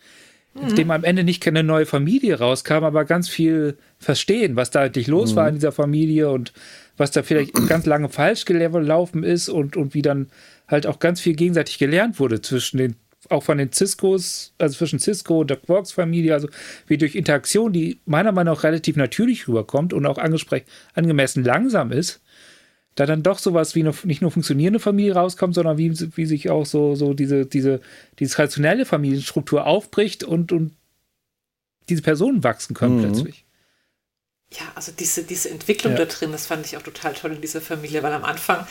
[0.53, 0.69] mhm.
[0.69, 5.07] indem am Ende nicht keine neue Familie rauskam, aber ganz viel verstehen, was da eigentlich
[5.07, 5.35] los mhm.
[5.35, 6.53] war in dieser Familie und
[6.95, 10.27] was da vielleicht ganz lange falsch gelaufen ist und, und wie dann
[10.67, 12.95] halt auch ganz viel gegenseitig gelernt wurde zwischen den
[13.29, 16.49] auch von den Ciscos, also zwischen Cisco und der Quarks-Familie, also
[16.87, 22.21] wie durch Interaktion, die meiner Meinung nach relativ natürlich rüberkommt und auch angemessen langsam ist,
[22.95, 26.49] da dann doch sowas wie eine nicht nur funktionierende Familie rauskommt, sondern wie, wie sich
[26.49, 27.81] auch so, so diese, diese,
[28.19, 30.75] diese traditionelle Familienstruktur aufbricht und, und
[31.87, 33.03] diese Personen wachsen können mhm.
[33.03, 33.45] plötzlich.
[34.51, 35.99] Ja, also diese, diese Entwicklung ja.
[35.99, 38.65] da drin, das fand ich auch total toll in dieser Familie, weil am Anfang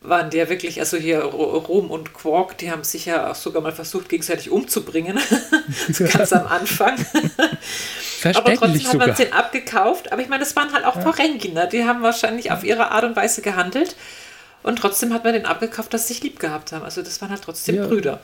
[0.00, 3.62] waren die ja wirklich, also hier Rom und Quark, die haben sich ja auch sogar
[3.62, 5.18] mal versucht, gegenseitig umzubringen.
[6.12, 6.96] ganz am Anfang.
[8.22, 10.12] aber trotzdem hat man es den abgekauft.
[10.12, 11.12] Aber ich meine, das waren halt auch ja.
[11.12, 13.96] Ferenginer, die haben wahrscheinlich auf ihre Art und Weise gehandelt.
[14.62, 16.84] Und trotzdem hat man den abgekauft, dass sie sich lieb gehabt haben.
[16.84, 17.86] Also das waren halt trotzdem ja.
[17.86, 18.20] Brüder.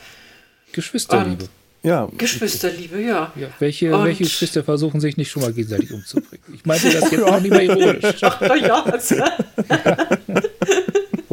[0.73, 1.45] Geschwisterliebe.
[1.45, 1.51] Und
[1.85, 2.09] ja.
[2.17, 3.33] Geschwisterliebe, ja.
[3.35, 6.45] ja welche, welche Geschwister versuchen sich nicht schon mal gegenseitig umzubringen?
[6.55, 8.23] Ich meinte das jetzt auch nicht mehr ironisch.
[8.23, 9.17] Ach, ja, also.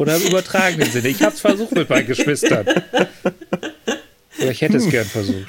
[0.00, 1.08] Oder im übertragenen Sinne.
[1.08, 2.66] Ich habe es versucht mit meinen Geschwistern.
[2.66, 4.90] Oder ich hätte es hm.
[4.90, 5.46] gern versucht.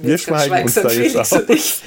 [0.00, 1.32] Wir schweigen uns da jetzt aus.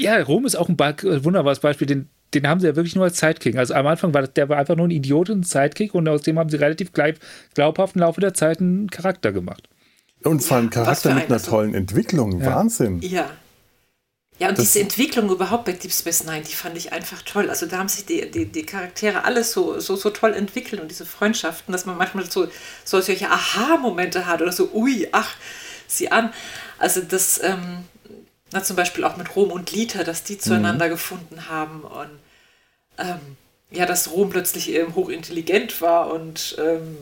[0.00, 1.86] ja, Rom ist auch ein wunderbares Beispiel.
[1.86, 3.54] Den, den haben sie ja wirklich nur als Sidekick.
[3.54, 6.22] Also am Anfang war der war einfach nur ein Idiot und ein Sidekick und aus
[6.22, 9.68] dem haben sie relativ glaubhaft im Laufe der Zeit einen Charakter gemacht.
[10.24, 12.40] Und zwar einen Charakter mit einer tollen Entwicklung.
[12.40, 12.46] Ja.
[12.56, 13.00] Wahnsinn.
[13.00, 13.30] Ja.
[14.38, 17.48] Ja, und das diese Entwicklung überhaupt bei Deep Space Nine, die fand ich einfach toll.
[17.48, 20.90] Also da haben sich die, die, die Charaktere alles so, so, so toll entwickelt und
[20.90, 22.48] diese Freundschaften, dass man manchmal so,
[22.84, 25.36] so solche Aha-Momente hat oder so, ui, ach,
[25.86, 26.32] sieh an.
[26.78, 27.84] Also das, ähm,
[28.52, 30.90] na, zum Beispiel auch mit Rom und Lita, dass die zueinander mhm.
[30.90, 32.10] gefunden haben und
[32.98, 33.36] ähm,
[33.70, 36.96] ja, dass Rom plötzlich ähm, hochintelligent war und ähm,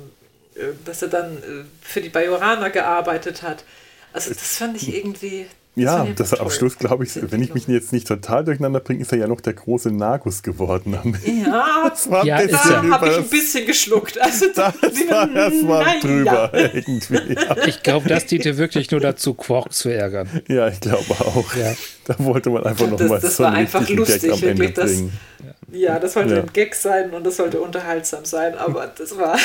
[0.54, 3.64] äh, dass er dann äh, für die Bajoraner gearbeitet hat.
[4.12, 5.46] Also das fand ich irgendwie,
[5.76, 9.12] ja, das am Schluss, glaube ich, wenn ich mich jetzt nicht total durcheinander bringe, ist
[9.12, 10.98] er ja noch der große Nagus geworden.
[11.24, 14.20] Ja, das war ja, da habe ich ein bisschen geschluckt.
[14.20, 14.74] Also das,
[15.08, 16.70] war erstmal drüber ja.
[16.74, 17.34] irgendwie.
[17.34, 17.56] Ja.
[17.66, 20.28] Ich glaube, das diente wirklich nur dazu, Quark zu ärgern.
[20.48, 21.54] Ja, ich glaube auch.
[21.54, 21.72] Ja.
[22.04, 24.62] Da wollte man einfach noch mal das so einen war einfach lustig, Gag am Ende
[24.64, 25.18] wirklich, bringen.
[25.38, 29.38] Das, ja, das sollte ein Gag sein und das sollte unterhaltsam sein, aber das war...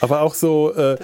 [0.00, 0.96] Aber auch so, äh,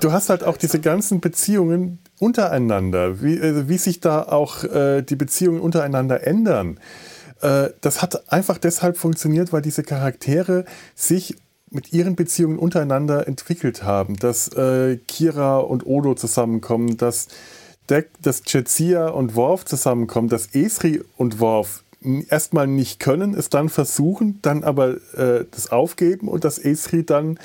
[0.00, 5.02] du hast halt auch diese ganzen Beziehungen untereinander, wie, äh, wie sich da auch äh,
[5.02, 6.78] die Beziehungen untereinander ändern.
[7.40, 11.36] Äh, das hat einfach deshalb funktioniert, weil diese Charaktere sich
[11.70, 17.28] mit ihren Beziehungen untereinander entwickelt haben, dass äh, Kira und Odo zusammenkommen, dass,
[17.90, 21.84] Deck, dass Jetsia und Worf zusammenkommen, dass Esri und Worf
[22.28, 27.38] erstmal nicht können, es dann versuchen, dann aber äh, das aufgeben und dass Esri dann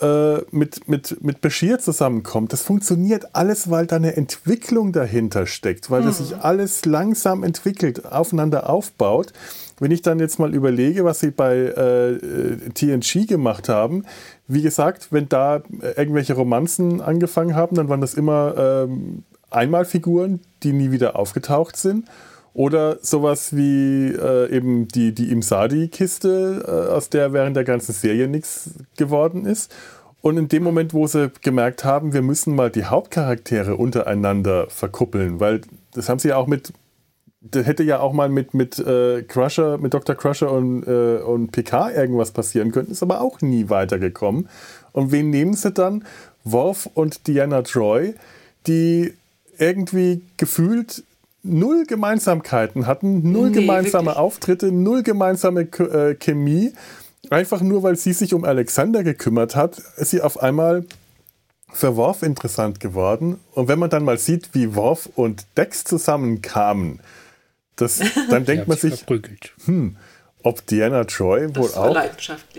[0.00, 2.52] äh, mit, mit, mit Bashir zusammenkommt.
[2.52, 6.06] Das funktioniert alles, weil da eine Entwicklung dahinter steckt, weil mhm.
[6.06, 9.32] das sich alles langsam entwickelt, aufeinander aufbaut.
[9.78, 12.18] Wenn ich dann jetzt mal überlege, was sie bei äh,
[12.70, 14.04] TNG gemacht haben,
[14.48, 15.62] wie gesagt, wenn da
[15.96, 22.06] irgendwelche Romanzen angefangen haben, dann waren das immer ähm, Einmalfiguren, die nie wieder aufgetaucht sind.
[22.56, 28.28] Oder sowas wie äh, eben die, die Imsadi-Kiste, äh, aus der während der ganzen Serie
[28.28, 29.70] nichts geworden ist.
[30.22, 35.38] Und in dem Moment, wo sie gemerkt haben, wir müssen mal die Hauptcharaktere untereinander verkuppeln,
[35.38, 35.60] weil
[35.92, 36.72] das haben sie ja auch mit,
[37.42, 40.14] das hätte ja auch mal mit, mit äh, Crusher, mit Dr.
[40.14, 44.48] Crusher und, äh, und Picard irgendwas passieren können, ist aber auch nie weitergekommen.
[44.92, 46.06] Und wen nehmen sie dann?
[46.42, 48.14] Worf und Diana Troy,
[48.66, 49.12] die
[49.58, 51.04] irgendwie gefühlt
[51.46, 54.18] null Gemeinsamkeiten hatten, null nee, gemeinsame wirklich.
[54.18, 56.72] Auftritte, null gemeinsame äh, Chemie.
[57.30, 60.84] Einfach nur, weil sie sich um Alexander gekümmert hat, ist sie auf einmal
[61.72, 63.40] für Worf interessant geworden.
[63.52, 67.00] Und wenn man dann mal sieht, wie Worf und Dex zusammenkamen,
[67.76, 69.04] das, dann denkt man sich,
[69.64, 69.96] hm,
[70.42, 71.96] ob Diana Troy das wohl auch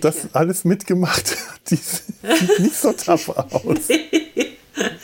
[0.02, 0.30] das ja.
[0.34, 1.62] alles mitgemacht hat.
[1.70, 3.88] Die sieht nicht so tough aus.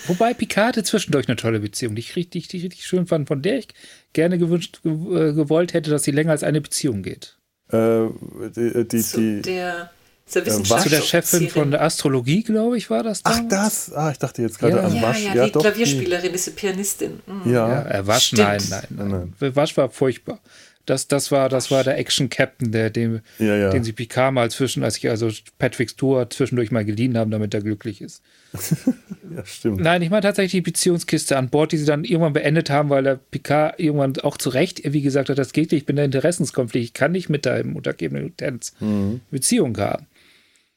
[0.08, 3.42] Wobei Picard hatte zwischendurch eine tolle Beziehung, die ich richtig, die richtig schön fand, von
[3.42, 3.68] der ich
[4.14, 4.90] gerne gewünscht, äh,
[5.34, 7.38] gewollt hätte, dass sie länger als eine Beziehung geht.
[7.72, 8.08] Äh,
[8.56, 9.90] die, die, Zu die, der,
[10.34, 13.44] der Zu der Chefin von der Astrologie, glaube ich, war das damals?
[13.46, 13.94] Ach, das?
[13.94, 14.84] Ah, ich dachte jetzt gerade ja.
[14.84, 15.24] an Wasch.
[15.24, 17.22] Ja, ja, die doch, Klavierspielerin, diese Pianistin.
[17.26, 17.52] Mhm.
[17.52, 17.90] Ja.
[17.90, 19.56] ja, Wasch, nein, nein, nein, nein.
[19.56, 20.40] Wasch war furchtbar.
[20.86, 23.70] Das, das, war, das war der Action-Captain, der, dem, ja, ja.
[23.70, 27.54] den sie Picard mal zwischen, als ich also Patrick Stewart zwischendurch mal geliehen haben, damit
[27.54, 28.22] er glücklich ist.
[29.36, 29.82] ja, stimmt.
[29.82, 33.04] Nein, ich meine tatsächlich die Beziehungskiste an Bord, die sie dann irgendwann beendet haben, weil
[33.04, 36.06] der Picard irgendwann auch zu Recht, wie gesagt hat, das geht nicht, ich bin der
[36.06, 39.22] Interessenskonflikt, ich kann nicht mit deinem untergebenen Lieutenant mhm.
[39.32, 40.06] Beziehung haben.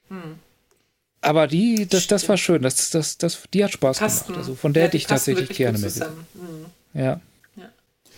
[0.09, 0.37] Mhm.
[1.21, 4.27] Aber die, das, das war schön, das, das, das, die hat Spaß Pasten.
[4.29, 4.39] gemacht.
[4.39, 5.97] Also von der ja, hätte ich tatsächlich gerne mit.
[5.97, 6.67] Mhm.
[6.95, 7.21] Ja.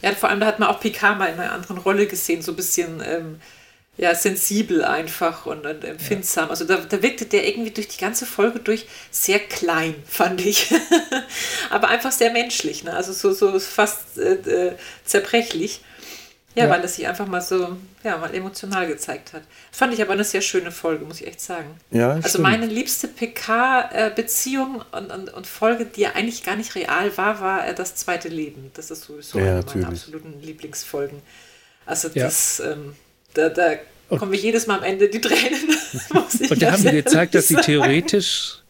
[0.03, 2.53] Ja, vor allem da hat man auch Picard mal in einer anderen Rolle gesehen, so
[2.53, 3.41] ein bisschen ähm,
[3.99, 6.47] ja, sensibel einfach und, und empfindsam.
[6.47, 6.51] Ja.
[6.51, 10.73] Also da, da wirkte der irgendwie durch die ganze Folge durch sehr klein, fand ich.
[11.71, 12.95] Aber einfach sehr menschlich, ne?
[12.95, 14.73] also so, so fast äh, äh
[15.05, 15.81] zerbrechlich.
[16.55, 19.43] Ja, ja, weil es sich einfach mal so, ja, mal emotional gezeigt hat.
[19.71, 21.77] Fand ich aber eine sehr schöne Folge, muss ich echt sagen.
[21.91, 22.45] Ja, also stimmt.
[22.45, 27.69] meine liebste PK-Beziehung und, und, und, Folge, die ja eigentlich gar nicht real war, war
[27.69, 28.73] äh, das zweite Leben.
[28.75, 31.23] Das ist sowieso ja, eine meiner absoluten Lieblingsfolgen.
[31.87, 32.97] Also das, ähm,
[33.35, 33.77] da, da
[34.09, 35.61] kommen wir jedes Mal am Ende die Tränen.
[36.51, 38.63] und da haben sie gezeigt, dass sie theoretisch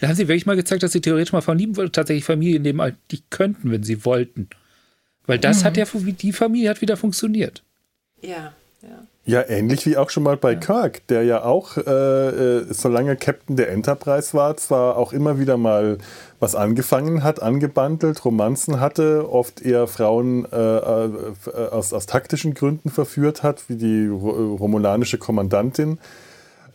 [0.00, 3.22] da haben sie wirklich mal gezeigt, dass sie theoretisch mal verlieben tatsächlich Familien nehmen, die
[3.30, 4.48] könnten, wenn sie wollten.
[5.26, 5.64] Weil das mhm.
[5.64, 7.62] hat ja, die Familie hat wieder funktioniert.
[8.22, 9.06] Ja, ja.
[9.28, 10.58] Ja, ähnlich wie auch schon mal bei ja.
[10.60, 15.56] Kirk, der ja auch, äh, äh, solange Captain der Enterprise war, zwar auch immer wieder
[15.56, 15.98] mal
[16.38, 21.10] was angefangen hat, angebandelt, Romanzen hatte, oft eher Frauen äh, äh,
[21.72, 25.98] aus, aus taktischen Gründen verführt hat, wie die romulanische Kommandantin,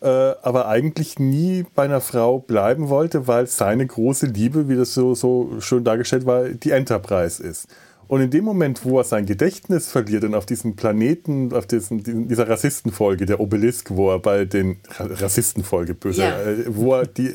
[0.02, 0.08] äh,
[0.42, 5.14] aber eigentlich nie bei einer Frau bleiben wollte, weil seine große Liebe, wie das so,
[5.14, 7.66] so schön dargestellt war, die Enterprise ist.
[8.12, 12.28] Und in dem Moment, wo er sein Gedächtnis verliert und auf diesem Planeten, auf diesen,
[12.28, 16.42] dieser Rassistenfolge, der Obelisk, wo er bei den Rassistenfolge böse, ja.
[16.42, 17.28] äh, wo er die,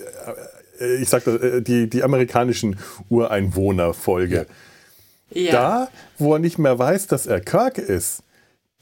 [0.80, 2.78] äh, ich sag das, äh, die, die amerikanischen
[3.10, 4.46] Ureinwohnerfolge,
[5.32, 5.52] ja.
[5.52, 8.22] da, wo er nicht mehr weiß, dass er Kirk ist,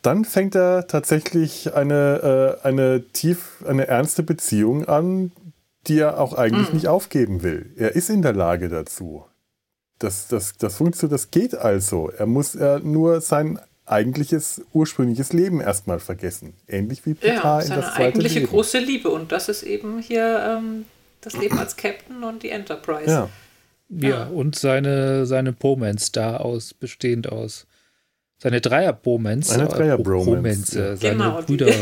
[0.02, 5.32] dann fängt er tatsächlich eine, eine tief, eine ernste Beziehung an,
[5.88, 6.76] die er auch eigentlich mhm.
[6.76, 7.72] nicht aufgeben will.
[7.78, 9.24] Er ist in der Lage dazu.
[10.00, 12.10] Das, das, das funktioniert, das geht also.
[12.10, 16.54] Er muss er nur sein eigentliches, ursprüngliches Leben erstmal vergessen.
[16.68, 18.52] Ähnlich wie Picard ja, in das zweite eigentliche Leben.
[18.52, 19.10] große Liebe.
[19.10, 20.86] Und das ist eben hier ähm,
[21.22, 23.10] das Leben als Captain und die Enterprise.
[23.10, 23.30] Ja.
[23.90, 24.26] Ja, ja.
[24.26, 27.68] und seine, seine Pomance da aus, bestehend aus
[28.38, 29.54] seine Dreier-Pomance.
[29.54, 30.80] Eine Dreier-Bromance.
[30.80, 31.68] Äh, seine genau, Brüder.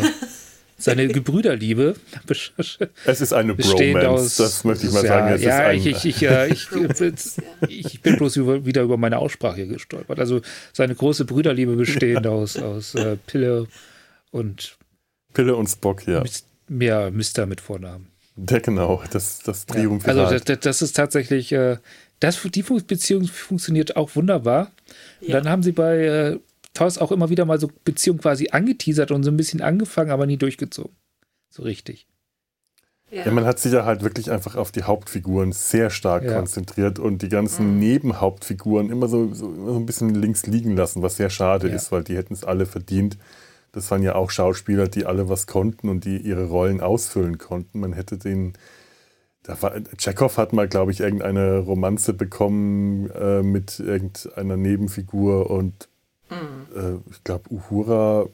[0.84, 1.96] seine Gebrüderliebe.
[3.06, 5.36] Es ist eine Bromance, aus, das möchte ich mal sagen.
[5.36, 10.20] Es ja, ich, ich, ich, ich, ich, bin bloß über, wieder über meine Aussprache gestolpert.
[10.20, 10.42] Also
[10.74, 13.68] seine große Brüderliebe bestehend aus, aus äh, Pille
[14.32, 14.78] und
[15.34, 16.24] Pille und Spock, ja.
[16.68, 18.08] Mehr Mister mit Vornamen.
[18.36, 20.16] Der genau, das, das Triumvirat.
[20.16, 21.78] Ja, also das, das, ist tatsächlich, äh,
[22.20, 24.72] das, die Beziehung funktioniert auch wunderbar.
[25.22, 25.40] Und ja.
[25.40, 26.40] dann haben sie bei
[26.74, 30.26] Taus auch immer wieder mal so Beziehungen quasi angeteasert und so ein bisschen angefangen, aber
[30.26, 30.95] nie durchgezogen.
[31.49, 32.07] So richtig.
[33.11, 33.26] Ja.
[33.26, 33.32] ja.
[33.32, 36.36] man hat sich ja halt wirklich einfach auf die Hauptfiguren sehr stark ja.
[36.36, 37.80] konzentriert und die ganzen mhm.
[37.80, 41.76] Nebenhauptfiguren immer so, so, immer so ein bisschen links liegen lassen, was sehr schade ja.
[41.76, 43.17] ist, weil die hätten es alle verdient.
[43.71, 47.80] Das waren ja auch Schauspieler, die alle was konnten und die ihre Rollen ausfüllen konnten.
[47.80, 48.53] Man hätte den.
[49.41, 55.89] Da war, Chekhov hat mal, glaube ich, irgendeine Romanze bekommen äh, mit irgendeiner Nebenfigur und
[56.34, 56.98] mhm.
[56.98, 58.28] äh, ich glaube, Uhura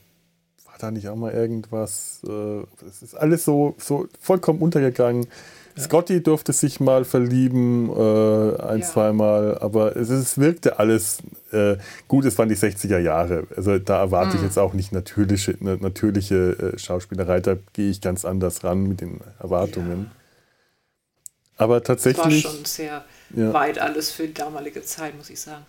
[0.79, 2.21] da nicht auch mal irgendwas?
[2.23, 5.27] Es äh, ist alles so, so vollkommen untergegangen.
[5.75, 5.83] Ja.
[5.83, 8.85] Scotty durfte sich mal verlieben, äh, ein, ja.
[8.85, 11.19] zweimal, aber es, es wirkte alles
[12.07, 12.25] gut.
[12.25, 13.47] Es waren die 60er Jahre.
[13.55, 14.35] Also da erwarte mhm.
[14.37, 17.39] ich jetzt auch nicht natürliche, natürliche Schauspielerei.
[17.39, 20.09] Da gehe ich ganz anders ran mit den Erwartungen.
[20.09, 20.19] Ja.
[21.57, 22.43] Aber tatsächlich.
[22.43, 23.05] Das war schon sehr
[23.51, 25.65] weit alles für die damalige Zeit, muss ich sagen.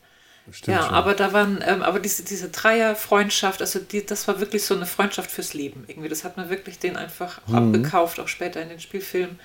[0.50, 0.94] Stimmt ja, schon.
[0.94, 4.86] aber da waren, ähm, aber diese, diese Dreier-Freundschaft, also die, das war wirklich so eine
[4.86, 5.84] Freundschaft fürs Leben.
[5.86, 7.54] Irgendwie, das hat man wirklich den einfach mhm.
[7.54, 9.38] abgekauft, auch später in den Spielfilmen.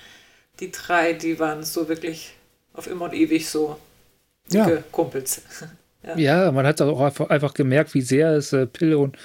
[0.60, 2.32] Die drei, die waren so wirklich
[2.72, 3.78] auf immer und ewig so
[4.52, 4.82] dicke ja.
[4.90, 5.42] Kumpels.
[6.02, 6.16] ja.
[6.16, 6.52] ja.
[6.52, 9.16] man hat auch einfach, einfach gemerkt, wie sehr es äh, Pille und,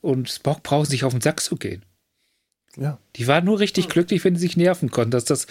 [0.00, 1.84] und Spock brauchen, sich auf den Sack zu gehen.
[2.76, 2.98] Ja.
[3.16, 3.92] Die waren nur richtig mhm.
[3.92, 5.12] glücklich, wenn sie sich nerven konnten.
[5.12, 5.46] Dass das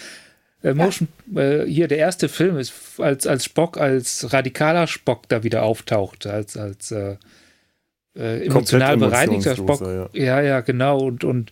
[0.64, 1.42] äh, Motion, ja.
[1.42, 6.26] äh, hier der erste Film ist, als, als Spock, als radikaler Spock da wieder auftaucht,
[6.26, 7.18] als, als äh,
[8.16, 9.82] äh emotional bereinigter Spock.
[9.82, 10.10] Ja.
[10.14, 11.00] ja, ja, genau.
[11.00, 11.52] Und, und,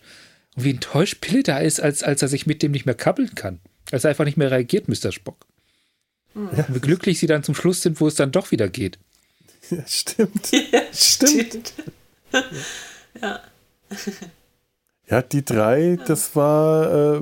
[0.56, 3.60] wie enttäuscht Pille da ist, als, als er sich mit dem nicht mehr kappeln kann.
[3.90, 5.12] Als er einfach nicht mehr reagiert, Mr.
[5.12, 5.46] Spock.
[6.34, 6.64] Ja.
[6.64, 8.98] Und wie glücklich sie dann zum Schluss sind, wo es dann doch wieder geht.
[9.70, 10.50] Ja, stimmt.
[10.72, 11.72] Ja, stimmt.
[13.20, 13.40] ja.
[15.08, 17.20] Ja, die drei, das war, äh,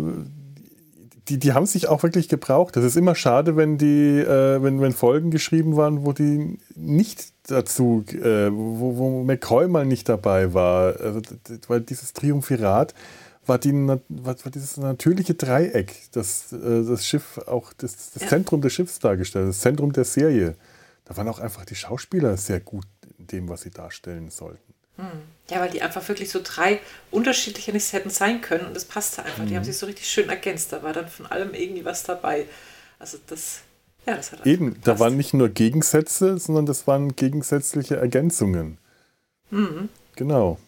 [1.31, 2.77] die, die haben sich auch wirklich gebraucht.
[2.77, 7.33] Das ist immer schade, wenn die, äh, wenn, wenn Folgen geschrieben waren, wo die nicht
[7.47, 11.01] dazu, äh, wo, wo McCoy mal nicht dabei war.
[11.01, 11.21] Also,
[11.69, 12.95] weil dieses Triumphirat
[13.47, 18.29] war, die, war, war dieses natürliche Dreieck, das äh, das Schiff auch das, das.
[18.29, 20.57] Zentrum des Schiffs dargestellt, das Zentrum der Serie.
[21.05, 22.87] Da waren auch einfach die Schauspieler sehr gut
[23.19, 24.75] in dem, was sie darstellen sollten.
[25.51, 26.81] Ja, weil die einfach wirklich so drei
[27.11, 29.45] unterschiedliche nichts hätten sein können und das passte einfach.
[29.45, 29.49] Mhm.
[29.49, 29.67] Die haben mhm.
[29.67, 30.73] sich so richtig schön ergänzt.
[30.73, 32.47] Da war dann von allem irgendwie was dabei.
[32.99, 33.61] Also das,
[34.07, 38.79] ja, das hat Eben, da waren nicht nur Gegensätze, sondern das waren gegensätzliche Ergänzungen.
[39.51, 39.89] Mhm.
[40.17, 40.59] Genau.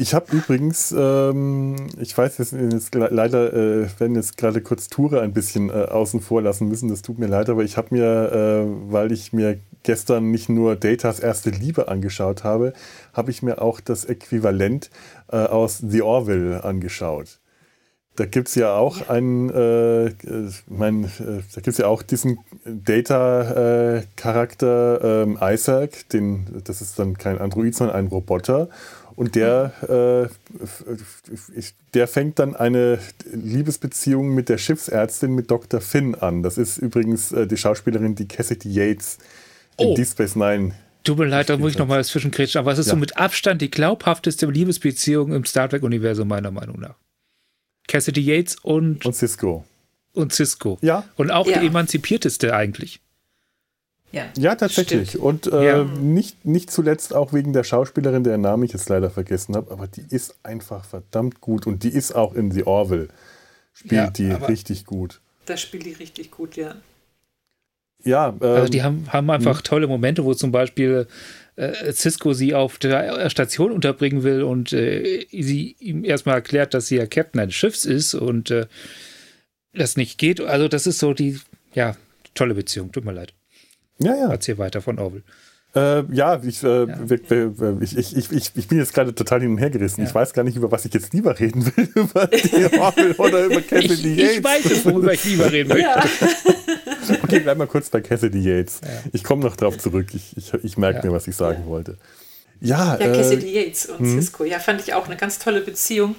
[0.00, 5.22] Ich habe übrigens, ähm, ich weiß jetzt, jetzt leider, äh, werden jetzt gerade kurz Ture
[5.22, 8.04] ein bisschen äh, außen vor lassen müssen, das tut mir leid, aber ich habe mir,
[8.32, 12.72] äh, weil ich mir gestern nicht nur Datas erste Liebe angeschaut habe,
[13.12, 14.90] habe ich mir auch das Äquivalent
[15.30, 17.38] äh, aus The Orville angeschaut.
[18.18, 20.10] Da gibt es ja auch einen, äh,
[20.66, 27.16] mein, äh, da gibt es ja auch diesen Data-Charakter ähm, Isaac, den, das ist dann
[27.16, 28.70] kein Android, sondern ein Roboter.
[29.14, 30.26] Und der, äh,
[31.94, 32.98] der fängt dann eine
[33.32, 35.80] Liebesbeziehung mit der Schiffsärztin, mit Dr.
[35.80, 36.42] Finn an.
[36.42, 39.18] Das ist übrigens äh, die Schauspielerin, die Cassidy Yates
[39.78, 39.94] in oh.
[39.94, 40.74] Deep Space Nine.
[41.04, 42.90] Tut mir leid, da muss ich nochmal dazwischen kretschen, aber es ist ja.
[42.90, 46.96] so mit Abstand die glaubhafteste Liebesbeziehung im Star Trek-Universum, meiner Meinung nach.
[47.86, 49.06] Cassidy Yates und.
[49.06, 49.64] Und Cisco.
[50.12, 50.78] Und Cisco.
[50.82, 51.04] Ja.
[51.16, 51.60] Und auch ja.
[51.60, 53.00] die emanzipierteste eigentlich.
[54.12, 55.10] Ja, ja tatsächlich.
[55.10, 55.24] Stimmt.
[55.24, 55.84] Und äh, ja.
[55.84, 59.86] Nicht, nicht zuletzt auch wegen der Schauspielerin, deren Namen ich jetzt leider vergessen habe, aber
[59.86, 63.08] die ist einfach verdammt gut und die ist auch in The Orville.
[63.72, 65.20] Spielt ja, die richtig gut.
[65.46, 66.74] Das spielt die richtig gut, ja.
[68.04, 69.64] Ja, ähm, also die haben, haben einfach hm.
[69.64, 71.06] tolle Momente, wo zum Beispiel
[71.56, 76.86] äh, Cisco sie auf der Station unterbringen will und äh, sie ihm erstmal erklärt, dass
[76.86, 78.66] sie ja Captain eines Schiffs ist und äh,
[79.74, 80.40] das nicht geht.
[80.40, 81.38] Also das ist so die,
[81.74, 81.96] ja,
[82.34, 82.92] tolle Beziehung.
[82.92, 83.34] Tut mir leid.
[83.98, 84.30] Ja, ja.
[84.30, 85.22] Erzähl weiter von Orwell.
[85.74, 86.96] Äh, ja, ich, äh, ja.
[87.80, 90.00] Ich, ich, ich, ich, bin jetzt gerade total hin und her gerissen.
[90.00, 90.08] Ja.
[90.08, 91.88] Ich weiß gar nicht, über was ich jetzt lieber reden will.
[91.94, 94.36] über die Orwell oder über Cassidy Yates.
[94.38, 95.82] Ich weiß es, worüber ich lieber reden möchte.
[95.82, 96.02] Ja.
[97.22, 98.80] okay, bleib mal kurz bei Cassidy Yates.
[99.12, 100.06] Ich komme noch drauf zurück.
[100.14, 101.98] Ich, ich, ich merke mir, was ich sagen wollte.
[102.60, 104.20] Ja, ja Cassidy äh, Yates und hm?
[104.20, 104.44] Cisco.
[104.44, 106.16] Ja, fand ich auch eine ganz tolle Beziehung.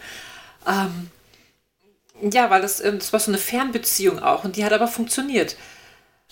[0.68, 1.10] Ähm,
[2.32, 5.58] ja, weil das, ähm, das war so eine Fernbeziehung auch und die hat aber funktioniert.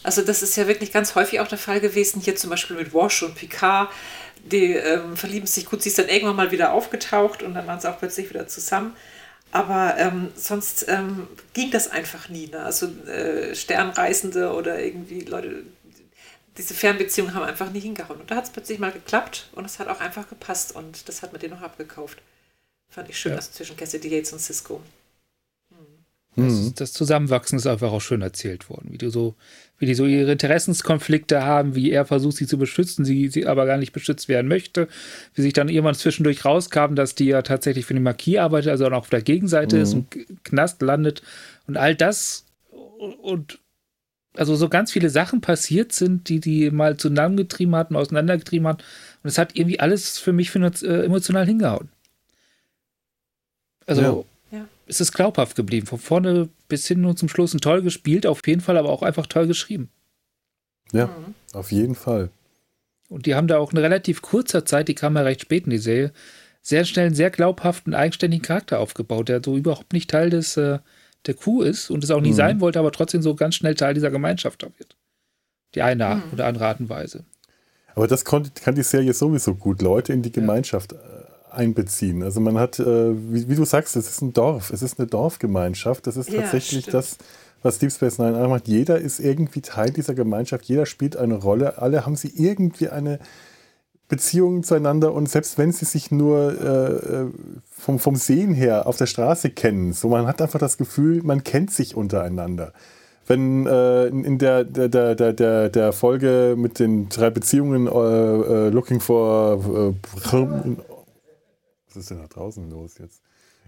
[0.04, 2.94] Also das ist ja wirklich ganz häufig auch der Fall gewesen, hier zum Beispiel mit
[2.94, 3.90] Wash und Picard,
[4.46, 7.80] die ähm, verlieben sich gut, sie ist dann irgendwann mal wieder aufgetaucht und dann waren
[7.80, 8.96] sie auch plötzlich wieder zusammen.
[9.52, 12.48] Aber ähm, sonst ähm, ging das einfach nie.
[12.48, 12.60] Ne?
[12.60, 15.64] Also äh, Sternreisende oder irgendwie Leute,
[16.58, 18.20] diese Fernbeziehungen haben einfach nie hingehauen.
[18.20, 21.22] Und da hat es plötzlich mal geklappt und es hat auch einfach gepasst und das
[21.22, 22.22] hat man denen noch abgekauft.
[22.90, 23.38] Fand ich schön, ja.
[23.38, 24.82] das zwischen Cassidy Yates und Cisco.
[26.36, 26.66] Mhm.
[26.66, 29.36] Das, das, Zusammenwachsen ist einfach auch schön erzählt worden, wie du so,
[29.80, 33.66] wie die so ihre Interessenskonflikte haben, wie er versucht, sie zu beschützen, sie, sie aber
[33.66, 34.88] gar nicht beschützt werden möchte,
[35.36, 38.88] wie sich dann irgendwann zwischendurch rauskam, dass die ja tatsächlich für den Marquis arbeitet, also
[38.88, 39.82] auch auf der Gegenseite mhm.
[39.82, 41.22] ist und Knast landet
[41.68, 42.46] und all das
[43.22, 43.60] und
[44.36, 48.84] also so ganz viele Sachen passiert sind, die die mal zusammengetrieben hatten, auseinandergetrieben hatten
[49.24, 51.90] und es hat irgendwie alles für mich für, äh, emotional hingehauen.
[53.86, 54.24] Also ja
[54.88, 55.86] ist es glaubhaft geblieben.
[55.86, 59.04] Von vorne bis hin und zum Schluss ein toll gespielt, auf jeden Fall, aber auch
[59.04, 59.90] einfach toll geschrieben.
[60.92, 61.36] Ja, mhm.
[61.54, 62.30] auf jeden Fall.
[63.10, 65.72] Und die haben da auch in relativ kurzer Zeit, die kam ja recht spät in
[65.72, 66.12] die Serie,
[66.62, 70.80] sehr schnell einen sehr glaubhaften, eigenständigen Charakter aufgebaut, der so überhaupt nicht Teil des, äh,
[71.26, 72.36] der Crew ist und es auch nie mhm.
[72.36, 74.98] sein wollte, aber trotzdem so ganz schnell Teil dieser Gemeinschaft wird.
[75.76, 76.34] Die eine mhm.
[76.34, 77.24] oder andere Art und Weise.
[77.96, 81.00] Aber das konnte, kann die Serie sowieso gut, Leute in die Gemeinschaft ja.
[81.58, 82.24] Äh, einbeziehen.
[82.24, 85.08] Also man hat, äh, wie, wie, du sagst, es ist ein Dorf, es ist eine
[85.08, 86.08] Dorfgemeinschaft.
[86.08, 87.18] Das ist tatsächlich ja, das,
[87.64, 88.68] was Deep Space Nine macht.
[88.68, 93.20] Jeder ist irgendwie Teil dieser Gemeinschaft, jeder spielt eine Rolle, alle haben sie irgendwie eine
[94.08, 97.26] Beziehung zueinander und selbst wenn sie sich nur äh,
[97.70, 101.44] vom, vom Sehen her auf der Straße kennen, so man hat einfach das Gefühl, man
[101.44, 102.72] kennt sich untereinander
[103.28, 108.70] wenn äh, in der, der, der, der, der Folge mit den drei Beziehungen äh, äh
[108.70, 110.28] Looking for äh,
[111.98, 113.22] ist denn da draußen los jetzt?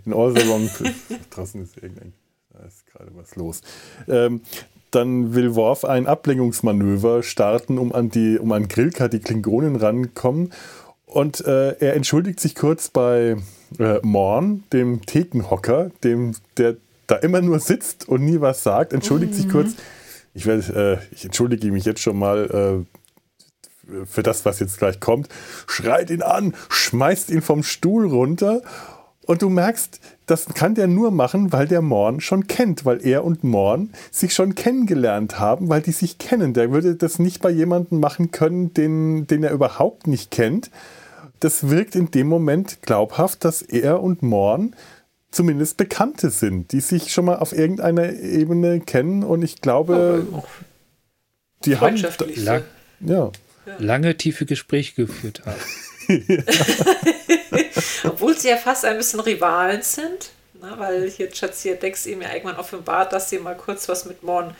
[0.06, 0.70] In All the Wrong
[1.30, 2.14] draußen ist irgendein,
[2.54, 3.62] da ist gerade was los.
[4.08, 4.42] Ähm,
[4.92, 10.52] dann will Worf ein Ablenkungsmanöver starten, um an die, um an Grilka, die Klingonen, rankommen.
[11.06, 13.38] Und äh, er entschuldigt sich kurz bei
[13.78, 16.78] äh, Morn, dem Thekenhocker, dem, der
[17.08, 19.38] da immer nur sitzt und nie was sagt, entschuldigt mhm.
[19.38, 19.76] sich kurz.
[20.34, 22.99] Ich, werde, äh, ich entschuldige mich jetzt schon mal äh,
[24.06, 25.30] für das, was jetzt gleich kommt,
[25.68, 28.62] schreit ihn an, schmeißt ihn vom Stuhl runter
[29.30, 33.24] und du merkst, das kann der nur machen, weil der Morn schon kennt, weil er
[33.24, 36.56] und Morn sich schon kennengelernt haben, weil die sich kennen.
[36.56, 40.72] Der würde das nicht bei jemandem machen können, den, den er überhaupt nicht kennt.
[41.40, 44.76] Das wirkt in dem Moment glaubhaft, dass er und Morn
[45.30, 50.26] zumindest Bekannte sind, die sich schon mal auf irgendeiner Ebene kennen und ich glaube,
[51.66, 51.98] die haben.
[53.00, 53.32] Ja
[53.78, 55.59] lange tiefe Gespräche geführt haben.
[58.03, 62.34] Obwohl sie ja fast ein bisschen Rivalen sind, ne, weil hier Chatzia Dex ihm ja
[62.34, 64.55] irgendwann offenbart, dass sie mal kurz was mit Morn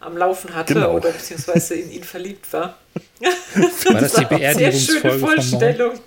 [0.00, 0.94] am Laufen hatte genau.
[0.94, 2.78] oder beziehungsweise in ihn verliebt war.
[3.20, 6.00] War das, das die Beerdigungsfolge von Morn?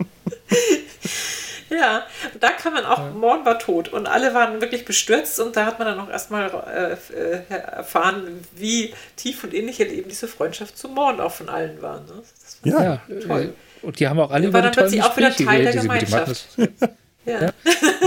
[1.80, 2.04] Ja,
[2.40, 3.10] da kann man auch, ja.
[3.12, 6.50] Morn war tot und alle waren wirklich bestürzt und da hat man dann auch erstmal
[6.50, 11.82] äh, äh, erfahren, wie tief und innig eben diese Freundschaft zu Morn auch von allen
[11.82, 12.02] war.
[12.02, 12.74] Ne?
[12.74, 13.54] war ja, toll.
[13.82, 16.48] Und die haben auch alle über dann plötzlich auch wieder Teil der Gemeinschaft.
[17.26, 17.42] ja.
[17.42, 17.50] ja.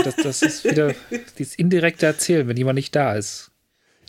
[0.03, 0.93] Das, das ist wieder
[1.37, 3.52] dieses indirekte Erzählen, wenn jemand nicht da ist.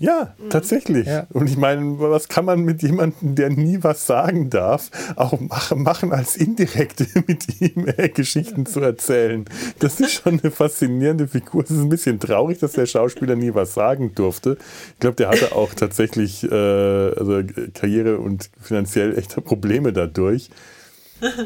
[0.00, 0.50] Ja, mhm.
[0.50, 1.06] tatsächlich.
[1.06, 1.26] Ja.
[1.32, 6.12] Und ich meine, was kann man mit jemandem, der nie was sagen darf, auch machen,
[6.12, 9.44] als indirekte mit ihm äh, Geschichten zu erzählen?
[9.78, 11.62] Das ist schon eine faszinierende Figur.
[11.62, 14.56] Es ist ein bisschen traurig, dass der Schauspieler nie was sagen durfte.
[14.94, 17.42] Ich glaube, der hatte auch tatsächlich äh, also
[17.74, 20.50] Karriere und finanziell echte Probleme dadurch.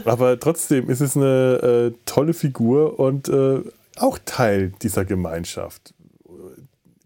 [0.04, 3.60] Aber trotzdem ist es eine äh, tolle Figur und äh,
[3.96, 5.94] auch Teil dieser Gemeinschaft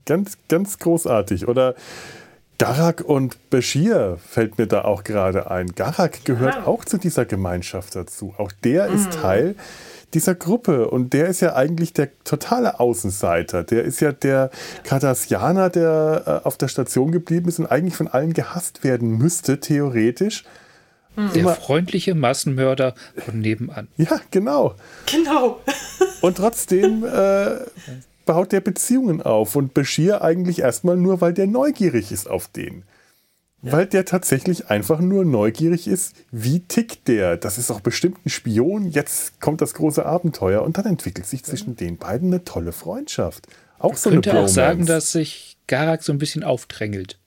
[0.06, 1.48] ganz, ganz großartig.
[1.48, 1.74] Oder
[2.58, 5.74] Garak und Bashir fällt mir da auch gerade ein.
[5.74, 6.66] Garak gehört ja.
[6.66, 8.34] auch zu dieser Gemeinschaft dazu.
[8.38, 8.94] Auch der mhm.
[8.94, 9.56] ist Teil
[10.14, 13.64] dieser Gruppe und der ist ja eigentlich der totale Außenseiter.
[13.64, 14.50] Der ist ja der
[14.84, 19.58] Cardassianer, der äh, auf der Station geblieben ist und eigentlich von allen gehasst werden müsste,
[19.58, 20.44] theoretisch.
[21.16, 21.32] Mhm.
[21.32, 23.88] Der Immer, freundliche Massenmörder von nebenan.
[23.96, 24.74] Ja, genau.
[25.10, 25.60] Genau.
[26.20, 27.56] Und trotzdem äh,
[28.24, 32.84] baut der Beziehungen auf und Bashir eigentlich erstmal nur, weil der neugierig ist auf den.
[33.62, 33.72] Ja.
[33.72, 37.36] Weil der tatsächlich einfach nur neugierig ist, wie tickt der?
[37.36, 41.44] Das ist auch bestimmt ein Spion, jetzt kommt das große Abenteuer und dann entwickelt sich
[41.44, 43.46] zwischen den beiden eine tolle Freundschaft.
[43.78, 47.18] Auch so könnte eine auch sagen, dass sich Garak so ein bisschen aufdrängelt.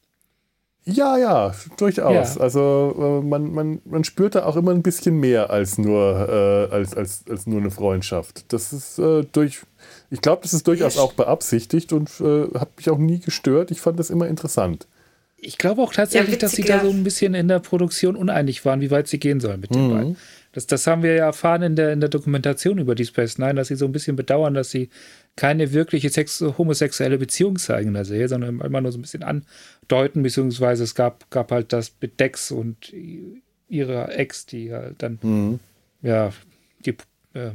[0.88, 2.36] Ja, ja, durchaus.
[2.36, 2.42] Ja.
[2.42, 6.74] Also äh, man, man, man spürt da auch immer ein bisschen mehr als nur, äh,
[6.74, 8.54] als, als, als nur eine Freundschaft.
[8.54, 9.62] Das ist äh, durch,
[10.10, 13.72] ich glaube, das ist durchaus auch beabsichtigt und äh, hat mich auch nie gestört.
[13.72, 14.88] Ich fand das immer interessant.
[15.38, 18.66] Ich glaube auch tatsächlich, ja, dass sie da so ein bisschen in der Produktion uneinig
[18.66, 19.92] waren, wie weit sie gehen sollen mit den mhm.
[19.92, 20.18] beiden.
[20.54, 23.56] Das, das haben wir ja erfahren in der, in der Dokumentation über Deep Space Nine,
[23.56, 24.90] dass sie so ein bisschen bedauern, dass sie
[25.36, 29.24] keine wirkliche Sex homosexuelle Beziehung zeigen in der Serie, sondern immer nur so ein bisschen
[29.24, 32.94] andeuten, beziehungsweise es gab, gab halt das mit Dex und
[33.68, 35.60] ihrer Ex, die halt dann, mhm.
[36.02, 36.32] ja,
[36.86, 36.96] die
[37.34, 37.52] äh,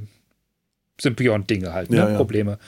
[1.01, 1.96] Symbiont-Dinge halt, ne?
[1.96, 2.16] Ja, ja.
[2.16, 2.59] Probleme.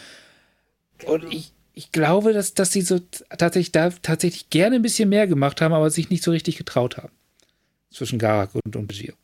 [1.06, 3.00] Und ich, ich glaube, dass, dass sie so
[3.36, 6.96] tatsächlich da tatsächlich gerne ein bisschen mehr gemacht haben, aber sich nicht so richtig getraut
[6.96, 7.12] haben.
[7.90, 9.14] Zwischen Garak und, und Bashir.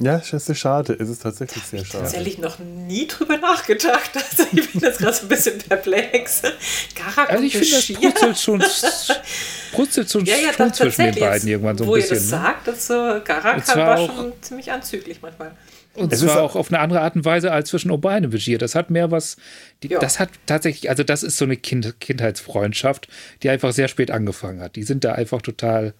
[0.00, 0.96] Ja, es ist schade.
[0.98, 2.02] Es ist tatsächlich sehr ich schade.
[2.02, 4.10] Tatsächlich noch nie drüber nachgedacht.
[4.36, 6.42] Also ich bin jetzt gerade so ein bisschen perplex.
[6.96, 8.64] Garak also ich finde, das brutzelt schon,
[9.72, 12.10] brutzelt schon, ja, ja, schon zwischen den beiden irgendwann so ein wo bisschen.
[12.10, 12.30] Wo ihr das ne?
[12.30, 15.52] sagt, dass so Garak war schon ziemlich anzüglich manchmal.
[15.94, 18.58] Und es zwar auch auf eine andere Art und Weise als zwischen O'Brien und Bashir.
[18.58, 19.36] Das hat mehr was,
[19.82, 20.00] die, ja.
[20.00, 23.08] das hat tatsächlich, also das ist so eine kind, Kindheitsfreundschaft,
[23.42, 24.76] die einfach sehr spät angefangen hat.
[24.76, 25.94] Die sind da einfach total,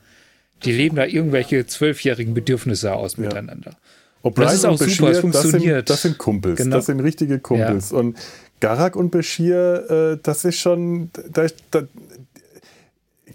[0.65, 3.23] die leben da irgendwelche zwölfjährigen Bedürfnisse aus ja.
[3.23, 3.77] miteinander.
[4.25, 5.33] O'Brien das ist auch super, es funktioniert.
[5.33, 6.77] Das sind, das sind Kumpels, genau.
[6.77, 7.91] das sind richtige Kumpels.
[7.91, 7.99] Ja.
[7.99, 8.19] Und
[8.61, 11.83] Garak und Bashir, äh, das ist schon, da, da,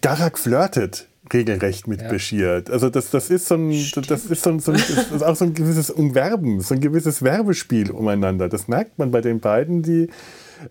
[0.02, 2.10] Garak flirtet regelrecht mit ja.
[2.10, 2.64] Bashir.
[2.70, 3.70] Also das, das ist so ein,
[4.08, 6.82] das ist so ein, so ein das ist auch so ein gewisses Umwerben, so ein
[6.82, 8.50] gewisses Werbespiel umeinander.
[8.50, 10.10] Das merkt man bei den beiden, die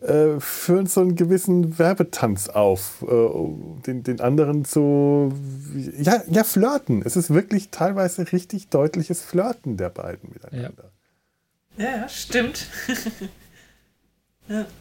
[0.02, 5.32] äh, führen so einen gewissen Werbetanz auf, äh, den, den anderen zu
[5.98, 7.02] ja, ja, flirten.
[7.04, 10.90] Es ist wirklich teilweise richtig deutliches Flirten der beiden miteinander.
[11.76, 12.66] Ja, ja stimmt.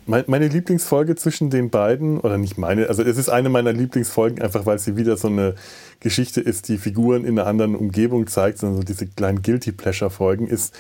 [0.06, 4.66] Meine Lieblingsfolge zwischen den beiden, oder nicht meine, also es ist eine meiner Lieblingsfolgen, einfach
[4.66, 5.56] weil sie wieder so eine
[6.00, 10.48] Geschichte ist, die Figuren in einer anderen Umgebung zeigt, sondern so diese kleinen Guilty Pleasure-Folgen,
[10.48, 10.74] ist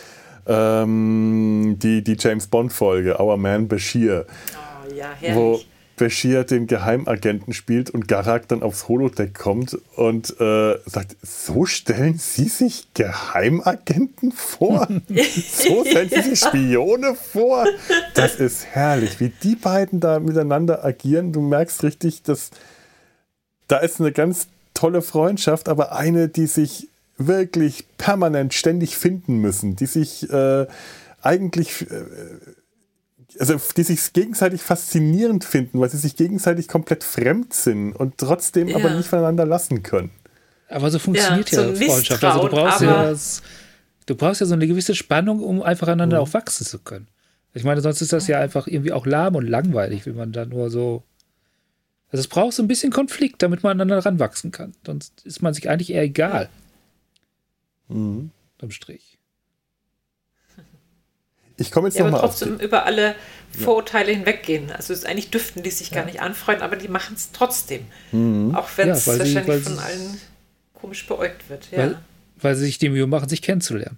[0.48, 4.26] ähm, die, die James Bond-Folge, Our Man Bashir.
[4.28, 5.36] Oh, ja, herrlich.
[5.36, 5.60] Wo
[5.98, 12.18] Bashir den Geheimagenten spielt und Garak dann aufs Holodeck kommt und äh, sagt, so stellen
[12.20, 14.88] Sie sich Geheimagenten vor?
[15.10, 17.66] so stellen Sie sich Spione vor?
[18.14, 21.34] Das ist herrlich, wie die beiden da miteinander agieren.
[21.34, 22.52] Du merkst richtig, dass
[23.68, 26.88] da ist eine ganz tolle Freundschaft, aber eine, die sich
[27.18, 30.68] wirklich permanent ständig finden müssen, die sich äh,
[31.22, 31.90] eigentlich...
[31.90, 32.06] Äh,
[33.40, 38.68] also die sich gegenseitig faszinierend finden, weil sie sich gegenseitig komplett fremd sind und trotzdem
[38.68, 38.78] ja.
[38.78, 40.12] aber nicht voneinander lassen können.
[40.70, 42.24] Aber so funktioniert ja, ja so Freundschaft.
[42.24, 43.14] Also du brauchst ja,
[44.06, 46.24] du brauchst ja so eine gewisse Spannung, um einfach aneinander mhm.
[46.24, 47.08] auch wachsen zu können.
[47.54, 50.46] Ich meine, sonst ist das ja einfach irgendwie auch lahm und langweilig, wenn man da
[50.46, 51.04] nur so.
[52.10, 54.74] Also es braucht so ein bisschen Konflikt, damit man aneinander ranwachsen kann.
[54.86, 56.50] Sonst ist man sich eigentlich eher egal.
[57.90, 58.32] Mhm.
[58.62, 59.17] Am Strich.
[61.58, 63.16] Ich komme jetzt ja, nochmal trotzdem über alle
[63.52, 64.18] Vorurteile ja.
[64.18, 64.72] hinweggehen.
[64.72, 67.86] Also es ist eigentlich dürften die sich gar nicht anfreunden, aber die machen es trotzdem.
[68.12, 68.54] Mhm.
[68.56, 70.22] Auch wenn es ja, wahrscheinlich sie, von allen
[70.74, 71.72] komisch beäugt wird.
[71.72, 71.78] Ja.
[71.78, 71.98] Weil,
[72.40, 73.98] weil, sie sich die Mühe machen, sich kennenzulernen.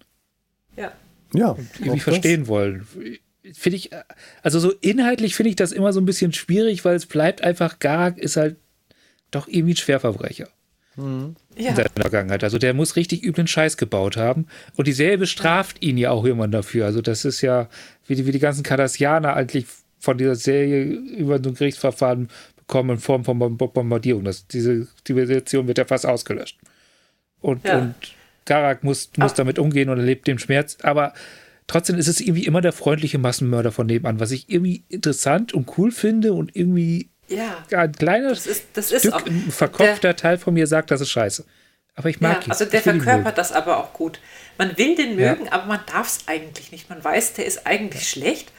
[0.78, 0.94] Ja.
[1.34, 1.50] Ja.
[1.50, 2.88] Und irgendwie verstehen wollen.
[3.54, 3.90] Finde ich,
[4.42, 7.80] also so inhaltlich finde ich das immer so ein bisschen schwierig, weil es bleibt einfach,
[7.80, 8.56] Garak ist halt
[9.32, 10.48] doch irgendwie ein Schwerverbrecher.
[11.00, 11.36] Mhm.
[11.56, 11.70] Ja.
[11.70, 12.44] In seiner Vergangenheit.
[12.44, 14.48] Also der muss richtig üblen Scheiß gebaut haben.
[14.76, 16.86] Und die Serie bestraft ihn ja auch irgendwann dafür.
[16.86, 17.70] Also das ist ja,
[18.08, 19.66] wie die, wie die ganzen Kardassianer eigentlich
[20.00, 24.24] von dieser Serie über so ein Gerichtsverfahren bekommen in Form von Bombardierung.
[24.24, 26.58] Das, diese Zivilisation wird ja fast ausgelöscht.
[27.42, 27.80] Und, ja.
[27.80, 27.96] und
[28.46, 30.78] Garak muss, muss damit umgehen und erlebt den Schmerz.
[30.84, 31.14] Aber
[31.68, 35.78] trotzdem ist es irgendwie immer der freundliche Massenmörder von nebenan, was ich irgendwie interessant und
[35.78, 37.80] cool finde und irgendwie ja.
[37.80, 40.92] Ein kleines das ist, das ist Stück, auch, ein verkopfter der, Teil von mir sagt,
[40.92, 41.46] das ist scheiße.
[41.96, 42.52] Aber ich mag ja, ihn.
[42.52, 44.20] Also der verkörpert das aber auch gut.
[44.58, 45.52] Man will den mögen, ja.
[45.52, 46.90] aber man darf es eigentlich nicht.
[46.90, 48.08] Man weiß, der ist eigentlich ja.
[48.08, 48.52] schlecht,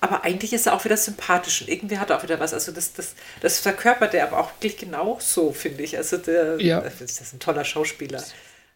[0.00, 2.54] aber eigentlich ist er auch wieder sympathisch und irgendwie hat er auch wieder was.
[2.54, 5.96] Also das, das, das verkörpert er aber auch wirklich genau so, finde ich.
[5.96, 6.80] Also der, ja.
[6.80, 8.22] das ist ein toller Schauspieler.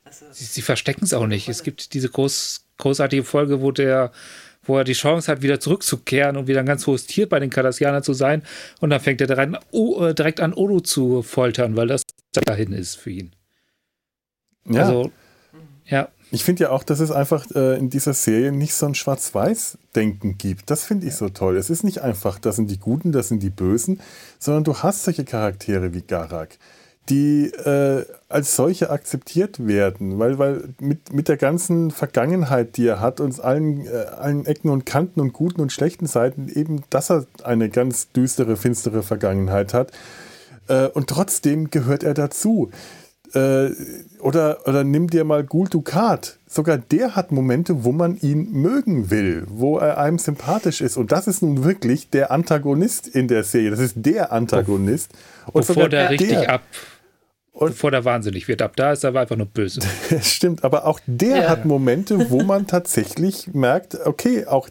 [0.05, 1.49] Also, sie, sie verstecken es auch nicht.
[1.49, 4.13] Es gibt diese groß, großartige Folge, wo der
[4.63, 7.51] wo er die Chance hat, wieder zurückzukehren und wieder ein ganz hohes Tier bei den
[7.51, 8.43] Kardassianern zu sein.
[8.81, 12.03] Und dann fängt er direkt an, oh, direkt an Odo zu foltern, weil das
[12.33, 13.33] dahin ist für ihn.
[14.69, 14.83] Ja.
[14.83, 15.11] Also,
[15.87, 16.09] ja.
[16.33, 20.39] Ich finde ja auch, dass es einfach äh, in dieser Serie nicht so ein Schwarz-Weiß-Denken
[20.39, 20.71] gibt.
[20.71, 21.57] Das finde ich so toll.
[21.57, 24.01] Es ist nicht einfach, das sind die Guten, das sind die Bösen,
[24.39, 26.59] sondern du hast solche Charaktere wie Garak
[27.09, 33.01] die äh, als solche akzeptiert werden, weil, weil mit, mit der ganzen Vergangenheit, die er
[33.01, 37.11] hat, uns allen, äh, allen Ecken und Kanten und guten und schlechten Seiten, eben, dass
[37.11, 39.91] er eine ganz düstere, finstere Vergangenheit hat.
[40.69, 42.71] Äh, und trotzdem gehört er dazu.
[43.35, 43.70] Äh,
[44.20, 46.39] oder, oder nimm dir mal Gul Dukat.
[46.47, 50.97] Sogar der hat Momente, wo man ihn mögen will, wo er einem sympathisch ist.
[50.97, 53.70] Und das ist nun wirklich der Antagonist in der Serie.
[53.70, 55.12] Das ist der Antagonist.
[55.47, 56.62] Und Bevor der richtig ab
[57.53, 58.62] und bevor der wahnsinnig wird.
[58.62, 59.81] Ab da ist er einfach nur böse.
[60.22, 61.49] Stimmt, aber auch der ja.
[61.51, 64.68] hat Momente, wo man tatsächlich merkt, okay, auch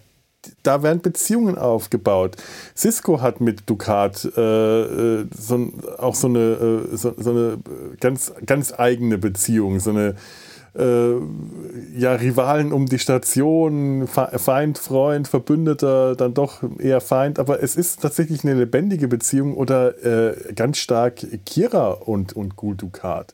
[0.64, 2.38] da werden Beziehungen aufgebaut.
[2.76, 4.82] Cisco hat mit Ducat äh,
[5.22, 7.58] äh so, auch so eine, äh, so, so, eine
[8.00, 10.16] ganz, ganz eigene Beziehung, so eine
[10.78, 11.16] äh,
[11.98, 17.40] ja, Rivalen um die Station, Feind, Freund, Verbündeter, dann doch eher Feind.
[17.40, 22.76] Aber es ist tatsächlich eine lebendige Beziehung oder äh, ganz stark Kira und, und Gul
[22.76, 23.34] Dukat.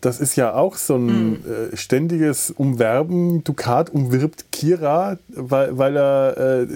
[0.00, 1.44] Das ist ja auch so ein mhm.
[1.72, 3.44] äh, ständiges Umwerben.
[3.44, 6.66] Dukat umwirbt Kira, weil, weil er äh,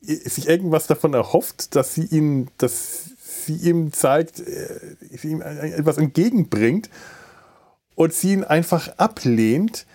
[0.00, 5.98] sich irgendwas davon erhofft, dass sie ihn, dass sie ihm zeigt, äh, sie ihm etwas
[5.98, 6.88] entgegenbringt
[7.96, 9.86] und sie ihn einfach ablehnt,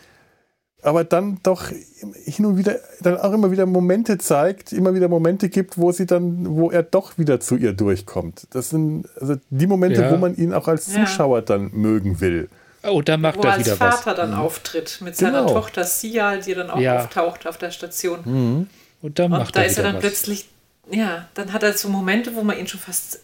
[0.84, 5.50] aber dann doch hin und wieder dann auch immer wieder Momente zeigt, immer wieder Momente
[5.50, 8.48] gibt, wo sie dann, wo er doch wieder zu ihr durchkommt.
[8.52, 10.12] Das sind also die Momente, ja.
[10.12, 11.46] wo man ihn auch als Zuschauer ja.
[11.46, 12.50] dann mögen will.
[12.84, 13.82] Oh, da macht wo er wieder was.
[13.82, 14.40] als Vater dann mhm.
[14.40, 15.54] auftritt mit seiner genau.
[15.54, 17.04] Tochter Sia, die dann auch ja.
[17.04, 18.20] auftaucht auf der Station.
[18.26, 18.68] Mhm.
[19.04, 20.02] Und, da, macht und da er ist er dann was.
[20.02, 20.50] plötzlich,
[20.90, 23.20] ja, dann hat er so Momente, wo man ihn schon fast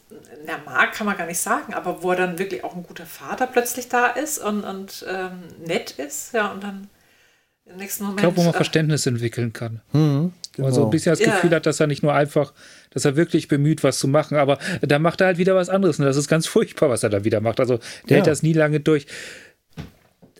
[0.45, 3.05] na, mag, kann man gar nicht sagen, aber wo er dann wirklich auch ein guter
[3.05, 6.87] Vater plötzlich da ist und, und ähm, nett ist, ja, und dann
[7.69, 8.19] im nächsten Moment.
[8.19, 9.81] Ich glaube, wo man äh, Verständnis entwickeln kann.
[9.93, 10.67] Mhm, genau.
[10.67, 11.57] Also ein bisschen das Gefühl ja.
[11.57, 12.53] hat, dass er nicht nur einfach,
[12.91, 15.99] dass er wirklich bemüht, was zu machen, aber da macht er halt wieder was anderes.
[15.99, 17.59] Und das ist ganz furchtbar, was er da wieder macht.
[17.59, 18.15] Also der ja.
[18.17, 19.07] hält das nie lange durch.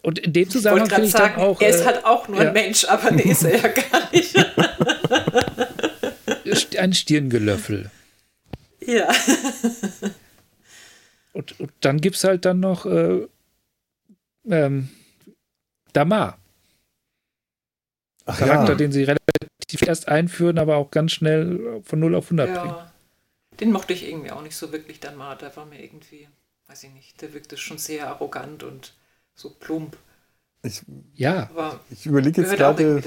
[0.03, 1.59] Und in dem Zusammenhang finde ich sagen, dann auch.
[1.59, 2.47] Er ist äh, halt auch nur ja.
[2.47, 4.35] ein Mensch, aber nee, ist er ja gar nicht.
[6.77, 7.91] ein Stirngelöffel.
[8.85, 9.09] Ja.
[11.33, 13.27] und, und, dann gibt es halt dann noch äh,
[14.49, 14.89] ähm,
[15.93, 16.37] Damar.
[18.27, 18.77] Ach Charakter, ja.
[18.77, 22.61] den sie relativ erst einführen, aber auch ganz schnell von 0 auf 100 ja.
[22.61, 22.75] bringen.
[23.59, 25.37] Den mochte ich irgendwie auch nicht so wirklich, Damar.
[25.37, 26.27] Der war mir irgendwie,
[26.67, 28.93] weiß ich nicht, der wirkte schon sehr arrogant und
[29.33, 29.97] so plump.
[30.61, 30.81] Ich,
[31.15, 31.49] ja.
[31.49, 33.01] Aber ich überlege jetzt gerade,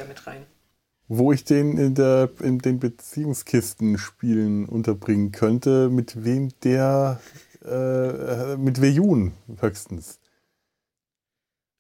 [1.07, 7.21] wo ich den in, der, in den Beziehungskisten-Spielen unterbringen könnte, mit wem der,
[7.65, 10.19] äh, mit Vejun höchstens.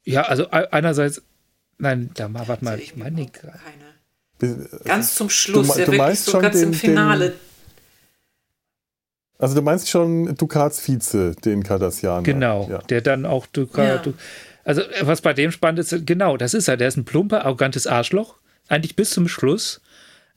[0.04, 1.22] Ja, also einerseits,
[1.80, 3.90] nein, da mal, warte mal, ich meine keine.
[4.84, 7.30] Ganz zum Schluss, du, ja du wirklich so ganz den, im Finale.
[7.30, 7.38] Den,
[9.38, 12.22] also du meinst schon Dukats Vize, den Cardassianer.
[12.22, 12.78] Genau, ja.
[12.78, 14.12] der dann auch Dukat, ja.
[14.64, 17.86] also was bei dem spannend ist, genau, das ist er, der ist ein plumper, arrogantes
[17.86, 18.36] Arschloch,
[18.68, 19.80] eigentlich bis zum Schluss,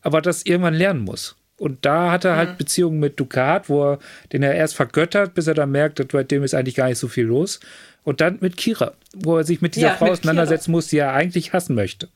[0.02, 1.36] aber das irgendwann lernen muss.
[1.58, 2.58] Und da hat er halt mhm.
[2.58, 4.00] Beziehungen mit Ducat, wo er,
[4.32, 6.98] den er erst vergöttert, bis er dann merkt, dass bei dem ist eigentlich gar nicht
[6.98, 7.60] so viel los.
[8.04, 10.78] Und dann mit Kira, wo er sich mit dieser ja, Frau auseinandersetzen Kira.
[10.78, 12.10] muss, die er eigentlich hassen möchte.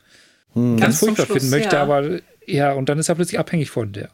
[0.54, 0.78] Mhm.
[0.78, 1.82] Ganz, furchtbar finden möchte, ja.
[1.82, 4.10] aber ja, und dann ist er plötzlich abhängig von der.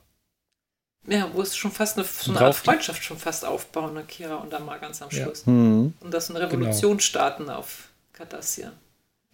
[1.08, 4.36] Ja, wo es schon fast eine, so eine Art Freundschaft schon fast aufbauen, ne, Kira
[4.36, 5.44] und dann mal ganz am Schluss.
[5.46, 5.52] Ja.
[5.52, 5.94] Mhm.
[6.00, 7.02] Und das eine Revolution genau.
[7.02, 8.72] starten auf Cardassian.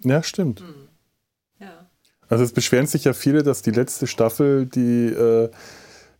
[0.04, 0.62] Ja, stimmt.
[0.62, 0.88] Mhm.
[1.60, 1.86] Ja.
[2.28, 5.50] Also es beschweren sich ja viele, dass die letzte Staffel, die äh,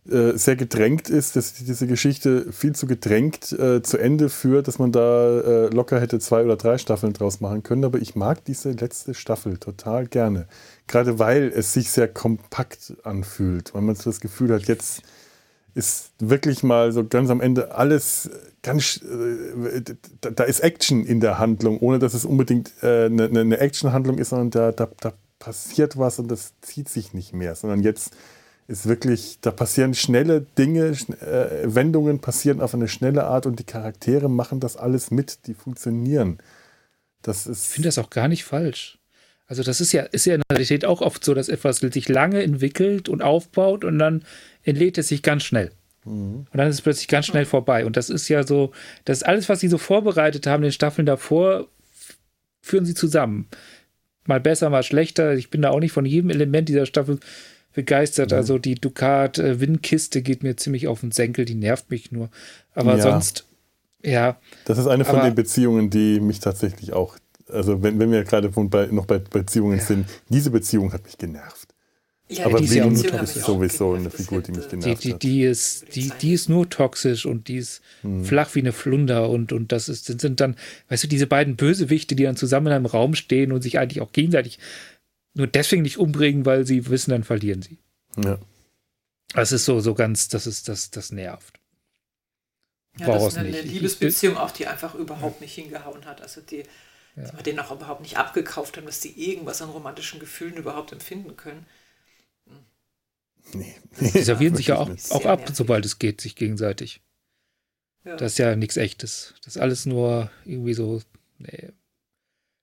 [0.08, 4.78] äh, sehr gedrängt ist, dass diese Geschichte viel zu gedrängt äh, zu Ende führt, dass
[4.78, 7.84] man da äh, locker hätte zwei oder drei Staffeln draus machen können.
[7.84, 10.48] Aber ich mag diese letzte Staffel total gerne.
[10.86, 15.02] Gerade weil es sich sehr kompakt anfühlt, weil man so das Gefühl hat, jetzt
[15.74, 18.30] ist wirklich mal so ganz am Ende alles
[18.62, 19.82] ganz, äh,
[20.20, 24.30] da ist Action in der Handlung, ohne dass es unbedingt äh, eine, eine Actionhandlung ist,
[24.30, 28.16] sondern da, da, da passiert was und das zieht sich nicht mehr, sondern jetzt
[28.70, 33.64] ist wirklich, da passieren schnelle Dinge, äh, Wendungen passieren auf eine schnelle Art und die
[33.64, 36.38] Charaktere machen das alles mit, die funktionieren.
[37.22, 38.98] Das ist ich finde das auch gar nicht falsch.
[39.46, 42.08] Also das ist ja, ist ja in der Realität auch oft so, dass etwas sich
[42.08, 44.22] lange entwickelt und aufbaut und dann
[44.62, 45.72] entlädt es sich ganz schnell.
[46.04, 46.46] Mhm.
[46.50, 47.84] Und dann ist es plötzlich ganz schnell vorbei.
[47.84, 48.70] Und das ist ja so,
[49.04, 51.66] das ist alles, was sie so vorbereitet haben, den Staffeln davor,
[52.62, 53.48] führen sie zusammen
[54.26, 55.34] mal besser, mal schlechter.
[55.34, 57.18] Ich bin da auch nicht von jedem Element dieser Staffel
[57.72, 58.30] begeistert.
[58.30, 58.36] Mhm.
[58.36, 62.30] Also die Ducat-Windkiste geht mir ziemlich auf den Senkel, die nervt mich nur.
[62.74, 63.02] Aber ja.
[63.02, 63.46] sonst,
[64.02, 64.38] ja.
[64.64, 67.16] Das ist eine von aber, den Beziehungen, die mich tatsächlich auch,
[67.48, 69.84] also wenn, wenn wir gerade bei, noch bei Beziehungen ja.
[69.84, 71.68] sind, diese Beziehung hat mich genervt.
[72.30, 75.96] Ja, aber die Venus ist sowieso eine Figur, die mich genervt die, die, die ist,
[75.96, 78.24] die, die ist nur toxisch und die ist hm.
[78.24, 80.54] flach wie eine Flunder und, und das ist, sind dann,
[80.90, 84.00] weißt du, diese beiden Bösewichte, die dann zusammen in einem Raum stehen und sich eigentlich
[84.00, 84.60] auch gegenseitig
[85.40, 87.78] nur deswegen nicht umbringen, weil sie wissen, dann verlieren sie.
[88.16, 88.38] Ja.
[89.32, 91.60] Das ist so, so ganz, das ist, das, das nervt.
[92.98, 96.20] Ja, das ist eine, eine Liebesbeziehung auch, die einfach überhaupt nicht hingehauen hat.
[96.20, 96.64] Also die,
[97.16, 97.24] ja.
[97.24, 100.92] die man denen auch überhaupt nicht abgekauft haben, dass die irgendwas an romantischen Gefühlen überhaupt
[100.92, 101.66] empfinden können.
[103.52, 103.76] Nee.
[104.00, 105.56] Die servieren sich ja auch, auch ab, nervig.
[105.56, 107.00] sobald es geht, sich gegenseitig.
[108.04, 108.16] Ja.
[108.16, 109.34] Das ist ja nichts Echtes.
[109.44, 111.00] Das ist alles nur irgendwie so,
[111.38, 111.72] nee,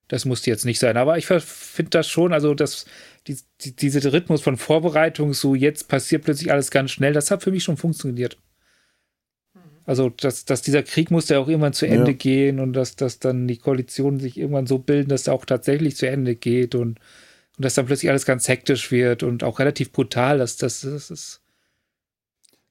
[0.07, 0.97] das muss jetzt nicht sein.
[0.97, 2.85] Aber ich finde das schon, also das,
[3.27, 7.43] die, die, dieser Rhythmus von Vorbereitung, so jetzt passiert plötzlich alles ganz schnell, das hat
[7.43, 8.37] für mich schon funktioniert.
[9.85, 12.17] Also, dass, dass dieser Krieg musste ja auch irgendwann zu Ende ja.
[12.17, 15.95] gehen und dass, dass dann die Koalitionen sich irgendwann so bilden, dass er auch tatsächlich
[15.95, 16.99] zu Ende geht und,
[17.57, 20.39] und dass dann plötzlich alles ganz hektisch wird und auch relativ brutal.
[20.39, 21.41] Das, das, das ist.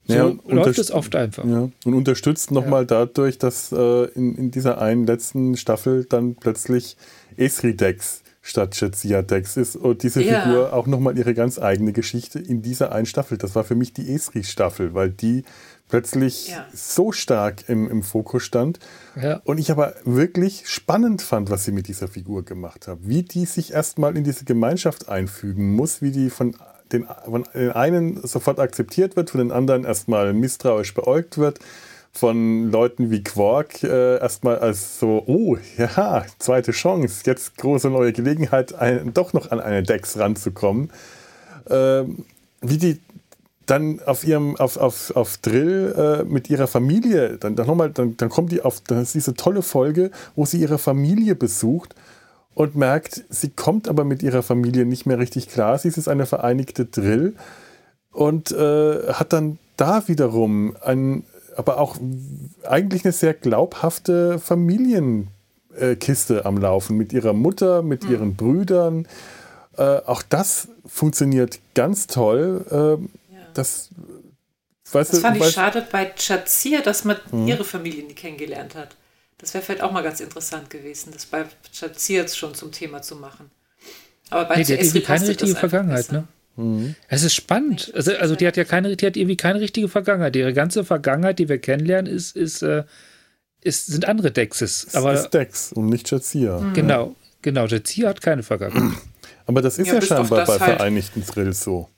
[0.08, 1.44] So ja, läuft es oft einfach.
[1.46, 3.06] Ja, und unterstützt nochmal ja.
[3.06, 6.96] dadurch, dass äh, in, in dieser einen letzten Staffel dann plötzlich
[7.36, 10.42] Esri-Dex statt Jetsia-Dex ist und diese ja.
[10.42, 13.38] Figur auch nochmal ihre ganz eigene Geschichte in dieser einen Staffel.
[13.38, 15.42] Das war für mich die Esri-Staffel, weil die
[15.88, 16.66] plötzlich ja.
[16.72, 18.78] so stark im, im Fokus stand.
[19.20, 19.40] Ja.
[19.44, 23.00] Und ich aber wirklich spannend fand, was sie mit dieser Figur gemacht haben.
[23.02, 26.56] Wie die sich erstmal in diese Gemeinschaft einfügen muss, wie die von
[26.92, 31.58] den, von den einen sofort akzeptiert wird, von den anderen erstmal misstrauisch beäugt wird,
[32.16, 38.12] von Leuten wie Quark äh, erstmal als so, oh ja, zweite Chance, jetzt große neue
[38.12, 40.90] Gelegenheit, ein, doch noch an eine Dex ranzukommen.
[41.68, 42.24] Ähm,
[42.62, 43.00] wie die
[43.66, 48.16] dann auf ihrem, auf, auf, auf Drill äh, mit ihrer Familie, dann, dann nochmal, dann,
[48.16, 51.94] dann kommt die auf, dann ist diese tolle Folge, wo sie ihre Familie besucht
[52.54, 55.78] und merkt, sie kommt aber mit ihrer Familie nicht mehr richtig klar.
[55.78, 57.34] Sie ist eine vereinigte Drill
[58.12, 61.24] und äh, hat dann da wiederum ein,
[61.56, 61.96] aber auch
[62.64, 68.10] eigentlich eine sehr glaubhafte Familienkiste am Laufen mit ihrer Mutter, mit mhm.
[68.10, 69.08] ihren Brüdern.
[69.76, 72.64] Äh, auch das funktioniert ganz toll.
[72.70, 73.08] Äh,
[73.54, 73.90] das,
[74.92, 77.48] weißt das fand ich schade bei Chazir, dass man mhm.
[77.48, 78.96] ihre Familie nie kennengelernt hat.
[79.38, 83.16] Das wäre vielleicht auch mal ganz interessant gewesen, das bei Chazir schon zum Thema zu
[83.16, 83.50] machen.
[84.30, 86.26] Aber bei nee, hat irgendwie keine richtige Vergangenheit, ne?
[86.56, 86.94] Mhm.
[87.08, 87.92] Es ist spannend.
[87.94, 90.34] Also, also die hat ja keine, die hat irgendwie keine richtige Vergangenheit.
[90.36, 92.84] Ihre ganze Vergangenheit, die wir kennenlernen, ist, ist, äh,
[93.62, 94.94] ist sind andere Dexes.
[94.94, 96.58] Aber ist Dex und nicht Jazia.
[96.58, 96.74] Mhm.
[96.74, 97.66] Genau, genau.
[97.66, 98.98] Jazia hat keine Vergangenheit.
[99.46, 101.88] Aber das ist ja, ja scheinbar bei halt Vereinigten Thrills so.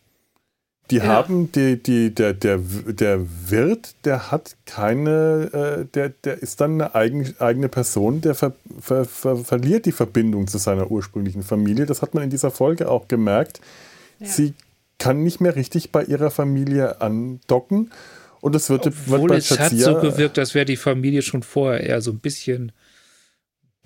[0.90, 1.04] Die ja.
[1.04, 6.80] haben, die, die, der, der, der Wirt, der hat keine, äh, der, der ist dann
[6.80, 11.84] eine eigen, eigene Person, der ver, ver, ver, verliert die Verbindung zu seiner ursprünglichen Familie.
[11.84, 13.60] Das hat man in dieser Folge auch gemerkt.
[14.18, 14.26] Ja.
[14.26, 14.54] Sie
[14.98, 17.90] kann nicht mehr richtig bei ihrer Familie andocken.
[18.40, 21.42] Und das wird, Obwohl wird bei es hat so gewirkt, als wäre die Familie schon
[21.42, 22.72] vorher eher so ein bisschen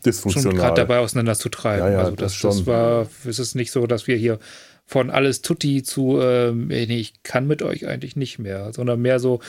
[0.04, 0.56] dysfunktional.
[0.56, 1.86] gerade dabei auseinanderzutreiben.
[1.86, 4.38] Ja, ja, also das, das, das war, es ist nicht so, dass wir hier
[4.84, 9.20] von alles Tutti zu, ähm, nee, ich kann mit euch eigentlich nicht mehr, sondern mehr
[9.20, 9.40] so,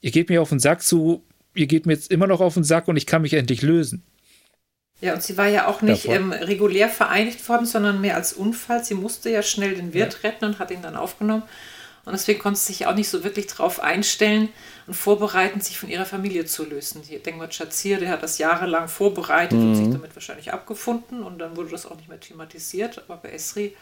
[0.00, 1.24] ihr geht mir auf den Sack zu,
[1.54, 4.02] ihr geht mir jetzt immer noch auf den Sack und ich kann mich endlich lösen.
[5.00, 8.84] Ja, und sie war ja auch nicht ähm, regulär vereinigt worden, sondern mehr als Unfall.
[8.84, 10.28] Sie musste ja schnell den Wirt ja.
[10.28, 11.44] retten und hat ihn dann aufgenommen.
[12.04, 14.48] Und deswegen konnte sie sich auch nicht so wirklich darauf einstellen
[14.86, 17.02] und vorbereiten, sich von ihrer Familie zu lösen.
[17.06, 19.68] Hier, denk mal, Chazir, der hat das jahrelang vorbereitet mhm.
[19.68, 23.02] und sich damit wahrscheinlich abgefunden und dann wurde das auch nicht mehr thematisiert.
[23.06, 23.76] Aber bei Esri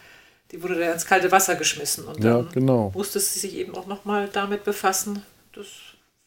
[0.51, 2.05] die wurde da ins kalte Wasser geschmissen.
[2.05, 2.91] Und dann ja, genau.
[2.93, 5.23] musste sie sich eben auch nochmal damit befassen.
[5.53, 5.67] Das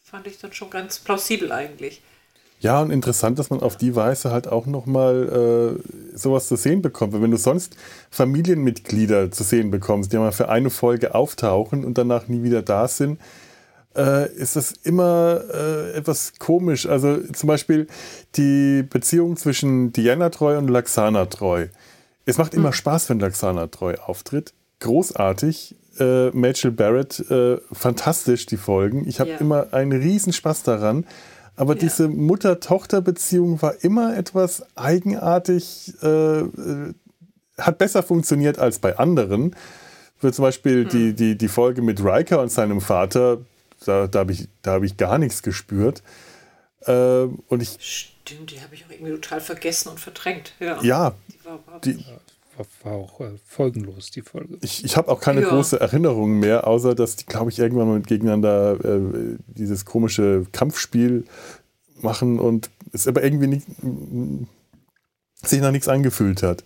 [0.03, 2.01] fand ich dann schon ganz plausibel eigentlich.
[2.61, 6.83] Ja, und interessant, dass man auf die Weise halt auch nochmal äh, sowas zu sehen
[6.83, 7.11] bekommt.
[7.11, 7.75] Weil wenn du sonst
[8.11, 12.87] Familienmitglieder zu sehen bekommst, die mal für eine Folge auftauchen und danach nie wieder da
[12.87, 13.19] sind,
[13.97, 16.85] äh, ist das immer äh, etwas komisch.
[16.85, 17.87] Also zum Beispiel
[18.35, 21.67] die Beziehung zwischen Diana Treu und Laxana Treu.
[22.25, 22.73] Es macht immer hm.
[22.73, 24.53] Spaß, wenn Laxana treu auftritt.
[24.81, 25.75] Großartig.
[25.97, 29.07] Äh, Rachel Barrett, äh, fantastisch, die Folgen.
[29.07, 29.37] Ich habe ja.
[29.37, 31.05] immer einen riesen Spaß daran.
[31.55, 31.79] Aber ja.
[31.79, 36.93] diese Mutter-Tochter-Beziehung war immer etwas eigenartig, äh, äh
[37.57, 39.55] hat besser funktioniert als bei anderen.
[40.17, 40.89] Für zum Beispiel hm.
[40.89, 43.39] die, die, die Folge mit Riker und seinem Vater,
[43.85, 46.01] da, da habe ich, hab ich gar nichts gespürt.
[46.85, 50.53] Äh, und ich Stimmt, die habe ich auch irgendwie total vergessen und verdrängt.
[50.59, 52.05] Ja, ja die war, die,
[52.83, 54.57] war, war auch äh, folgenlos, die Folge.
[54.61, 55.49] Ich, ich habe auch keine ja.
[55.49, 61.25] große Erinnerung mehr, außer dass die, glaube ich, irgendwann mal gegeneinander äh, dieses komische Kampfspiel
[62.01, 63.67] machen und es aber irgendwie nicht,
[65.35, 66.63] sich nach nichts angefühlt hat.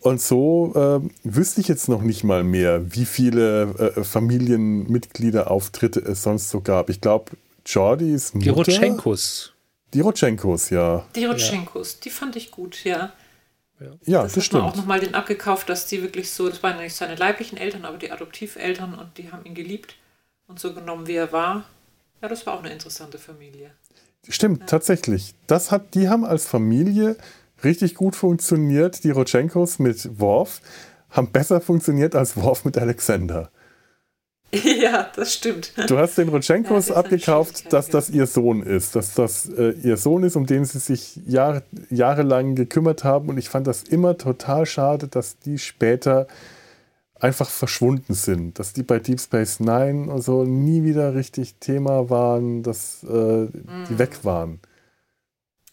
[0.00, 6.22] Und so äh, wüsste ich jetzt noch nicht mal mehr, wie viele äh, Familienmitglieder-Auftritte es
[6.22, 6.88] sonst so gab.
[6.88, 7.32] Ich glaube,
[7.66, 8.44] Jordis Mutter...
[8.44, 9.52] Die Rotschenkos.
[9.94, 11.04] Die Rotschenkos, ja.
[11.16, 11.98] Die Rotschenkos, ja.
[12.04, 13.12] die fand ich gut, ja.
[14.04, 14.64] Ja, das, das stimmt.
[14.64, 17.98] auch nochmal den abgekauft, dass die wirklich so, das waren nicht seine leiblichen Eltern, aber
[17.98, 19.94] die Adoptiveltern und die haben ihn geliebt
[20.46, 21.64] und so genommen, wie er war.
[22.20, 23.70] Ja, das war auch eine interessante Familie.
[24.28, 24.66] Stimmt, ja.
[24.66, 25.34] tatsächlich.
[25.46, 27.16] Das hat, die haben als Familie
[27.62, 29.04] richtig gut funktioniert.
[29.04, 30.60] Die Rotschenkos mit Worf
[31.10, 33.50] haben besser funktioniert als Worf mit Alexander.
[34.80, 35.72] Ja, das stimmt.
[35.88, 39.96] Du hast den Rutschenkos ja, abgekauft, dass das ihr Sohn ist, dass das äh, ihr
[39.96, 43.28] Sohn ist, um den sie sich Jahr, jahrelang gekümmert haben.
[43.28, 46.26] Und ich fand das immer total schade, dass die später
[47.20, 48.58] einfach verschwunden sind.
[48.58, 53.06] Dass die bei Deep Space Nine und so nie wieder richtig Thema waren, dass äh,
[53.06, 53.50] mm.
[53.88, 53.98] die mhm.
[53.98, 54.60] weg waren.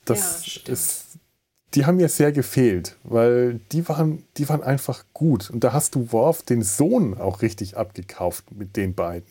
[0.06, 1.18] Das ja, ist,
[1.76, 5.50] die haben mir sehr gefehlt, weil die waren, die waren einfach gut.
[5.50, 9.28] Und da hast du Worf, den Sohn, auch richtig abgekauft mit den beiden.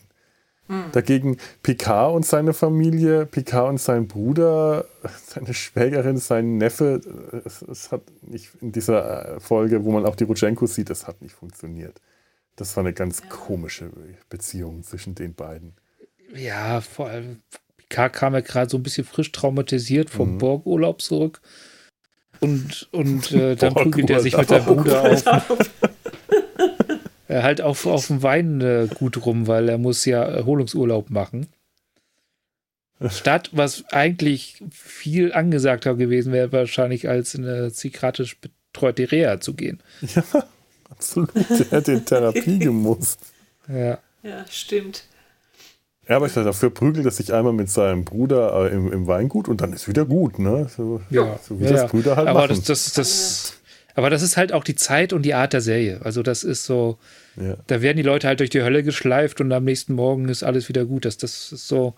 [0.67, 0.91] Mhm.
[0.91, 4.85] Dagegen Picard und seine Familie, Picard und sein Bruder,
[5.25, 7.01] seine Schwägerin, sein Neffe,
[7.45, 11.21] es, es hat nicht in dieser Folge, wo man auch die Rutschenko sieht, das hat
[11.21, 11.99] nicht funktioniert.
[12.55, 13.27] Das war eine ganz ja.
[13.27, 13.89] komische
[14.29, 15.73] Beziehung zwischen den beiden.
[16.33, 17.41] Ja, vor allem
[17.77, 20.37] Picard kam ja gerade so ein bisschen frisch traumatisiert vom mhm.
[20.39, 21.41] Borgurlaub zurück.
[22.39, 25.71] Und, und äh, dann prügelt er sich mit seinem Bruder auf.
[27.27, 31.47] Er halt auf, auf dem Wein äh, gut rum, weil er muss ja Erholungsurlaub machen.
[33.09, 39.53] Statt, was eigentlich viel angesagter gewesen wäre, wahrscheinlich als in eine psychiatrisch betreute Reha zu
[39.53, 39.81] gehen.
[40.15, 40.23] Ja,
[40.89, 41.35] absolut.
[41.35, 43.19] Er hätte in Therapie gemusst.
[43.67, 43.99] Ja.
[44.23, 45.03] Ja, stimmt.
[46.07, 49.07] Ja, aber ich dachte, dafür prügelt er sich einmal mit seinem Bruder äh, im, im,
[49.07, 50.67] Weingut und dann ist wieder gut, ne?
[50.75, 52.55] So, ja, so wie ja, das Brüder halt aber machen.
[52.55, 53.53] Das, das, das,
[53.95, 56.01] aber das ist halt auch die Zeit und die Art der Serie.
[56.03, 56.99] Also das ist so,
[57.37, 57.55] ja.
[57.67, 60.69] da werden die Leute halt durch die Hölle geschleift und am nächsten Morgen ist alles
[60.69, 61.05] wieder gut.
[61.05, 61.95] Das, das ist so,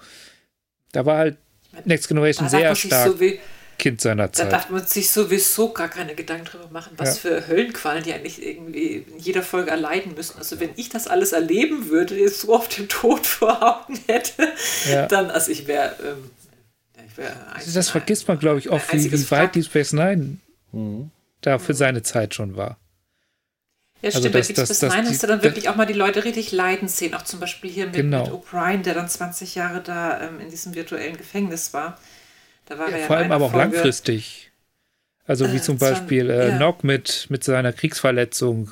[0.93, 1.38] da war halt
[1.84, 3.07] Next Generation sehr stark.
[3.07, 3.39] So wie,
[3.77, 4.47] Kind seiner Zeit.
[4.47, 7.29] Da darf man sich sowieso gar keine Gedanken drüber machen, was ja.
[7.29, 10.37] für Höllenqualen die eigentlich irgendwie in jeder Folge erleiden müssen.
[10.37, 14.47] Also wenn ich das alles erleben würde, jetzt so auf dem Tod vor Augen hätte,
[14.89, 15.07] ja.
[15.07, 16.29] dann, also ich wäre ähm,
[17.15, 20.37] wär also das vergisst man, glaube ich, oft, wie, wie weit die Space Nine
[20.71, 22.77] mhm da für seine Zeit schon war.
[24.01, 24.35] Ja, also stimmt.
[24.35, 26.51] Also das, bei Deep Space Nine hast du dann wirklich auch mal die Leute richtig
[26.51, 27.13] leiden sehen.
[27.13, 28.23] Auch zum Beispiel hier mit, genau.
[28.23, 31.97] mit O'Brien, der dann 20 Jahre da ähm, in diesem virtuellen Gefängnis war.
[32.68, 34.52] Da war ja, er ja vor allem aber auch Folge, langfristig.
[35.26, 36.60] Also wie äh, zum Beispiel äh, ja.
[36.60, 38.72] Nock mit, mit seiner Kriegsverletzung,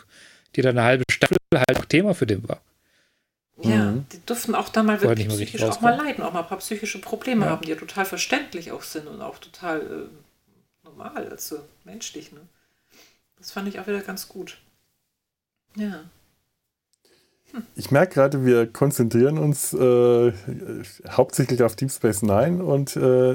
[0.56, 2.62] die dann eine halbe Staffel halt Thema für den war.
[3.62, 4.06] Ja, mhm.
[4.12, 7.00] die durften auch da mal wirklich psychisch auch mal leiden, auch mal ein paar psychische
[7.00, 7.52] Probleme ja.
[7.52, 12.34] haben, die ja total verständlich auch sind und auch total äh, normal, also menschlich.
[12.34, 12.42] Ne?
[13.38, 14.58] Das fand ich auch wieder ganz gut.
[15.76, 16.04] Ja.
[17.76, 20.32] Ich merke gerade, wir konzentrieren uns äh,
[21.10, 23.34] hauptsächlich auf Deep Space Nine und äh,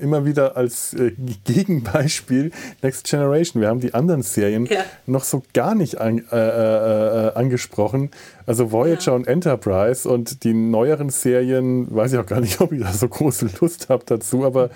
[0.00, 1.12] immer wieder als äh,
[1.44, 2.50] Gegenbeispiel
[2.82, 3.60] Next Generation.
[3.60, 4.84] Wir haben die anderen Serien ja.
[5.06, 8.10] noch so gar nicht an, äh, äh, äh, angesprochen.
[8.46, 9.12] Also Voyager ja.
[9.12, 13.08] und Enterprise und die neueren Serien, weiß ich auch gar nicht, ob ich da so
[13.08, 14.70] große Lust habe dazu, aber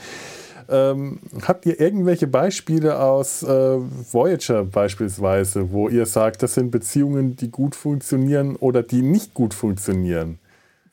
[0.71, 7.37] ähm, habt ihr irgendwelche Beispiele aus äh, Voyager beispielsweise, wo ihr sagt, das sind Beziehungen,
[7.37, 10.39] die gut funktionieren oder die nicht gut funktionieren?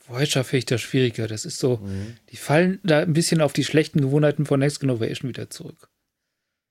[0.07, 1.27] Voyager finde ich das schwieriger.
[1.27, 2.17] Das ist so, mhm.
[2.31, 5.89] die fallen da ein bisschen auf die schlechten Gewohnheiten von Next Innovation wieder zurück.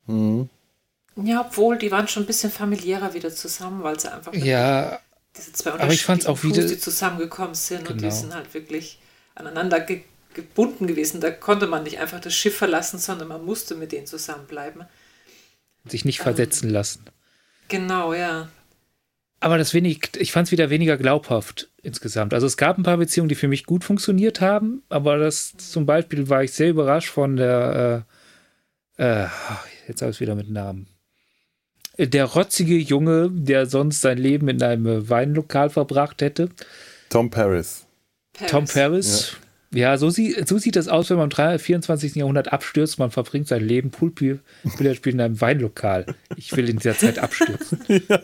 [0.06, 0.48] Mhm.
[1.22, 4.98] Ja, obwohl, die waren schon ein bisschen familiärer wieder zusammen, weil sie einfach ja,
[5.36, 7.90] diese zwei aber ich fand's auch wieder, die zusammengekommen sind genau.
[7.90, 8.14] und die genau.
[8.14, 8.98] sind halt wirklich
[9.34, 10.02] aneinander ge
[10.36, 11.20] gebunden gewesen.
[11.20, 14.84] Da konnte man nicht einfach das Schiff verlassen, sondern man musste mit denen zusammenbleiben.
[15.84, 17.04] Sich nicht versetzen ähm, lassen.
[17.68, 18.48] Genau, ja.
[19.40, 22.32] Aber das wenig, ich fand es wieder weniger glaubhaft insgesamt.
[22.32, 25.86] Also es gab ein paar Beziehungen, die für mich gut funktioniert haben, aber das zum
[25.86, 28.04] Beispiel war ich sehr überrascht von der,
[28.98, 29.28] äh, äh,
[29.88, 30.86] jetzt habe ich wieder mit Namen.
[31.98, 36.50] Der rotzige Junge, der sonst sein Leben in einem Weinlokal verbracht hätte.
[37.08, 37.86] Tom Paris.
[38.32, 38.50] Paris.
[38.50, 39.36] Tom Paris.
[39.72, 39.96] Ja.
[39.98, 42.14] So, sie, so sieht das aus, wenn man im 24.
[42.14, 42.98] Jahrhundert abstürzt.
[42.98, 46.06] Man verbringt sein Leben Poolbillardspiel in einem Weinlokal.
[46.36, 47.80] Ich will in dieser Zeit abstürzen.
[48.08, 48.20] Ja.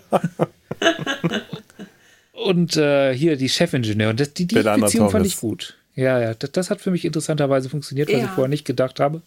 [2.33, 4.11] Und äh, hier die Chefingenieur.
[4.11, 5.77] Und das, die, die Beziehung fand ich gut.
[5.95, 8.25] Ja, ja, das, das, hat für mich interessanterweise funktioniert, was ja.
[8.25, 9.23] ich vorher nicht gedacht habe.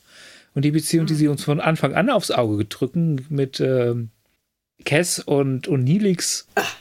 [0.53, 4.09] Und die Beziehung, die sie uns von Anfang an aufs Auge gedrücken mit ähm,
[4.83, 6.47] Cass und, und Nilix.
[6.55, 6.75] Ach,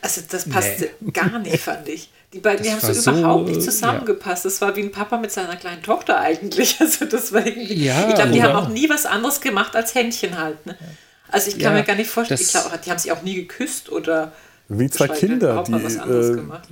[0.00, 1.10] also das passte nee.
[1.10, 2.10] gar nicht, fand ich.
[2.32, 4.44] Die beiden, die haben so, so überhaupt nicht zusammengepasst.
[4.44, 4.50] Ja.
[4.50, 6.76] Das war wie ein Papa mit seiner kleinen Tochter eigentlich.
[6.80, 7.84] Also das war irgendwie.
[7.84, 10.70] Ja, ich glaube, die haben auch nie was anderes gemacht als Händchen halten.
[10.70, 10.76] Ne?
[11.28, 12.40] Also ich kann ja, mir gar nicht vorstellen.
[12.40, 14.32] Ich glaube, die haben sich auch nie geküsst oder.
[14.68, 16.68] Wie zwei Kinder, die, was anderes äh, gemacht.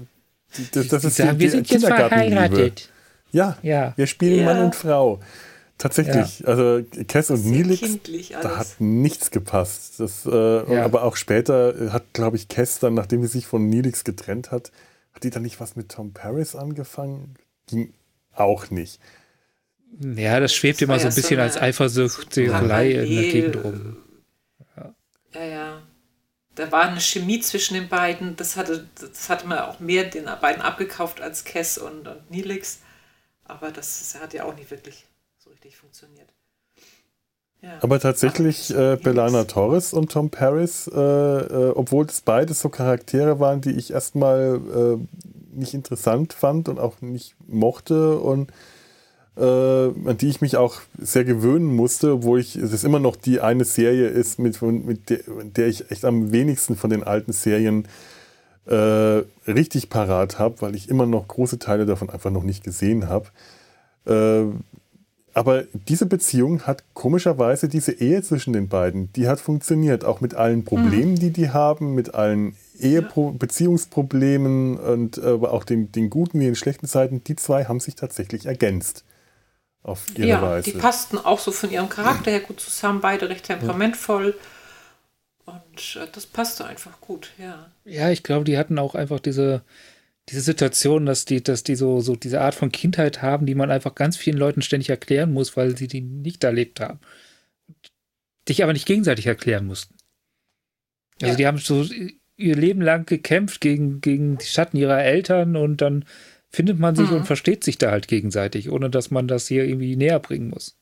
[0.56, 2.88] Die, das, das ist die, wir sind jetzt verheiratet.
[3.32, 5.20] Ja, ja, wir spielen Mann und Frau.
[5.78, 6.46] Tatsächlich, ja.
[6.46, 7.80] also Kess und Nilix,
[8.42, 9.94] da hat nichts gepasst.
[9.98, 10.84] Das, äh, ja.
[10.84, 14.72] Aber auch später hat, glaube ich, Kess dann, nachdem sie sich von Nilix getrennt hat,
[15.12, 17.34] hat die dann nicht was mit Tom Paris angefangen?
[17.66, 17.94] Ging
[18.32, 19.00] auch nicht.
[19.98, 23.96] Ja, das schwebt das immer so ein bisschen so als Eifersuchtelei in der Gegend rum.
[24.76, 24.94] Ja.
[25.34, 25.82] ja, ja.
[26.54, 28.36] Da war eine Chemie zwischen den beiden.
[28.36, 32.80] Das hatte, das hatte man auch mehr den beiden abgekauft als Kess und, und Nilix.
[33.44, 35.06] Aber das, das hat ja auch nicht wirklich
[35.50, 36.32] richtig funktioniert.
[37.62, 37.70] Ja.
[37.82, 43.38] Aber tatsächlich äh, Belana Torres und Tom Paris, äh, äh, obwohl das beides so Charaktere
[43.38, 48.50] waren, die ich erstmal äh, nicht interessant fand und auch nicht mochte und
[49.36, 53.40] äh, an die ich mich auch sehr gewöhnen musste, obwohl ich es immer noch die
[53.40, 57.86] eine Serie ist, mit, mit der, der ich echt am wenigsten von den alten Serien
[58.66, 63.08] äh, richtig parat habe, weil ich immer noch große Teile davon einfach noch nicht gesehen
[63.08, 63.26] habe.
[65.32, 70.34] Aber diese Beziehung hat komischerweise, diese Ehe zwischen den beiden, die hat funktioniert, auch mit
[70.34, 71.20] allen Problemen, mhm.
[71.20, 76.44] die die haben, mit allen Ehepro Beziehungsproblemen und äh, aber auch den, den guten wie
[76.44, 77.22] den schlechten Zeiten.
[77.22, 79.04] Die zwei haben sich tatsächlich ergänzt.
[79.82, 80.72] Auf ihre ja, Weise.
[80.72, 84.36] Die passten auch so von ihrem Charakter her gut zusammen, beide recht temperamentvoll.
[85.46, 85.52] Ja.
[85.54, 87.70] Und äh, das passte einfach gut, ja.
[87.84, 89.62] Ja, ich glaube, die hatten auch einfach diese,
[90.30, 93.70] diese Situation, dass die, dass die so, so diese Art von Kindheit haben, die man
[93.70, 97.00] einfach ganz vielen Leuten ständig erklären muss, weil sie die nicht erlebt haben.
[98.48, 99.94] Dich aber nicht gegenseitig erklären mussten.
[101.20, 101.36] Also ja.
[101.36, 101.84] die haben so
[102.36, 106.04] ihr Leben lang gekämpft gegen, gegen die Schatten ihrer Eltern und dann
[106.48, 107.18] findet man sich mhm.
[107.18, 110.76] und versteht sich da halt gegenseitig, ohne dass man das hier irgendwie näher bringen muss.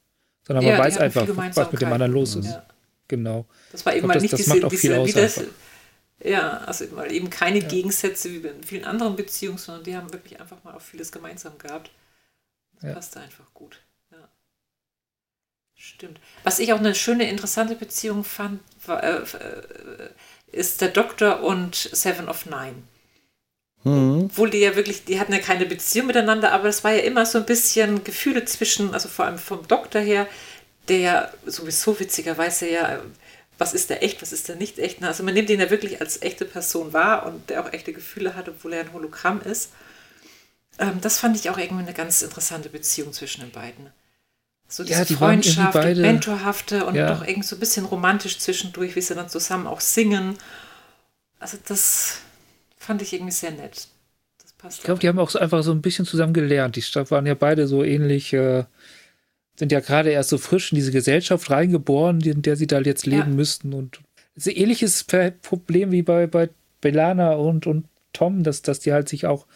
[0.46, 2.46] Sondern man ja, weiß einfach, was mit dem anderen los ist.
[2.46, 2.66] Ja.
[3.08, 3.46] Genau.
[3.72, 5.40] Das war eben glaub, mal das, nicht das diese, macht auch viel aus.
[6.22, 7.68] Ja, also mal eben keine ja.
[7.68, 11.56] Gegensätze wie in vielen anderen Beziehungen, sondern die haben wirklich einfach mal auch vieles gemeinsam
[11.58, 11.90] gehabt.
[12.74, 12.94] Das ja.
[12.94, 13.80] passte einfach gut.
[14.10, 14.28] Ja.
[15.74, 16.18] Stimmt.
[16.42, 20.08] Was ich auch eine schöne, interessante Beziehung fand, war, äh, äh
[20.50, 22.82] ist der Doktor und Seven of Nine.
[23.84, 24.24] Mhm.
[24.24, 27.26] Obwohl die ja wirklich, die hatten ja keine Beziehung miteinander, aber es war ja immer
[27.26, 30.26] so ein bisschen Gefühle zwischen, also vor allem vom Doktor her,
[30.88, 33.02] der ja sowieso witzigerweise ja
[33.58, 35.02] was ist der echt, was ist der nicht echt.
[35.02, 38.36] Also man nimmt ihn ja wirklich als echte Person wahr und der auch echte Gefühle
[38.36, 39.72] hat, obwohl er ein Hologramm ist.
[40.78, 43.88] Ähm, das fand ich auch irgendwie eine ganz interessante Beziehung zwischen den beiden.
[44.68, 47.12] So diese ja, die Freundschaft beide, Mentorhafte und ja.
[47.14, 50.36] doch irgendwie so ein bisschen romantisch zwischendurch, wie sie dann zusammen auch singen.
[51.40, 52.18] Also das
[52.76, 53.88] fand ich irgendwie sehr nett.
[54.70, 56.76] ich glaube, die haben auch so einfach so ein bisschen zusammen gelernt.
[56.76, 58.32] Die waren ja beide so ähnlich.
[58.32, 58.64] Äh
[59.58, 63.06] sind ja gerade erst so frisch in diese Gesellschaft reingeboren, in der sie da jetzt
[63.06, 63.36] leben ja.
[63.36, 63.74] müssten.
[63.74, 64.00] Und
[64.36, 65.04] es ist ein ähnliches
[65.42, 69.46] Problem wie bei, bei Belana und, und Tom, dass, dass die halt sich auch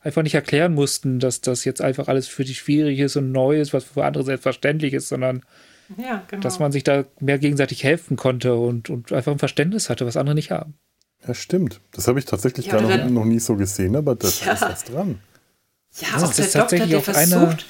[0.00, 3.60] einfach nicht erklären mussten, dass das jetzt einfach alles für die schwierig ist und neu
[3.60, 5.42] ist, was für andere selbstverständlich ist, sondern
[5.96, 6.42] ja, genau.
[6.42, 10.16] dass man sich da mehr gegenseitig helfen konnte und, und einfach ein Verständnis hatte, was
[10.16, 10.74] andere nicht haben.
[11.26, 11.80] Ja, stimmt.
[11.92, 14.52] Das habe ich tatsächlich ja, gar noch, noch, nie so gesehen, aber das ja.
[14.52, 15.18] ist was dran.
[16.00, 17.66] Ja, auch der Doktor, der versucht,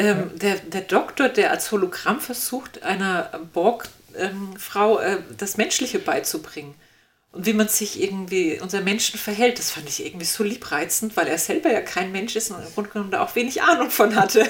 [0.00, 6.74] ähm, der, der Doktor, der als Hologramm versucht, einer Borg-Frau ähm, äh, das Menschliche beizubringen
[7.32, 9.60] und wie man sich irgendwie unser Menschen verhält.
[9.60, 12.74] Das fand ich irgendwie so liebreizend, weil er selber ja kein Mensch ist und im
[12.74, 14.44] Grunde genommen da auch wenig Ahnung von hatte.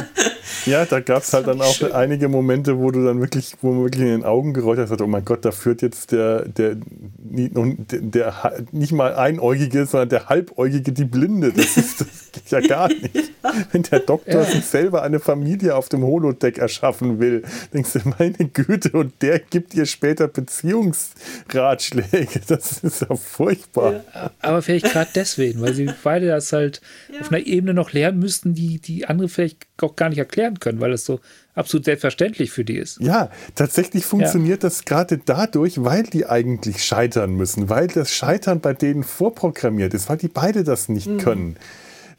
[0.66, 1.92] ja, da gab es halt dann auch schön.
[1.92, 5.06] einige Momente, wo du dann wirklich, wo man wirklich in den Augen gerollt hast, oh
[5.06, 10.90] mein Gott, da führt jetzt der, der, der, der nicht mal Einäugige, sondern der Halbäugige
[10.90, 11.52] die Blinde.
[11.52, 13.34] Das, ist, das geht ja gar nicht.
[13.70, 14.44] Wenn der Doktor ja.
[14.44, 19.38] sich selber eine Familie auf dem Holodeck erschaffen will, denkst du, meine Güte, und der
[19.38, 22.15] gibt ihr später Beziehungsratschläge.
[22.16, 22.40] Vorschläge.
[22.46, 24.04] Das ist ja furchtbar.
[24.14, 24.30] Ja.
[24.40, 26.80] Aber vielleicht gerade deswegen, weil sie beide das halt
[27.12, 27.20] ja.
[27.20, 30.80] auf einer Ebene noch lernen müssten, die die andere vielleicht auch gar nicht erklären können,
[30.80, 31.20] weil es so
[31.54, 33.00] absolut selbstverständlich für die ist.
[33.00, 34.68] Ja, tatsächlich funktioniert ja.
[34.68, 40.08] das gerade dadurch, weil die eigentlich scheitern müssen, weil das Scheitern bei denen vorprogrammiert ist,
[40.08, 41.18] weil die beide das nicht mhm.
[41.18, 41.56] können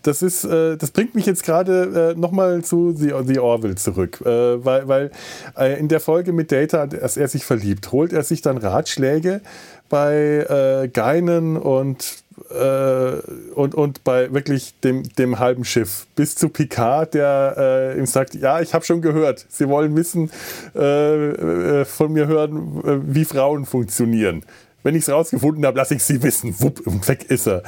[0.08, 4.22] das ist, äh, das bringt mich jetzt gerade äh, nochmal zu The, The Orville zurück,
[4.22, 5.12] äh, weil, weil
[5.58, 9.42] äh, in der Folge mit Data, als er sich verliebt, holt er sich dann Ratschläge
[9.90, 13.20] bei äh, Geinen und äh,
[13.56, 18.36] und, und bei wirklich dem, dem halben Schiff bis zu Picard, der äh, ihm sagt,
[18.36, 20.30] ja, ich habe schon gehört, Sie wollen wissen,
[20.76, 24.44] äh, äh von mir hören, wie Frauen funktionieren.
[24.84, 26.56] Wenn ich es rausgefunden habe, lasse ich Sie wissen.
[26.60, 27.64] Wupp, weg ist er.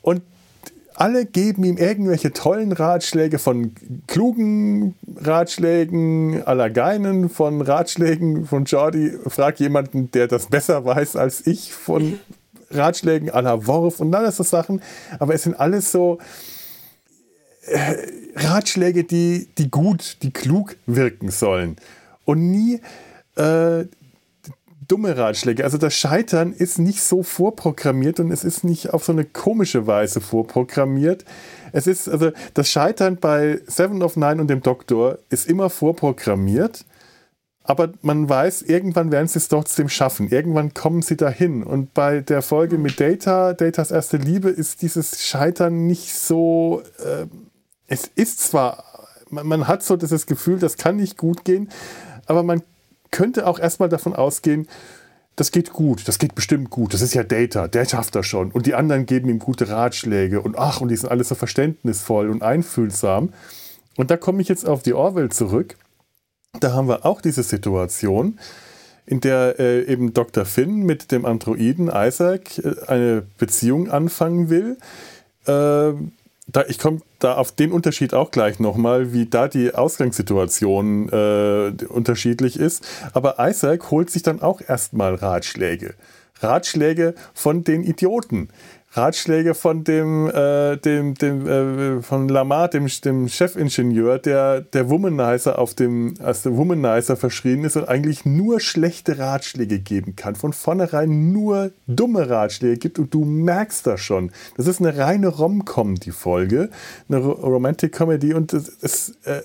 [0.00, 0.22] Und
[0.94, 3.74] alle geben ihm irgendwelche tollen Ratschläge von
[4.06, 9.12] klugen Ratschlägen aller Geinen, von Ratschlägen von Jordi.
[9.26, 12.18] Frag jemanden, der das besser weiß als ich, von
[12.70, 14.82] Ratschlägen aller Worf und alles so Sachen.
[15.18, 16.18] Aber es sind alles so
[17.66, 17.94] äh,
[18.36, 21.76] Ratschläge, die, die gut, die klug wirken sollen.
[22.24, 22.80] Und nie
[23.36, 23.84] äh,
[24.88, 25.64] dumme Ratschläge.
[25.64, 29.86] Also das Scheitern ist nicht so vorprogrammiert und es ist nicht auf so eine komische
[29.86, 31.24] Weise vorprogrammiert.
[31.72, 36.84] Es ist, also das Scheitern bei Seven of Nine und dem Doktor ist immer vorprogrammiert,
[37.64, 40.28] aber man weiß, irgendwann werden sie es trotzdem schaffen.
[40.28, 41.62] Irgendwann kommen sie dahin.
[41.62, 46.82] Und bei der Folge mit Data, Datas erste Liebe, ist dieses Scheitern nicht so.
[46.98, 47.26] Äh,
[47.86, 48.84] es ist zwar,
[49.30, 51.68] man, man hat so das Gefühl, das kann nicht gut gehen,
[52.26, 52.62] aber man
[53.12, 54.66] könnte auch erstmal davon ausgehen,
[55.36, 58.50] das geht gut, das geht bestimmt gut, das ist ja Data, der schafft das schon.
[58.50, 62.28] Und die anderen geben ihm gute Ratschläge und ach, und die sind alle so verständnisvoll
[62.28, 63.32] und einfühlsam.
[63.96, 65.76] Und da komme ich jetzt auf die Orwell zurück.
[66.60, 68.38] Da haben wir auch diese Situation,
[69.06, 70.44] in der äh, eben Dr.
[70.44, 74.76] Finn mit dem Androiden Isaac äh, eine Beziehung anfangen will.
[75.46, 75.94] Äh,
[76.52, 81.72] da, ich komme da auf den Unterschied auch gleich nochmal, wie da die Ausgangssituation äh,
[81.88, 82.86] unterschiedlich ist.
[83.14, 85.94] Aber Isaac holt sich dann auch erstmal Ratschläge.
[86.40, 88.48] Ratschläge von den Idioten.
[88.94, 95.58] Ratschläge von dem, äh, dem, dem äh, von Lamar, dem, dem Chefingenieur, der der Womanizer
[95.58, 100.34] auf dem, als der Womanizer verschrien ist und eigentlich nur schlechte Ratschläge geben kann.
[100.34, 104.30] Von vornherein nur dumme Ratschläge gibt und du merkst das schon.
[104.58, 106.68] Das ist eine reine Rom-Com, die Folge.
[107.08, 109.40] Eine Romantic Comedy und das, das, äh,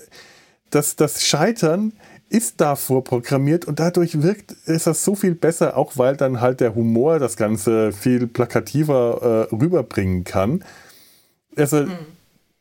[0.70, 1.92] das, das Scheitern
[2.30, 6.60] ist da vorprogrammiert und dadurch wirkt ist das so viel besser, auch weil dann halt
[6.60, 10.64] der Humor das Ganze viel plakativer äh, rüberbringen kann.
[11.56, 11.96] Also, mhm.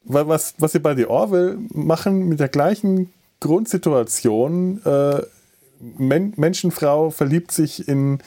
[0.03, 5.22] was, was sie bei The Orwell machen, mit der gleichen Grundsituation, äh,
[5.80, 8.18] Men Menschenfrau verliebt sich in,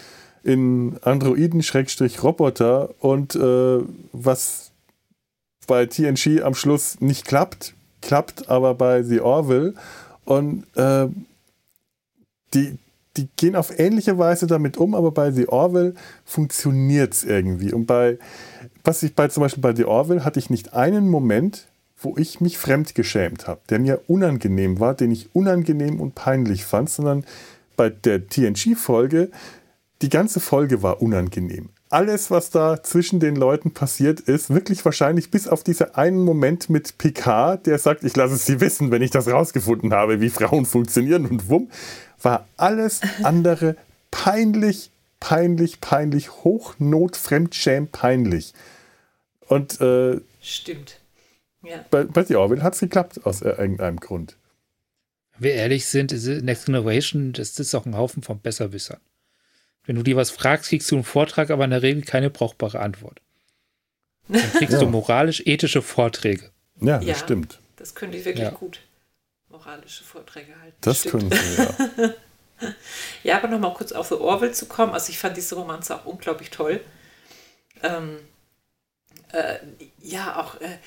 [0.45, 3.79] in Androiden-Roboter und äh,
[4.13, 4.71] was
[5.67, 9.75] bei TNG am Schluss nicht klappt, klappt aber bei The Orville.
[10.25, 11.09] Und äh,
[12.55, 12.79] die,
[13.17, 15.95] die gehen auf ähnliche Weise damit um, aber bei The Orwell
[16.25, 17.73] funktioniert es irgendwie.
[17.73, 18.19] Und bei,
[18.85, 21.67] was ich bei zum Beispiel bei The Orwell hatte ich nicht einen Moment,
[22.03, 26.89] wo ich mich fremdgeschämt habe, der mir unangenehm war, den ich unangenehm und peinlich fand,
[26.89, 27.25] sondern
[27.77, 29.31] bei der TNG-Folge,
[30.03, 31.71] die ganze Folge war unangenehm.
[31.91, 36.71] Alles, was da zwischen den Leuten passiert ist, wirklich wahrscheinlich bis auf diesen einen Moment
[36.71, 40.31] mit Picard, der sagt, ich lasse es Sie wissen, wenn ich das rausgefunden habe, wie
[40.31, 41.69] Frauen funktionieren und wumm,
[42.25, 43.77] war alles andere
[44.11, 48.53] peinlich, peinlich, peinlich, Hochnot, Fremdschäm, peinlich.
[49.47, 51.01] Und äh, stimmt.
[51.63, 51.85] Ja.
[51.91, 54.37] Bei, bei The Orville hat es geklappt aus irgendeinem Grund.
[55.35, 59.01] Wenn wir ehrlich sind, Next Generation, das ist auch ein Haufen von Besserwissern.
[59.85, 62.81] Wenn du dir was fragst, kriegst du einen Vortrag, aber in der Regel keine brauchbare
[62.81, 63.21] Antwort.
[64.29, 64.81] Dann kriegst ja.
[64.81, 66.51] du moralisch-ethische Vorträge.
[66.81, 67.61] Ja, das ja, stimmt.
[67.77, 68.51] Das könnte ich wirklich ja.
[68.51, 68.81] gut
[69.61, 70.77] moralische Vorträge halten.
[70.81, 72.15] Das können Sie, ja.
[73.23, 74.93] ja, aber nochmal kurz auf The Orville zu kommen.
[74.93, 76.81] Also ich fand diese Romanze auch unglaublich toll.
[77.83, 78.19] Ähm,
[79.33, 79.59] äh,
[80.01, 80.79] ja, auch äh,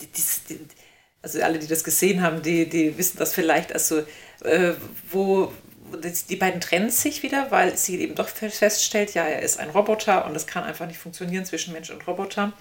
[0.00, 0.60] die, die, die,
[1.22, 4.04] also alle, die das gesehen haben, die, die wissen das vielleicht, also
[4.42, 4.74] äh,
[5.10, 5.52] wo,
[6.28, 10.26] die beiden trennen sich wieder, weil sie eben doch feststellt, ja, er ist ein Roboter
[10.26, 12.52] und es kann einfach nicht funktionieren zwischen Mensch und Roboter.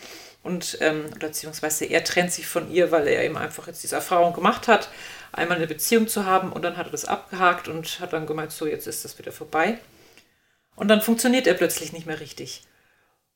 [0.44, 4.34] Und, ähm, beziehungsweise er trennt sich von ihr, weil er eben einfach jetzt diese Erfahrung
[4.34, 4.90] gemacht hat
[5.34, 8.51] einmal eine Beziehung zu haben und dann hat er das abgehakt und hat dann gemeint,
[8.51, 9.77] so jetzt ist das wieder vorbei.
[10.76, 12.64] Und dann funktioniert er plötzlich nicht mehr richtig.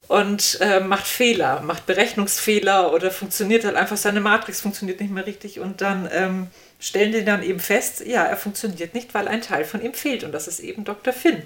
[0.07, 5.26] Und äh, macht Fehler, macht Berechnungsfehler oder funktioniert halt einfach, seine Matrix funktioniert nicht mehr
[5.26, 6.48] richtig und dann ähm,
[6.80, 10.24] stellen die dann eben fest, ja, er funktioniert nicht, weil ein Teil von ihm fehlt
[10.24, 11.11] und das ist eben Dr.
[11.11, 11.44] Finn.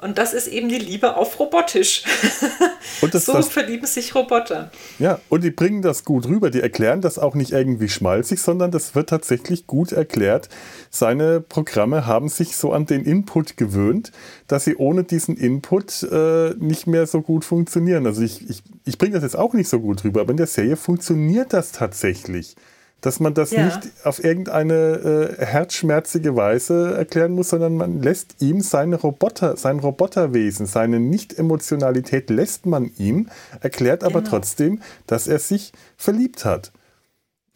[0.00, 2.04] Und das ist eben die Liebe auf robotisch.
[3.00, 4.70] Und das, so das, verlieben sich Roboter.
[4.98, 6.50] Ja, und die bringen das gut rüber.
[6.50, 10.48] Die erklären das auch nicht irgendwie schmalzig, sondern das wird tatsächlich gut erklärt.
[10.90, 14.10] Seine Programme haben sich so an den Input gewöhnt,
[14.48, 18.06] dass sie ohne diesen Input äh, nicht mehr so gut funktionieren.
[18.06, 20.46] Also ich, ich, ich bringe das jetzt auch nicht so gut rüber, aber in der
[20.46, 22.56] Serie funktioniert das tatsächlich
[23.00, 23.64] dass man das ja.
[23.64, 29.78] nicht auf irgendeine äh, herzschmerzige Weise erklären muss, sondern man lässt ihm seine Roboter, sein
[29.78, 33.28] Roboterwesen, seine Nicht-Emotionalität lässt man ihm,
[33.60, 34.30] erklärt aber genau.
[34.30, 36.72] trotzdem, dass er sich verliebt hat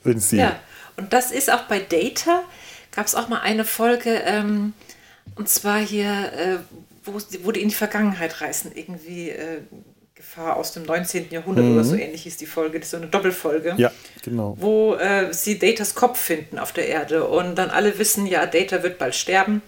[0.05, 0.39] in sie.
[0.39, 0.57] Ja,
[0.97, 2.43] und das ist auch bei Data,
[2.95, 4.75] gab es auch mal eine Folge, ähm,
[5.35, 6.59] und zwar hier, äh,
[7.05, 9.31] wo, wo die in die Vergangenheit reisen, irgendwie.
[9.31, 9.63] Äh,
[10.35, 11.27] Gefahr aus dem 19.
[11.31, 11.75] Jahrhundert mhm.
[11.75, 13.75] oder so ähnlich ist die Folge, das ist so eine Doppelfolge.
[13.77, 13.93] Ja,
[14.23, 14.57] genau.
[14.59, 18.83] Wo äh, sie Datas Kopf finden auf der Erde und dann alle wissen, ja, Data
[18.83, 19.61] wird bald sterben.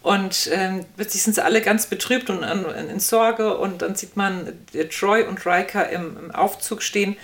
[0.00, 4.16] Und ähm, plötzlich sind sie alle ganz betrübt und an, in Sorge und dann sieht
[4.16, 7.16] man der Troy und Riker im, im, Aufzug stehen,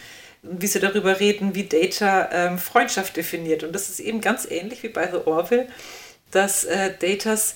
[0.43, 3.63] wie sie darüber reden, wie Data ähm, Freundschaft definiert.
[3.63, 5.69] Und das ist eben ganz ähnlich wie bei The Orville,
[6.33, 7.55] dass äh, Datas,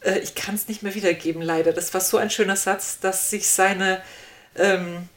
[0.00, 3.30] äh, ich kann es nicht mehr wiedergeben leider, das war so ein schöner Satz, dass
[3.30, 4.02] sich seine
[4.56, 5.08] ähm,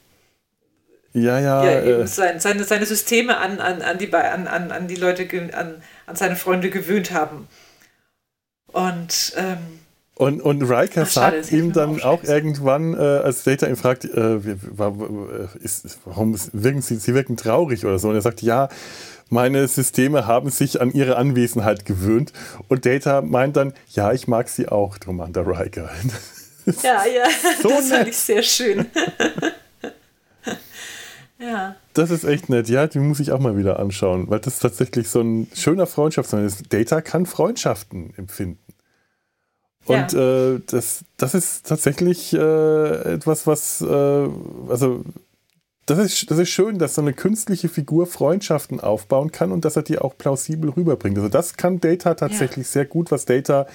[1.14, 1.64] ja, ja.
[1.64, 5.28] ja äh, sein, seine, seine Systeme an, an, an, die, an, an, an die Leute,
[5.54, 7.48] an, an seine Freunde gewöhnt haben.
[8.68, 9.80] Und ähm,
[10.16, 14.40] Und, und Riker Ach, sagt ihm dann auch irgendwann, äh, als Data ihn fragt, äh,
[15.62, 18.10] ist, warum wirken sie, sie wirken traurig oder so.
[18.10, 18.70] Und er sagt, ja,
[19.30, 22.34] meine Systeme haben sich an ihre Anwesenheit gewöhnt.
[22.68, 25.90] Und Data meint dann, ja, ich mag sie auch, Commander Riker.
[26.66, 27.26] Ja, ja,
[27.62, 27.98] so das nett.
[27.98, 28.86] fand ich sehr schön.
[31.40, 31.76] ja.
[31.94, 32.70] Das ist echt nett.
[32.70, 35.88] Ja, die muss ich auch mal wieder anschauen, weil das ist tatsächlich so ein schöner
[35.88, 36.34] Freundschafts.
[36.70, 38.60] Data kann Freundschaften empfinden.
[39.86, 40.54] Und ja.
[40.54, 44.30] äh, das, das ist tatsächlich äh, etwas, was, äh,
[44.70, 45.04] also
[45.86, 49.76] das ist, das ist schön, dass so eine künstliche Figur Freundschaften aufbauen kann und dass
[49.76, 51.18] er die auch plausibel rüberbringt.
[51.18, 52.72] Also das kann Data tatsächlich ja.
[52.72, 53.12] sehr gut.
[53.12, 53.68] Was Data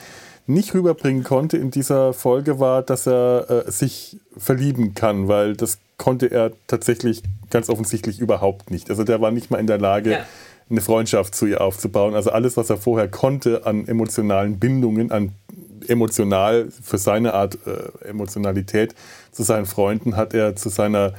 [0.49, 5.79] nicht rüberbringen konnte in dieser Folge war, dass er äh, sich verlieben kann, weil das
[5.99, 8.89] konnte er tatsächlich ganz offensichtlich überhaupt nicht.
[8.89, 10.27] Also der war nicht mal in der Lage, ja.
[10.70, 12.15] eine Freundschaft zu ihr aufzubauen.
[12.15, 15.33] Also alles, was er vorher konnte an emotionalen Bindungen, an
[15.87, 18.95] emotional für seine Art äh, Emotionalität
[19.33, 21.12] zu seinen Freunden hat er zu seiner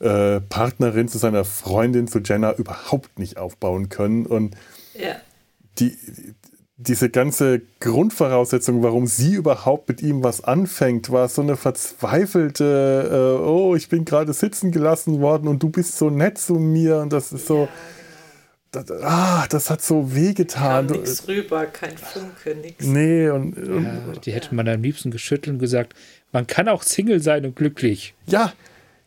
[0.00, 4.26] äh, Partnerin, zu seiner Freundin, zu Jenna überhaupt nicht aufbauen können.
[4.26, 4.54] Und
[4.94, 5.16] ja.
[5.78, 5.96] die,
[6.78, 13.42] diese ganze Grundvoraussetzung, warum sie überhaupt mit ihm was anfängt, war so eine verzweifelte, äh,
[13.42, 17.12] oh, ich bin gerade sitzen gelassen worden und du bist so nett zu mir und
[17.12, 17.62] das ist so.
[17.62, 17.68] Ja
[18.84, 20.86] das, ah, das hat so wehgetan.
[20.86, 22.84] Kam nichts rüber, kein Funke, nichts.
[22.84, 25.94] Nee, und, und ja, die hätte man am liebsten geschüttelt und gesagt,
[26.32, 28.14] man kann auch Single sein und glücklich.
[28.26, 28.52] Ja,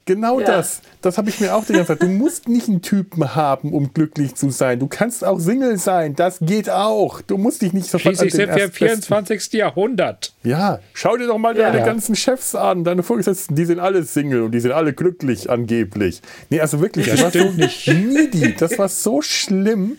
[0.06, 0.48] Genau ja.
[0.48, 0.82] das.
[1.02, 2.02] Das habe ich mir auch die ganze Zeit.
[2.02, 4.80] Du musst nicht einen Typen haben, um glücklich zu sein.
[4.80, 6.16] Du kannst auch Single sein.
[6.16, 7.22] Das geht auch.
[7.22, 9.54] Du musst dich nicht sofort Schließlich sind wir im 24.
[9.54, 10.34] Jahrhundert.
[10.44, 11.72] Ja, schau dir doch mal ja.
[11.72, 13.56] deine ganzen Chefs an, deine Vorgesetzten.
[13.56, 16.22] Die sind alle Single und die sind alle glücklich angeblich.
[16.50, 17.88] Nee, also wirklich, das, das war so nicht.
[17.88, 18.56] needy.
[18.56, 19.98] Das war so schlimm.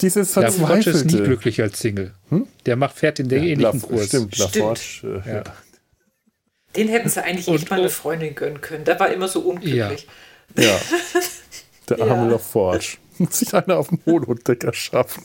[0.00, 0.90] Dieses Verzweifelte.
[0.90, 2.14] ist nie glücklich als Single.
[2.30, 2.46] Hm?
[2.66, 4.06] Der macht fährt in der ja, ähnlichen Kurs.
[4.06, 5.22] Stimmt, Laforge.
[5.26, 5.42] Äh, ja.
[6.76, 8.84] Den hätten sie eigentlich und, echt mal eine Freundin gönnen können.
[8.84, 10.06] Der war immer so unglücklich.
[10.56, 10.80] Ja, ja.
[11.88, 12.32] der arme ja.
[12.32, 12.98] LaForge.
[13.18, 15.24] Muss sich einer auf dem Holodecker schaffen.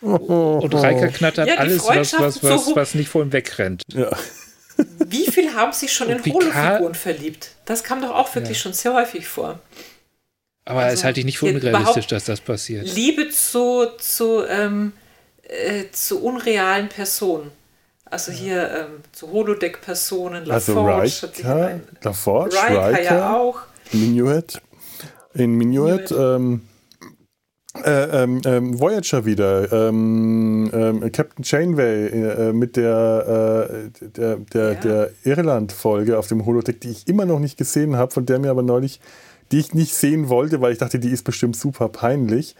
[0.00, 0.60] Oh.
[0.62, 3.82] Und Reika knattert ja, alles, was, was, was, so was nicht vor ihm wegrennt.
[3.92, 4.10] Ja.
[5.06, 7.50] Wie viel haben sich schon in Holofiguren verliebt?
[7.64, 8.62] Das kam doch auch wirklich ja.
[8.62, 9.58] schon sehr häufig vor.
[10.64, 12.86] Aber also, es halte ich nicht für unrealistisch, dass das passiert.
[12.94, 14.92] Liebe zu, zu, ähm,
[15.42, 17.50] äh, zu unrealen Personen.
[18.10, 23.58] Also hier ähm, zu Holodeck-Personen, also Riker, LaForge, Riker, Riker ja auch.
[23.92, 24.62] Minuet.
[25.34, 26.62] In Minuet, ähm,
[27.84, 33.70] äh, ähm, ähm, Voyager wieder, ähm, ähm, Captain Chainway äh, mit der,
[34.00, 34.80] äh, der, der, ja.
[34.80, 38.50] der Irland-Folge auf dem Holodeck, die ich immer noch nicht gesehen habe, von der mir
[38.50, 39.00] aber neulich,
[39.52, 42.56] die ich nicht sehen wollte, weil ich dachte, die ist bestimmt super peinlich.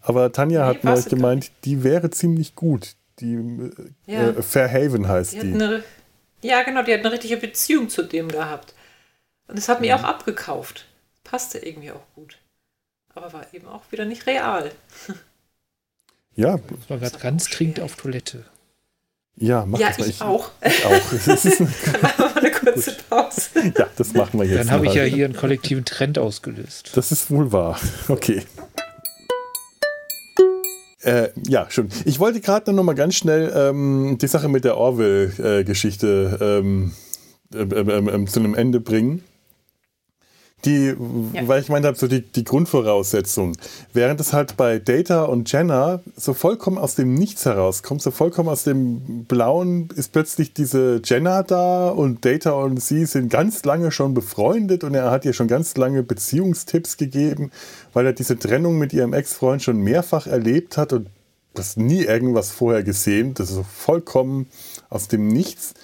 [0.00, 3.70] Aber Tanja nee, hat neulich gemeint, die wäre ziemlich gut die äh,
[4.06, 4.28] ja.
[4.28, 5.40] äh, Fairhaven heißt die.
[5.40, 5.54] die.
[5.54, 5.84] Eine,
[6.42, 8.74] ja, genau, die hat eine richtige Beziehung zu dem gehabt.
[9.48, 10.86] Und das hat mir auch abgekauft.
[11.24, 12.38] Passte irgendwie auch gut.
[13.14, 14.70] Aber war eben auch wieder nicht real.
[16.34, 16.56] Ja.
[16.56, 18.46] Das war gerade ganz dringend auf Toilette.
[19.36, 20.08] Ja, mach ja, das mal.
[20.08, 20.50] Ich, ich auch.
[20.64, 20.92] Ich auch.
[21.26, 23.50] Dann machen wir mal eine kurze Pause.
[23.76, 24.60] Ja, das machen wir jetzt.
[24.60, 26.96] Dann habe ich ja hier einen kollektiven Trend ausgelöst.
[26.96, 27.78] Das ist wohl wahr.
[28.08, 28.44] Okay.
[31.02, 31.88] Äh, ja, schön.
[32.04, 36.92] Ich wollte gerade noch mal ganz schnell ähm, die Sache mit der Orwell-Geschichte ähm,
[37.54, 39.24] ähm, ähm, zu einem Ende bringen.
[40.64, 40.94] Die,
[41.32, 41.48] ja.
[41.48, 43.56] weil ich meine, so die, die Grundvoraussetzung.
[43.92, 48.48] Während es halt bei Data und Jenna so vollkommen aus dem Nichts herauskommt, so vollkommen
[48.48, 53.90] aus dem Blauen ist plötzlich diese Jenna da und Data und sie sind ganz lange
[53.90, 57.50] schon befreundet und er hat ihr schon ganz lange Beziehungstipps gegeben,
[57.92, 61.08] weil er diese Trennung mit ihrem Ex-Freund schon mehrfach erlebt hat und
[61.54, 63.34] das nie irgendwas vorher gesehen.
[63.34, 64.46] Das ist so vollkommen
[64.90, 65.74] aus dem Nichts.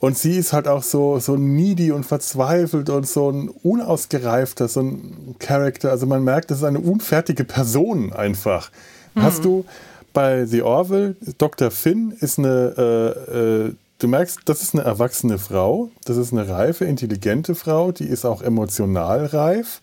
[0.00, 4.80] Und sie ist halt auch so, so needy und verzweifelt und so ein unausgereifter, so
[4.80, 5.90] ein Charakter.
[5.90, 8.70] Also man merkt, das ist eine unfertige Person einfach.
[9.14, 9.22] Mhm.
[9.22, 9.64] Hast du
[10.12, 11.70] bei The Orville, Dr.
[11.70, 16.48] Finn ist eine, äh, äh, du merkst, das ist eine erwachsene Frau, das ist eine
[16.48, 19.80] reife, intelligente Frau, die ist auch emotional reif.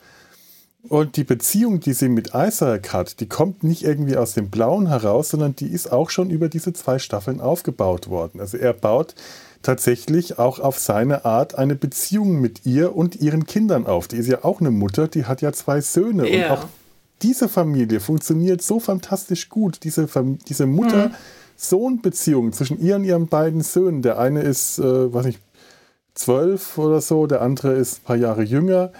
[0.88, 4.88] Und die Beziehung, die sie mit Isaac hat, die kommt nicht irgendwie aus dem Blauen
[4.88, 8.40] heraus, sondern die ist auch schon über diese zwei Staffeln aufgebaut worden.
[8.40, 9.16] Also er baut
[9.66, 14.08] tatsächlich auch auf seine Art eine Beziehung mit ihr und ihren Kindern auf.
[14.08, 16.30] Die ist ja auch eine Mutter, die hat ja zwei Söhne.
[16.30, 16.46] Ja.
[16.46, 16.66] Und auch
[17.22, 19.80] diese Familie funktioniert so fantastisch gut.
[19.84, 20.08] Diese,
[20.48, 24.02] diese Mutter-Sohn-Beziehung zwischen ihr und ihren beiden Söhnen.
[24.02, 25.40] Der eine ist, äh, weiß nicht,
[26.14, 28.92] zwölf oder so, der andere ist ein paar Jahre jünger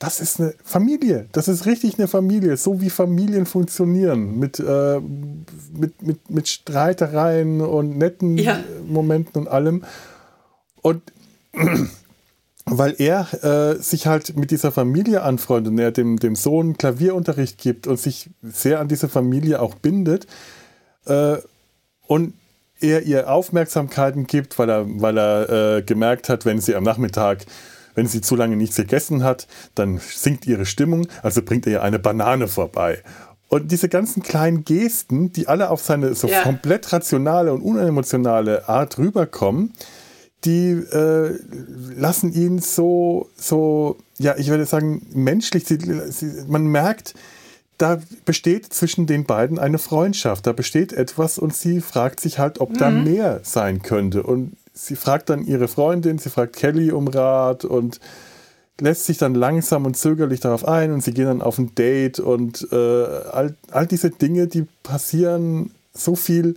[0.00, 1.28] das ist eine Familie.
[1.32, 2.56] Das ist richtig eine Familie.
[2.56, 4.38] So wie Familien funktionieren.
[4.38, 8.58] Mit, äh, mit, mit, mit Streitereien und netten ja.
[8.88, 9.84] Momenten und allem.
[10.80, 11.02] Und
[12.64, 17.58] weil er äh, sich halt mit dieser Familie anfreundet und er dem, dem Sohn Klavierunterricht
[17.58, 20.26] gibt und sich sehr an diese Familie auch bindet.
[21.04, 21.36] Äh,
[22.06, 22.32] und
[22.80, 27.44] er ihr Aufmerksamkeiten gibt, weil er, weil er äh, gemerkt hat, wenn sie am Nachmittag
[27.94, 31.82] wenn sie zu lange nichts gegessen hat, dann sinkt ihre Stimmung, also bringt er ihr
[31.82, 33.02] eine Banane vorbei.
[33.48, 36.42] Und diese ganzen kleinen Gesten, die alle auf seine so ja.
[36.42, 39.72] komplett rationale und unemotionale Art rüberkommen,
[40.44, 41.38] die äh,
[41.96, 45.64] lassen ihn so, so, ja, ich würde sagen, menschlich.
[45.66, 45.78] Sie,
[46.10, 47.14] sie, man merkt,
[47.76, 52.60] da besteht zwischen den beiden eine Freundschaft, da besteht etwas und sie fragt sich halt,
[52.60, 52.78] ob mhm.
[52.78, 54.22] da mehr sein könnte.
[54.22, 58.00] Und sie fragt dann ihre Freundin, sie fragt Kelly um Rat und
[58.80, 62.18] lässt sich dann langsam und zögerlich darauf ein und sie gehen dann auf ein Date
[62.18, 66.54] und äh, all, all diese Dinge, die passieren so viel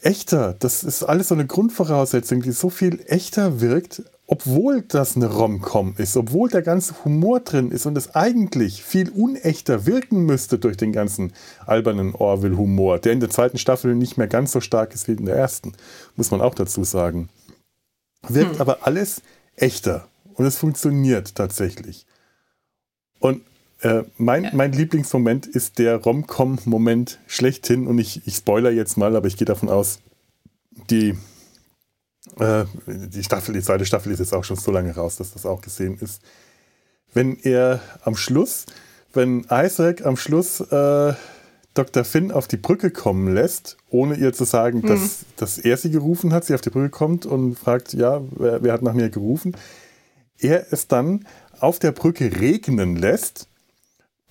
[0.00, 0.56] echter.
[0.58, 4.02] Das ist alles so eine Grundvoraussetzung, die so viel echter wirkt,
[4.32, 9.10] obwohl das eine Rom-Com ist, obwohl der ganze Humor drin ist und es eigentlich viel
[9.10, 11.34] unechter wirken müsste durch den ganzen
[11.66, 15.26] albernen Orville-Humor, der in der zweiten Staffel nicht mehr ganz so stark ist wie in
[15.26, 15.74] der ersten,
[16.16, 17.28] muss man auch dazu sagen.
[18.26, 18.60] Wirkt hm.
[18.62, 19.20] aber alles
[19.54, 22.06] echter und es funktioniert tatsächlich.
[23.18, 23.42] Und
[23.82, 29.26] äh, mein, mein Lieblingsmoment ist der Rom-Com-Moment schlechthin und ich, ich spoiler jetzt mal, aber
[29.26, 29.98] ich gehe davon aus,
[30.88, 31.18] die
[32.38, 35.46] äh, die Staffel, die zweite Staffel ist jetzt auch schon so lange raus, dass das
[35.46, 36.22] auch gesehen ist.
[37.12, 38.66] Wenn er am Schluss,
[39.12, 41.14] wenn Isaac am Schluss äh,
[41.74, 42.04] Dr.
[42.04, 44.86] Finn auf die Brücke kommen lässt, ohne ihr zu sagen, mhm.
[44.88, 48.62] dass, dass er sie gerufen hat, sie auf die Brücke kommt und fragt, ja, wer,
[48.62, 49.56] wer hat nach mir gerufen,
[50.38, 51.26] er es dann
[51.60, 53.48] auf der Brücke regnen lässt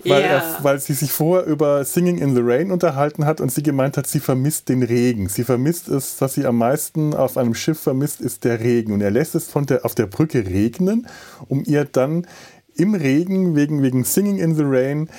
[0.05, 0.57] weil, yeah.
[0.57, 3.97] er, weil sie sich vorher über Singing in the Rain unterhalten hat und sie gemeint
[3.97, 5.29] hat, sie vermisst den Regen.
[5.29, 8.93] Sie vermisst es, was sie am meisten auf einem Schiff vermisst, ist der Regen.
[8.93, 11.07] Und er lässt es von der, auf der Brücke regnen,
[11.47, 12.27] um ihr dann
[12.75, 15.09] im Regen, wegen, wegen Singing in the Rain,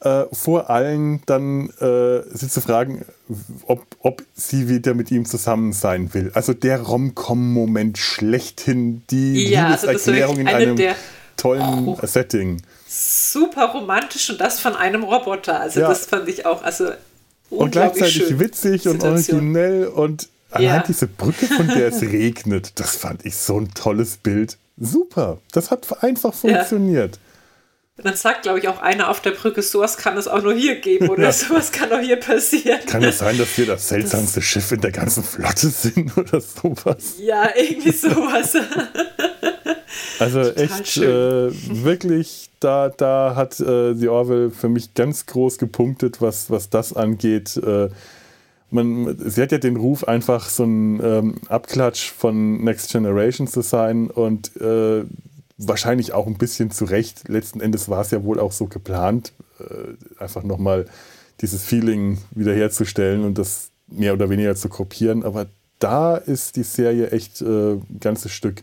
[0.00, 3.04] äh, vor allen dann äh, sie zu fragen,
[3.66, 6.30] ob, ob sie wieder mit ihm zusammen sein will.
[6.34, 10.94] Also der Rom-Com-Moment schlechthin, die ja, also Liebeserklärung also in einem
[11.36, 11.98] tollen oh.
[12.02, 12.58] Setting
[12.94, 15.60] super romantisch und das von einem Roboter.
[15.60, 15.88] Also ja.
[15.88, 16.90] das fand ich auch, also
[17.50, 18.40] und gleichzeitig schön.
[18.40, 20.84] witzig und originell und allein ja.
[20.86, 24.58] diese Brücke, von der es regnet, das fand ich so ein tolles Bild.
[24.76, 27.16] Super, das hat einfach funktioniert.
[27.16, 27.20] Ja.
[28.02, 30.80] Dann sagt, glaube ich, auch einer auf der Brücke, sowas kann es auch nur hier
[30.80, 31.32] geben oder ja.
[31.32, 32.80] sowas kann auch hier passieren.
[32.86, 36.40] Kann es sein, dass wir das seltsamste das Schiff in der ganzen Flotte sind oder
[36.40, 37.14] sowas?
[37.18, 38.56] Ja, irgendwie sowas.
[40.18, 41.50] Also echt äh,
[41.84, 46.92] wirklich, da, da hat äh, The Orwell für mich ganz groß gepunktet, was, was das
[46.92, 47.56] angeht.
[47.56, 47.90] Äh,
[48.70, 53.62] man, sie hat ja den Ruf, einfach so ein ähm, Abklatsch von Next Generation zu
[53.62, 55.04] sein und äh,
[55.58, 57.28] wahrscheinlich auch ein bisschen zu Recht.
[57.28, 60.86] Letzten Endes war es ja wohl auch so geplant, äh, einfach nochmal
[61.40, 65.24] dieses Feeling wiederherzustellen und das mehr oder weniger zu kopieren.
[65.24, 65.46] Aber
[65.78, 68.62] da ist die Serie echt äh, ein ganzes Stück,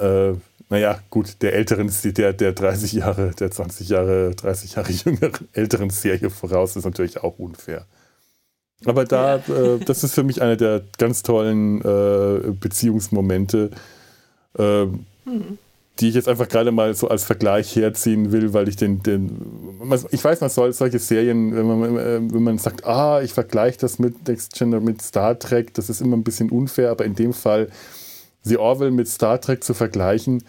[0.00, 0.34] äh,
[0.70, 5.90] naja, gut, der älteren, der, der 30 Jahre, der 20 Jahre, 30 Jahre jüngeren, älteren
[5.90, 7.86] Serie voraus, ist natürlich auch unfair.
[8.84, 13.70] Aber da, äh, das ist für mich einer der ganz tollen äh, Beziehungsmomente.
[14.58, 15.58] Ähm, hm
[16.00, 19.36] die ich jetzt einfach gerade mal so als Vergleich herziehen will, weil ich den, den
[20.10, 23.98] ich weiß, man soll solche Serien, wenn man, wenn man sagt, ah, ich vergleiche das
[23.98, 27.32] mit Next Gender mit Star Trek, das ist immer ein bisschen unfair, aber in dem
[27.32, 27.68] Fall
[28.42, 30.44] The Orwell mit Star Trek zu vergleichen,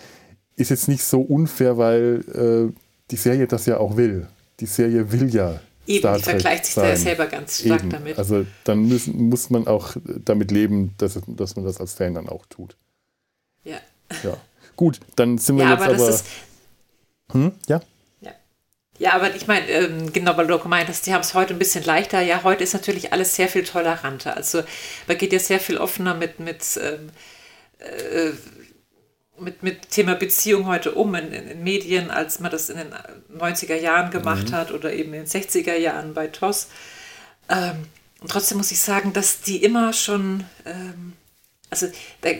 [0.56, 2.74] ist jetzt nicht so unfair, weil äh,
[3.12, 4.28] die Serie das ja auch will.
[4.60, 7.90] Die Serie will ja Eben, Star die Trek vergleicht sich da selber ganz stark Eben.
[7.90, 8.18] damit.
[8.18, 9.96] Also dann müssen, muss man auch
[10.26, 12.76] damit leben, dass, dass man das als Fan dann auch tut.
[13.64, 13.78] Ja.
[14.24, 14.38] Ja.
[14.76, 15.96] Gut, dann sind wir ja, jetzt aber.
[15.96, 16.26] aber ist,
[17.32, 17.52] hm?
[17.68, 17.82] Ja?
[18.22, 18.32] Ja.
[18.98, 21.60] Ja, aber ich meine, ähm, genau, weil du gemeint hast, die haben es heute ein
[21.60, 22.22] bisschen leichter.
[22.22, 24.36] Ja, heute ist natürlich alles sehr viel toleranter.
[24.36, 24.62] Also
[25.08, 27.10] man geht ja sehr viel offener mit, mit, ähm,
[27.80, 28.32] äh,
[29.40, 32.94] mit, mit Thema Beziehung heute um in, in, in, Medien, als man das in den
[33.38, 34.54] 90er Jahren gemacht mhm.
[34.54, 36.68] hat oder eben in den 60er Jahren bei TOS.
[37.50, 37.86] Ähm,
[38.22, 41.14] und trotzdem muss ich sagen, dass die immer schon, ähm,
[41.70, 41.88] also
[42.22, 42.32] da,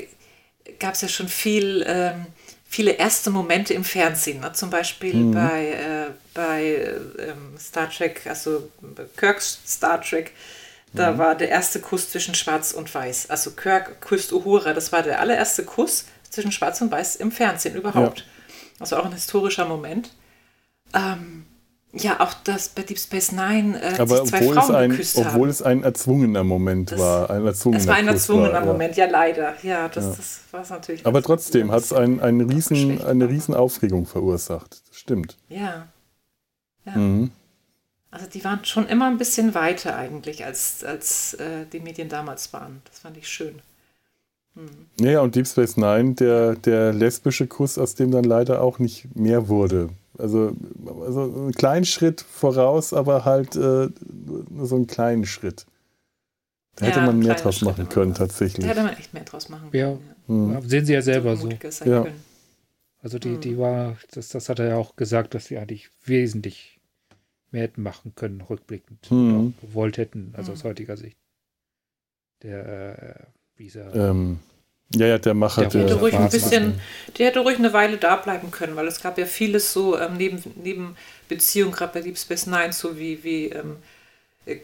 [0.78, 2.28] gab es ja schon viel, ähm,
[2.68, 4.42] viele erste Momente im Fernsehen.
[4.42, 4.52] Ne?
[4.54, 5.32] Zum Beispiel mhm.
[5.32, 8.70] bei, äh, bei ähm, Star Trek, also
[9.16, 10.32] Kirks Star Trek,
[10.94, 11.18] da mhm.
[11.18, 13.30] war der erste Kuss zwischen Schwarz und Weiß.
[13.30, 17.76] Also Kirk küsst Uhura, das war der allererste Kuss zwischen Schwarz und Weiß im Fernsehen
[17.76, 18.20] überhaupt.
[18.20, 18.26] Ja.
[18.80, 20.12] Also auch ein historischer Moment.
[20.94, 21.46] Ähm,
[21.92, 25.18] ja, auch das bei Deep Space Nine äh, Aber zwei obwohl, Frauen es ein, geküsst
[25.18, 25.50] obwohl haben.
[25.50, 27.30] es ein erzwungener Moment das, war.
[27.32, 29.06] Ein erzwungener es war ein erzwungener war, Moment, ja.
[29.06, 29.56] ja, leider.
[29.64, 30.12] Ja, das, ja.
[30.12, 31.06] das war es natürlich.
[31.06, 34.84] Aber trotzdem hat es ein, ein riesen, eine riesen Aufregung verursacht.
[34.88, 35.38] Das stimmt.
[35.50, 35.88] Ja.
[36.86, 36.96] ja.
[36.96, 37.32] Mhm.
[38.12, 42.52] Also die waren schon immer ein bisschen weiter eigentlich, als, als äh, die Medien damals
[42.54, 42.82] waren.
[42.86, 43.62] Das fand ich schön.
[44.56, 44.88] Mhm.
[45.00, 49.16] Ja, und Deep Space Nine, der, der lesbische Kuss, aus dem dann leider auch nicht
[49.16, 49.90] mehr wurde.
[50.18, 50.54] Also,
[51.06, 53.90] also einen kleinen Schritt voraus, aber halt äh,
[54.50, 55.66] nur so einen kleinen Schritt.
[56.76, 58.66] Da ja, hätte man mehr draus machen können, tatsächlich.
[58.66, 60.00] Da hätte man echt mehr draus machen können.
[60.28, 60.68] Ja, mhm.
[60.68, 61.50] sehen Sie ja selber so.
[61.86, 62.06] Ja.
[63.02, 63.58] Also die, die mhm.
[63.60, 66.79] war, das, das hat er ja auch gesagt, dass sie eigentlich wesentlich
[67.52, 69.10] mehr hätten machen können, rückblickend.
[69.12, 69.54] Mhm.
[69.62, 70.70] gewollt hätten, also aus mhm.
[70.70, 71.18] heutiger Sicht.
[72.44, 73.26] Der, äh,
[73.58, 73.94] wie ist er?
[73.94, 74.40] Ähm,
[74.96, 75.62] ja, ja, der Macher.
[75.62, 76.82] Der, der hätte ruhig ein bisschen,
[77.18, 80.18] der hätte ruhig eine Weile da bleiben können, weil es gab ja vieles so ähm,
[80.18, 80.96] neben, neben
[81.28, 83.78] Beziehungen, gerade bei Deep Space Nine, so wie, wie ähm,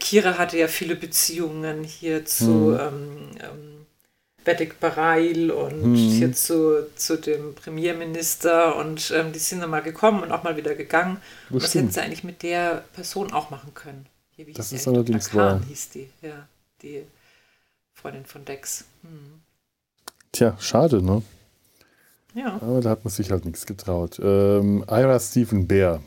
[0.00, 2.80] Kira hatte ja viele Beziehungen hier zu hm.
[2.80, 3.75] ähm, ähm,
[4.46, 5.94] Bedik Barail und hm.
[5.94, 10.56] hier zu, zu dem Premierminister und ähm, die sind dann mal gekommen und auch mal
[10.56, 11.18] wieder gegangen.
[11.50, 14.06] Das, das hätten sie eigentlich mit der Person auch machen können.
[14.30, 15.60] Hier, wie das ist allerdings wahr.
[15.68, 16.46] hieß die, ja,
[16.80, 17.02] die
[17.92, 18.84] Freundin von Dex.
[19.02, 19.40] Hm.
[20.30, 21.22] Tja, schade, ne?
[22.34, 22.54] Ja.
[22.60, 24.20] Aber da hat man sich halt nichts getraut.
[24.22, 26.00] Ähm, Ira Stephen Bear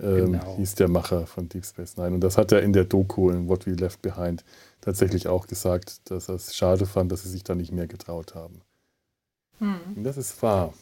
[0.00, 0.56] ähm, genau.
[0.56, 2.14] hieß der Macher von Deep Space Nine.
[2.14, 4.42] Und das hat er in der Doku in What We Left Behind
[4.88, 8.34] tatsächlich auch gesagt, dass er es schade fand, dass sie sich da nicht mehr getraut
[8.34, 8.62] haben.
[9.58, 10.02] Hm.
[10.02, 10.72] Das ist wahr.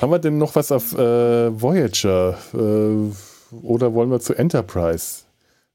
[0.00, 2.38] Haben wir denn noch was auf äh, Voyager?
[2.52, 3.12] Äh,
[3.56, 5.24] oder wollen wir zu Enterprise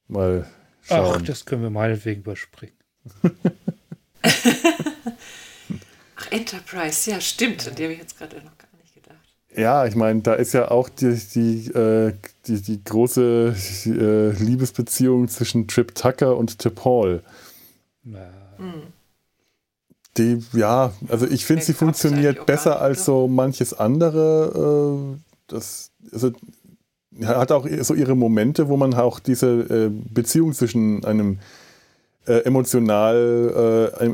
[0.07, 0.49] mal
[0.81, 1.17] schauen?
[1.19, 2.75] Ach, das können wir meinetwegen überspringen.
[6.15, 7.67] Ach, Enterprise, ja, stimmt.
[7.67, 8.58] An die habe ich jetzt gerade gedacht.
[9.55, 12.13] Ja, ich meine, da ist ja auch die, die, äh,
[12.45, 13.55] die, die, große
[13.85, 17.23] äh, Liebesbeziehung zwischen Trip Tucker und Tip Hall.
[18.03, 18.29] Ja.
[18.57, 18.83] Hm.
[20.17, 25.15] Die, ja, also ich finde, sie funktioniert besser als so manches andere.
[25.15, 25.17] Äh,
[25.47, 26.31] das, also,
[27.23, 31.39] hat auch so ihre Momente, wo man auch diese äh, Beziehung zwischen einem
[32.29, 34.05] äh, emotional, äh,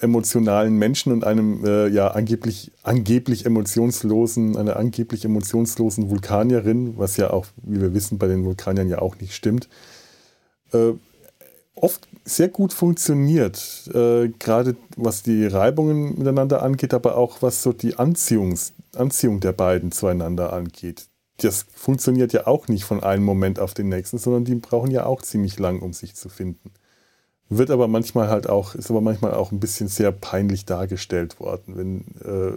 [0.00, 7.30] emotionalen Menschen und einem äh, ja angeblich, angeblich emotionslosen, einer angeblich emotionslosen Vulkanierin, was ja
[7.30, 9.68] auch, wie wir wissen, bei den Vulkaniern ja auch nicht stimmt,
[10.72, 10.92] äh,
[11.74, 17.72] oft sehr gut funktioniert, äh, gerade was die Reibungen miteinander angeht, aber auch was so
[17.72, 21.06] die Anziehungs Anziehung der beiden zueinander angeht.
[21.38, 25.06] Das funktioniert ja auch nicht von einem Moment auf den nächsten, sondern die brauchen ja
[25.06, 26.70] auch ziemlich lang, um sich zu finden.
[27.50, 31.76] Wird aber manchmal halt auch, ist aber manchmal auch ein bisschen sehr peinlich dargestellt worden,
[31.76, 32.56] wenn äh,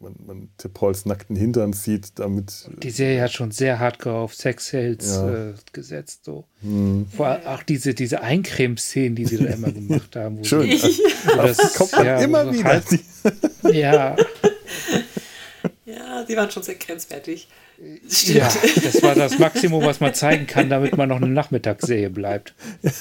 [0.00, 2.70] man, man Tipols nackten Hintern sieht, damit.
[2.82, 5.50] Die Serie hat schon sehr hardcore auf Sexhelds ja.
[5.50, 6.24] äh, gesetzt.
[6.24, 6.46] So.
[6.62, 7.06] Hm.
[7.14, 10.42] Vor allem auch diese, diese Eincreme-Szenen, die sie da immer gemacht haben.
[10.44, 10.62] Schön.
[10.62, 10.80] Die,
[11.36, 12.64] das, das kommt ja, immer wieder.
[12.64, 12.84] Halt,
[13.64, 14.16] ja.
[15.84, 17.48] Ja, die waren schon sehr grenzwertig.
[18.08, 18.38] Stimmt.
[18.38, 18.52] Ja,
[18.82, 22.54] das war das Maximum, was man zeigen kann, damit man noch eine Nachmittagsserie bleibt.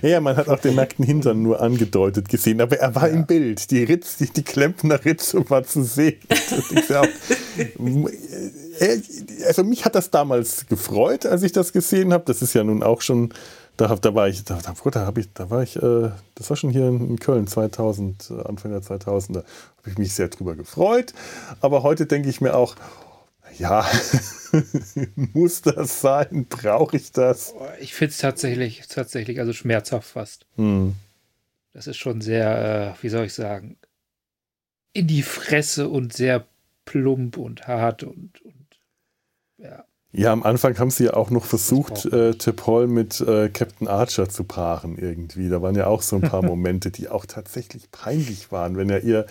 [0.00, 3.14] Ja, man hat auch den nackten Hintern nur angedeutet gesehen, aber er war ja.
[3.14, 3.70] im Bild.
[3.70, 6.16] Die Ritz, die, die Klempner Ritze war zu sehen.
[6.92, 7.06] Auch,
[8.80, 9.00] äh,
[9.46, 12.24] also mich hat das damals gefreut, als ich das gesehen habe.
[12.26, 13.32] Das ist ja nun auch schon,
[13.76, 16.88] da, da war ich, da, da, ich, da war ich, äh, das war schon hier
[16.88, 19.44] in Köln 2000, Anfang der 2000er, habe
[19.86, 21.12] ich mich sehr drüber gefreut.
[21.60, 22.76] Aber heute denke ich mir auch,
[23.58, 23.86] ja,
[25.32, 26.46] muss das sein?
[26.48, 27.54] Brauche ich das?
[27.80, 30.46] Ich finde es tatsächlich, tatsächlich, also schmerzhaft fast.
[30.56, 30.94] Hm.
[31.72, 33.76] Das ist schon sehr, äh, wie soll ich sagen,
[34.92, 36.46] in die Fresse und sehr
[36.84, 38.66] plump und hart und, und
[39.58, 39.84] ja.
[40.14, 44.28] Ja, am Anfang haben sie ja auch noch versucht, äh, T'Pol mit äh, Captain Archer
[44.28, 45.48] zu paaren irgendwie.
[45.48, 49.02] Da waren ja auch so ein paar Momente, die auch tatsächlich peinlich waren, wenn er
[49.02, 49.26] ihr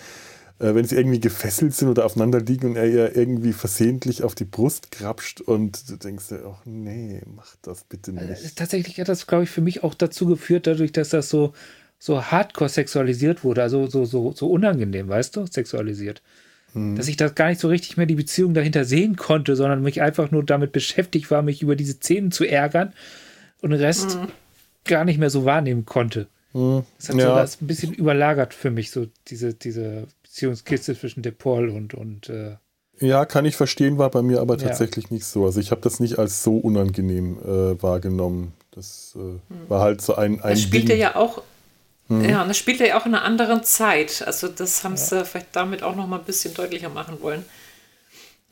[0.61, 4.45] wenn sie irgendwie gefesselt sind oder aufeinander liegen und er ihr irgendwie versehentlich auf die
[4.45, 8.55] Brust krapscht und du denkst dir, oh nee, mach das bitte äh, nicht.
[8.55, 11.53] Tatsächlich hat das, glaube ich, für mich auch dazu geführt, dadurch, dass das so,
[11.97, 16.21] so hardcore sexualisiert wurde, also so, so, so unangenehm, weißt du, sexualisiert.
[16.73, 16.95] Hm.
[16.95, 20.01] Dass ich das gar nicht so richtig mehr die Beziehung dahinter sehen konnte, sondern mich
[20.01, 22.93] einfach nur damit beschäftigt war, mich über diese Szenen zu ärgern
[23.61, 24.27] und den Rest hm.
[24.85, 26.27] gar nicht mehr so wahrnehmen konnte.
[26.51, 26.83] Hm.
[26.97, 27.29] Das hat ja.
[27.29, 31.93] so das ein bisschen überlagert für mich, so diese, diese Beziehungskiste zwischen De Paul und.
[31.93, 32.55] und äh
[32.99, 35.15] ja, kann ich verstehen, war bei mir aber tatsächlich ja.
[35.15, 35.45] nicht so.
[35.45, 38.53] Also ich habe das nicht als so unangenehm äh, wahrgenommen.
[38.71, 39.39] Das äh, hm.
[39.67, 40.41] war halt so ein.
[40.41, 41.41] ein das spielte ja auch.
[42.07, 42.29] Mhm.
[42.29, 44.23] Ja, und das spielt ja auch in einer anderen Zeit.
[44.25, 47.43] Also das haben sie vielleicht damit auch noch mal ein bisschen deutlicher machen wollen.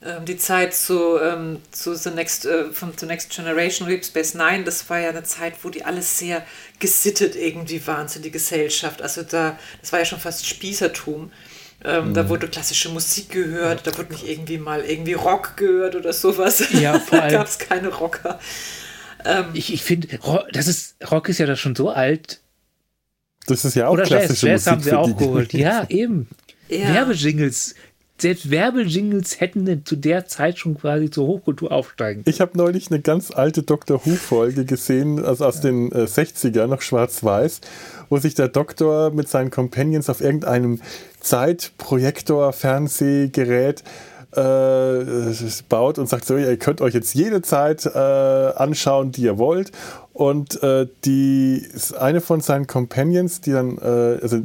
[0.02, 4.34] Ähm, die Zeit zu, ähm, zu The Next, äh, von The Next Generation, Deep Space
[4.34, 6.46] Nine, das war ja eine Zeit, wo die alles sehr
[6.80, 9.02] gesittet irgendwie waren, so die Gesellschaft.
[9.02, 11.32] Also da, das war ja schon fast Spießertum.
[11.84, 12.14] Ähm, mhm.
[12.14, 16.64] Da wurde klassische Musik gehört, da wurde nicht irgendwie mal irgendwie Rock gehört oder sowas.
[16.74, 17.32] Ja, vor allem.
[17.32, 18.40] da gab es keine Rocker.
[19.26, 20.20] Ähm, ich ich finde,
[20.52, 22.42] das ist, Rock ist ja da schon so alt,
[23.50, 25.54] das ist ja auch Oder klassische Jazz, Jazz Musik haben sie auch geholt.
[25.60, 26.28] Ja, eben.
[26.70, 26.94] Ja.
[26.94, 27.76] Werbejingles.
[28.20, 32.24] Selbst Werbejingles hätten zu der Zeit schon quasi zur Hochkultur aufsteigen.
[32.26, 35.62] Ich habe neulich eine ganz alte Doctor Who-Folge gesehen, also aus ja.
[35.62, 37.62] den äh, 60er, noch schwarz-weiß,
[38.10, 40.82] wo sich der Doktor mit seinen Companions auf irgendeinem
[41.22, 43.84] Zeitprojektor-Fernsehgerät
[44.36, 45.06] äh,
[45.70, 49.72] baut und sagt so, ihr könnt euch jetzt jede Zeit äh, anschauen, die ihr wollt.
[50.14, 51.66] Und äh, die
[51.98, 54.42] eine von seinen Companions, die dann, äh, also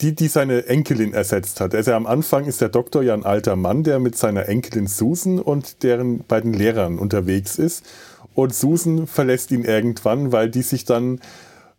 [0.00, 1.74] die, die seine Enkelin ersetzt hat.
[1.74, 5.38] Also am Anfang ist der Doktor ja ein alter Mann, der mit seiner Enkelin Susan
[5.38, 7.84] und deren beiden Lehrern unterwegs ist.
[8.34, 11.20] Und Susan verlässt ihn irgendwann, weil die sich dann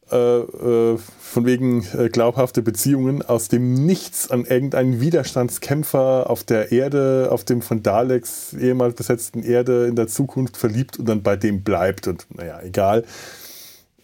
[0.08, 7.44] von wegen äh, glaubhafte Beziehungen aus dem Nichts an irgendeinen Widerstandskämpfer auf der Erde, auf
[7.44, 12.08] dem von Daleks ehemals besetzten Erde in der Zukunft verliebt und dann bei dem bleibt.
[12.08, 13.04] Und naja, egal.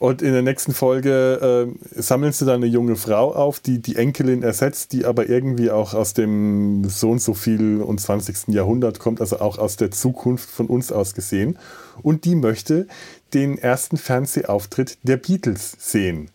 [0.02, 3.98] Und in der nächsten Folge äh, sammeln sie dann eine junge Frau auf, die die
[3.98, 8.48] Enkelin ersetzt, die aber irgendwie auch aus dem so und so viel und 20.
[8.48, 11.60] Jahrhundert kommt, also auch aus der Zukunft von uns aus gesehen.
[12.02, 12.88] Und die möchte
[13.34, 16.30] den ersten Fernsehauftritt der Beatles sehen.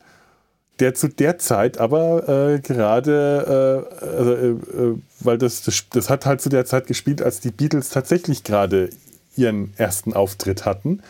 [0.79, 6.11] Der zu der Zeit aber äh, gerade, äh, also, äh, äh, weil das, das, das
[6.11, 8.91] hat halt zu der Zeit gespielt, als die Beatles tatsächlich gerade
[9.37, 11.03] ihren ersten Auftritt hatten.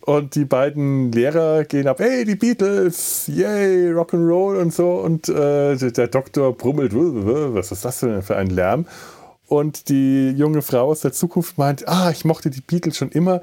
[0.00, 4.92] Und die beiden Lehrer gehen ab, hey, die Beatles, yay, Rock'n'Roll und so.
[4.92, 8.86] Und äh, der Doktor brummelt, was ist das denn für ein Lärm?
[9.48, 13.40] Und die junge Frau aus der Zukunft meint, ah, ich mochte die Beatles schon immer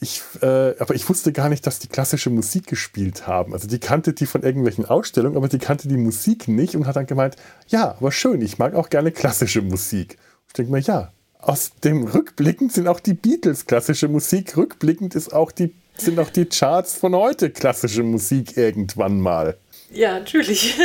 [0.00, 3.52] ich, äh, aber ich wusste gar nicht, dass die klassische Musik gespielt haben.
[3.52, 6.96] Also die kannte die von irgendwelchen Ausstellungen, aber die kannte die Musik nicht und hat
[6.96, 10.18] dann gemeint, ja, aber schön, ich mag auch gerne klassische Musik.
[10.46, 15.32] Ich denke mir, ja, aus dem rückblickend sind auch die Beatles klassische Musik, rückblickend ist
[15.32, 19.56] auch die, sind auch die Charts von heute klassische Musik irgendwann mal.
[19.90, 20.76] Ja, natürlich.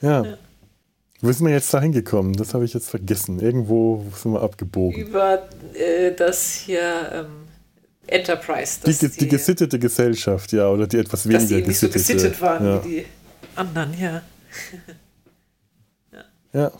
[0.00, 0.24] ja.
[0.24, 0.38] ja.
[1.20, 2.34] Wo sind wir jetzt da hingekommen?
[2.34, 3.40] Das habe ich jetzt vergessen.
[3.40, 5.00] Irgendwo sind wir abgebogen.
[5.00, 7.26] Über äh, das hier ähm,
[8.06, 8.80] Enterprise.
[8.86, 12.40] Die, die, die, gesittete Gesellschaft, ja, oder die etwas weniger dass die nicht so gesittet
[12.40, 12.84] waren ja.
[12.84, 13.06] wie die
[13.56, 14.22] anderen, ja.
[16.12, 16.24] ja.
[16.60, 16.72] ja.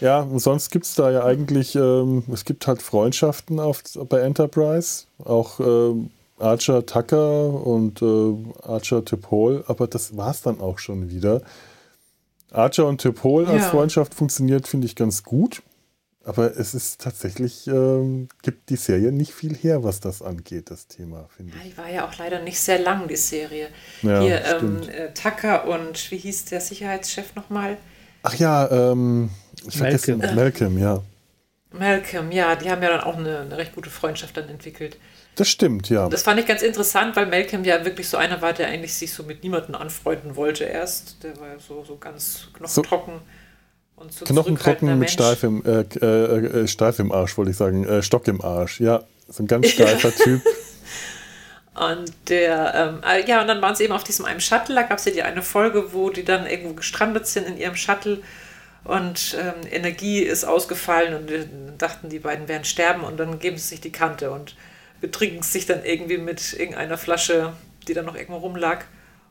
[0.00, 4.18] Ja, und sonst gibt es da ja eigentlich, ähm, es gibt halt Freundschaften auf, bei
[4.18, 6.10] Enterprise, auch ähm,
[6.40, 8.34] Archer Tucker und äh,
[8.66, 11.42] Archer Tipol, aber das war es dann auch schon wieder.
[12.52, 13.70] Archer und Tipol als ja.
[13.70, 15.62] Freundschaft funktioniert, finde ich ganz gut.
[16.24, 20.86] Aber es ist tatsächlich, ähm, gibt die Serie nicht viel her, was das angeht, das
[20.86, 21.58] Thema, finde ich.
[21.58, 23.68] Ja, die war ja auch leider nicht sehr lang, die Serie.
[24.02, 27.76] Ja, Hier, ähm, äh, Tucker und wie hieß der Sicherheitschef nochmal?
[28.22, 29.30] Ach ja, ähm,
[29.66, 30.36] ich vergesse Malcolm.
[30.36, 31.02] Malcolm, ja.
[31.72, 34.96] Malcolm, ja, die haben ja dann auch eine, eine recht gute Freundschaft dann entwickelt.
[35.36, 36.08] Das stimmt, ja.
[36.08, 39.12] Das fand ich ganz interessant, weil Malcolm ja wirklich so einer war, der eigentlich sich
[39.14, 41.22] so mit niemandem anfreunden wollte erst.
[41.22, 43.14] Der war ja so, so ganz knochentrocken.
[43.14, 47.56] So und so knochentrocken mit Steif im, äh, äh, äh, Steif im Arsch, wollte ich
[47.56, 47.84] sagen.
[47.84, 49.02] Äh, Stock im Arsch, ja.
[49.28, 50.42] So ein ganz steifer Typ.
[51.74, 54.74] Und der, ähm, äh, ja, und dann waren sie eben auf diesem einen Shuttle.
[54.74, 57.76] Da gab es ja die eine Folge, wo die dann irgendwo gestrandet sind in ihrem
[57.76, 58.18] Shuttle
[58.84, 63.68] und ähm, Energie ist ausgefallen und dachten, die beiden werden sterben und dann geben sie
[63.68, 64.56] sich die Kante und
[65.02, 67.52] betrinken sich dann irgendwie mit irgendeiner Flasche,
[67.86, 68.84] die dann noch irgendwo rumlag.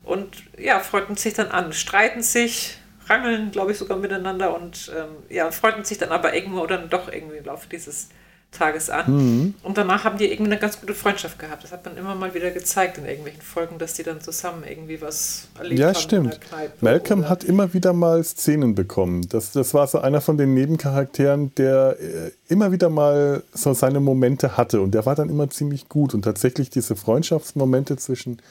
[0.04, 2.78] Und ja, freunden sich dann an, streiten sich,
[3.08, 7.12] rangeln, glaube ich, sogar miteinander und ähm, ja, freunden sich dann aber irgendwo dann doch
[7.12, 8.10] irgendwie im Laufe dieses
[8.52, 9.12] Tages an.
[9.12, 9.54] Mhm.
[9.64, 11.64] Und danach haben die irgendwie eine ganz gute Freundschaft gehabt.
[11.64, 15.02] Das hat man immer mal wieder gezeigt in irgendwelchen Folgen, dass die dann zusammen irgendwie
[15.02, 15.94] was erlebt ja, haben.
[15.94, 16.40] Ja, stimmt.
[16.82, 17.30] Malcolm oder?
[17.30, 19.28] hat immer wieder mal Szenen bekommen.
[19.30, 24.02] Das, das war so einer von den Nebencharakteren, der äh, immer wieder mal so seine
[24.02, 24.82] Momente hatte.
[24.82, 26.14] Und der war dann immer ziemlich gut.
[26.14, 28.42] Und tatsächlich diese Freundschaftsmomente zwischen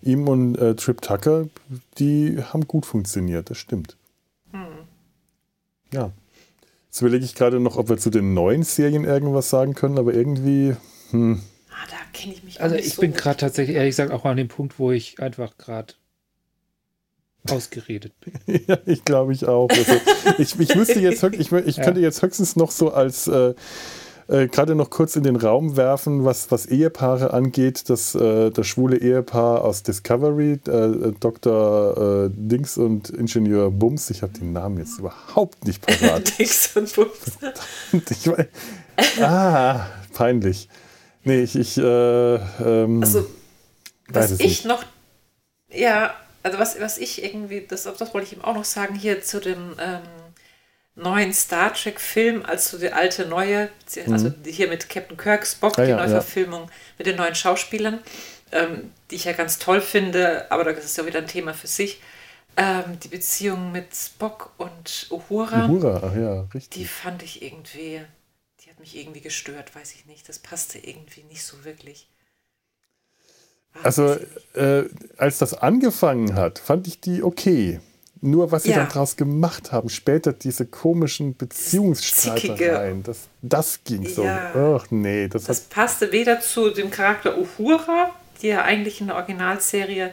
[0.00, 1.46] ihm und äh, Trip Tucker,
[1.98, 3.50] die haben gut funktioniert.
[3.50, 3.96] Das stimmt.
[4.52, 4.60] Hm.
[5.92, 6.12] Ja.
[6.90, 10.12] Jetzt überlege ich gerade noch, ob wir zu den neuen Serien irgendwas sagen können, aber
[10.12, 10.74] irgendwie.
[11.10, 11.40] Hm.
[11.70, 14.36] Ah, da kenne ich mich Also ich so bin gerade tatsächlich, ehrlich gesagt, auch an
[14.36, 15.94] dem Punkt, wo ich einfach gerade
[17.48, 18.60] ausgeredet bin.
[18.66, 19.70] ja, ich glaube ich auch.
[19.70, 19.92] Also,
[20.38, 23.54] ich, ich wüsste jetzt, ich, ich könnte jetzt höchstens noch so als äh,
[24.30, 27.90] äh, gerade noch kurz in den Raum werfen, was, was Ehepaare angeht.
[27.90, 32.26] Das, äh, das schwule Ehepaar aus Discovery, äh, Dr.
[32.26, 36.38] Äh, Dings und Ingenieur Bums, ich habe den Namen jetzt überhaupt nicht parat.
[36.38, 38.08] Dings und Bums.
[38.10, 38.48] ich mein,
[39.20, 40.68] ah, peinlich.
[41.24, 41.56] Nee, ich.
[41.56, 43.26] ich äh, ähm, also,
[44.08, 44.64] was ich nicht.
[44.66, 44.84] noch.
[45.72, 49.22] Ja, also was, was ich irgendwie, das, das wollte ich ihm auch noch sagen, hier
[49.22, 49.74] zu dem.
[49.80, 50.02] Ähm,
[51.00, 53.70] neuen Star Trek-Film als zu der alte neue,
[54.10, 54.34] also mhm.
[54.44, 56.70] hier mit Captain Kirk, Spock, ja, die Neuverfilmung ja.
[56.98, 58.00] mit den neuen Schauspielern,
[58.52, 61.66] ähm, die ich ja ganz toll finde, aber das ist ja wieder ein Thema für
[61.66, 62.00] sich.
[62.56, 66.70] Ähm, die Beziehung mit Spock und Uhura, Uhura, ach ja, richtig.
[66.70, 68.00] Die fand ich irgendwie,
[68.60, 70.28] die hat mich irgendwie gestört, weiß ich nicht.
[70.28, 72.08] Das passte irgendwie nicht so wirklich.
[73.72, 74.16] War also,
[74.54, 74.84] äh,
[75.16, 77.80] als das angefangen hat, fand ich die okay.
[78.22, 78.76] Nur was sie ja.
[78.76, 84.24] dann daraus gemacht haben, später diese komischen Beziehungsstreitereien, das, das ging so.
[84.24, 84.76] Ja.
[84.76, 88.10] Ach nee, das, das passte weder zu dem Charakter Uhura,
[88.42, 90.12] die ja eigentlich in der Originalserie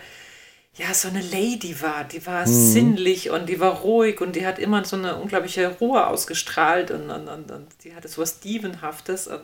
[0.77, 2.05] ja so eine Lady war.
[2.05, 2.51] Die war mhm.
[2.51, 7.09] sinnlich und die war ruhig und die hat immer so eine unglaubliche Ruhe ausgestrahlt und,
[7.09, 9.41] und, und, und die hatte so was Stevenhaftes und,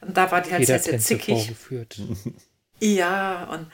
[0.00, 1.52] und da war die halt Jeder sehr, sehr zickig.
[2.80, 3.66] Ja, und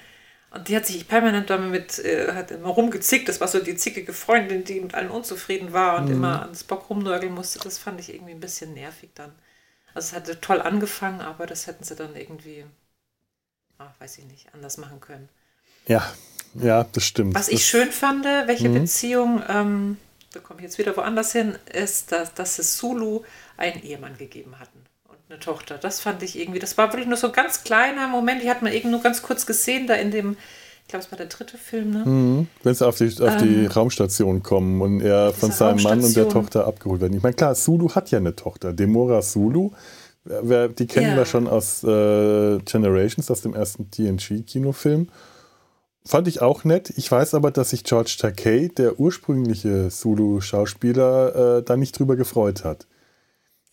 [0.54, 3.28] und die hat sich permanent damit äh, hat immer rumgezickt.
[3.28, 6.12] Das war so die zickige Freundin, die mit allen unzufrieden war und mhm.
[6.12, 7.58] immer ans Bock rumnörgeln musste.
[7.58, 9.32] Das fand ich irgendwie ein bisschen nervig dann.
[9.94, 12.64] Also es hatte toll angefangen, aber das hätten sie dann irgendwie,
[13.78, 15.28] ach, weiß ich nicht, anders machen können.
[15.86, 16.08] Ja,
[16.54, 17.34] ja, das stimmt.
[17.34, 18.74] Was das ich schön fand, welche mhm.
[18.74, 19.96] Beziehung, ähm,
[20.32, 23.22] da komme ich jetzt wieder woanders hin, ist, dass, dass es Sulu
[23.56, 24.84] einen Ehemann gegeben hatten
[25.34, 25.78] eine Tochter.
[25.78, 28.62] Das fand ich irgendwie, das war wirklich nur so ein ganz kleiner Moment, die hat
[28.62, 30.36] man irgendwie nur ganz kurz gesehen, da in dem,
[30.82, 32.04] ich glaube, es war der dritte Film, ne?
[32.04, 32.48] Mhm.
[32.62, 36.16] Wenn sie auf die, auf die ähm, Raumstation kommen und er von seinem Mann und
[36.16, 37.16] der Tochter abgeholt werden.
[37.16, 39.72] Ich meine, klar, Sulu hat ja eine Tochter, Demora Sulu.
[40.26, 41.16] Die kennen ja.
[41.16, 45.08] wir schon aus äh, Generations, aus dem ersten TNG-Kinofilm.
[46.06, 46.92] Fand ich auch nett.
[46.96, 52.64] Ich weiß aber, dass sich George Takei, der ursprüngliche Sulu-Schauspieler, äh, da nicht drüber gefreut
[52.64, 52.86] hat.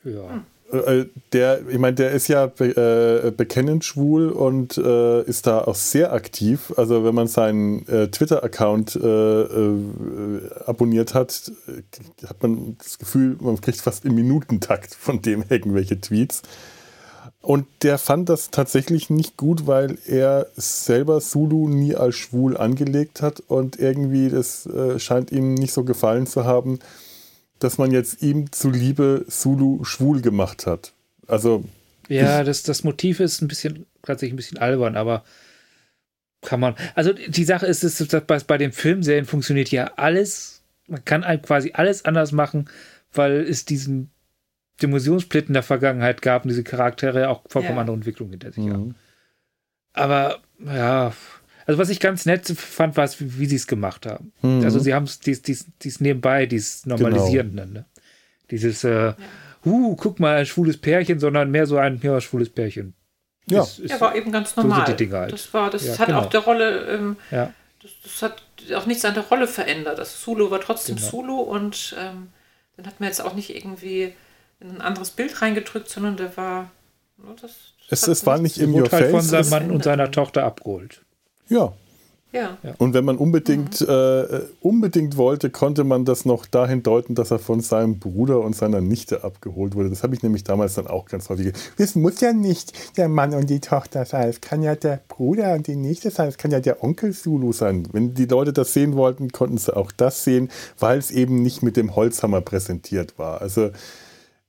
[0.04, 0.30] Ja.
[0.30, 0.46] Hm.
[0.72, 5.60] Äh, der, ich meine, der ist ja be, äh, bekennend schwul und äh, ist da
[5.60, 6.74] auch sehr aktiv.
[6.78, 9.80] Also wenn man seinen äh, Twitter-Account äh, äh,
[10.66, 11.52] abonniert hat,
[12.28, 16.42] hat man das Gefühl, man kriegt fast im Minutentakt von dem irgendwelche Tweets.
[17.42, 23.24] Und der fand das tatsächlich nicht gut, weil er selber Zulu nie als schwul angelegt
[23.24, 26.78] hat und irgendwie das scheint ihm nicht so gefallen zu haben
[27.64, 30.94] dass man jetzt ihm zuliebe Zulu schwul gemacht hat.
[31.28, 31.64] Also.
[32.08, 35.24] Ja, das, das Motiv ist ein bisschen, tatsächlich ein bisschen albern, aber
[36.42, 36.76] kann man.
[36.96, 41.72] Also die Sache ist, ist bei, bei den Filmserien funktioniert ja alles, man kann quasi
[41.74, 42.70] alles anders machen,
[43.14, 44.10] weil es diesen
[44.82, 47.82] Dimensionssplit in der Vergangenheit gab und diese Charaktere auch vollkommen ja.
[47.82, 48.74] andere Entwicklungen hinter sich mhm.
[48.74, 48.96] haben.
[49.94, 51.14] Aber ja,
[51.72, 54.34] also was ich ganz nett fand, war, wie, wie sie es gemacht haben.
[54.42, 54.64] Mhm.
[54.66, 57.64] Also sie haben es dies, dies, dies nebenbei, dieses Normalisierende.
[57.64, 57.80] Genau.
[57.80, 57.86] Ne?
[58.50, 59.14] Dieses, äh,
[59.66, 62.94] uh, guck mal, ein schwules Pärchen, sondern mehr so ein ja, schwules Pärchen.
[63.46, 63.64] Ja.
[63.64, 64.86] Ist, ist, ja, war eben ganz normal.
[64.86, 65.32] So halt.
[65.32, 66.20] Das war, das ja, hat genau.
[66.20, 67.54] auch der Rolle, ähm, ja.
[67.82, 68.44] das, das, hat
[68.76, 69.98] auch nichts an der Rolle verändert.
[69.98, 71.08] Das Zulu war trotzdem genau.
[71.08, 72.28] Zulu und ähm,
[72.76, 74.14] dann hat man jetzt auch nicht irgendwie
[74.60, 76.72] in ein anderes Bild reingedrückt, sondern der war.
[77.16, 77.54] Ne, das,
[77.90, 79.12] es, es war nicht im Your halt Face.
[79.12, 81.02] von seinem Mann und seiner Tochter abgeholt.
[81.48, 81.74] Ja.
[82.34, 82.58] Ja.
[82.78, 83.88] Und wenn man unbedingt, mhm.
[83.90, 88.56] äh, unbedingt wollte, konnte man das noch dahin deuten, dass er von seinem Bruder und
[88.56, 89.90] seiner Nichte abgeholt wurde.
[89.90, 91.54] Das habe ich nämlich damals dann auch ganz häufig.
[91.78, 94.30] Es muss ja nicht der Mann und die Tochter sein.
[94.30, 96.30] Es kann ja der Bruder und die Nichte sein.
[96.30, 97.88] Es kann ja der Onkel Zulu sein.
[97.92, 100.50] Wenn die Leute das sehen wollten, konnten sie auch das sehen,
[100.80, 103.42] weil es eben nicht mit dem Holzhammer präsentiert war.
[103.42, 103.72] Also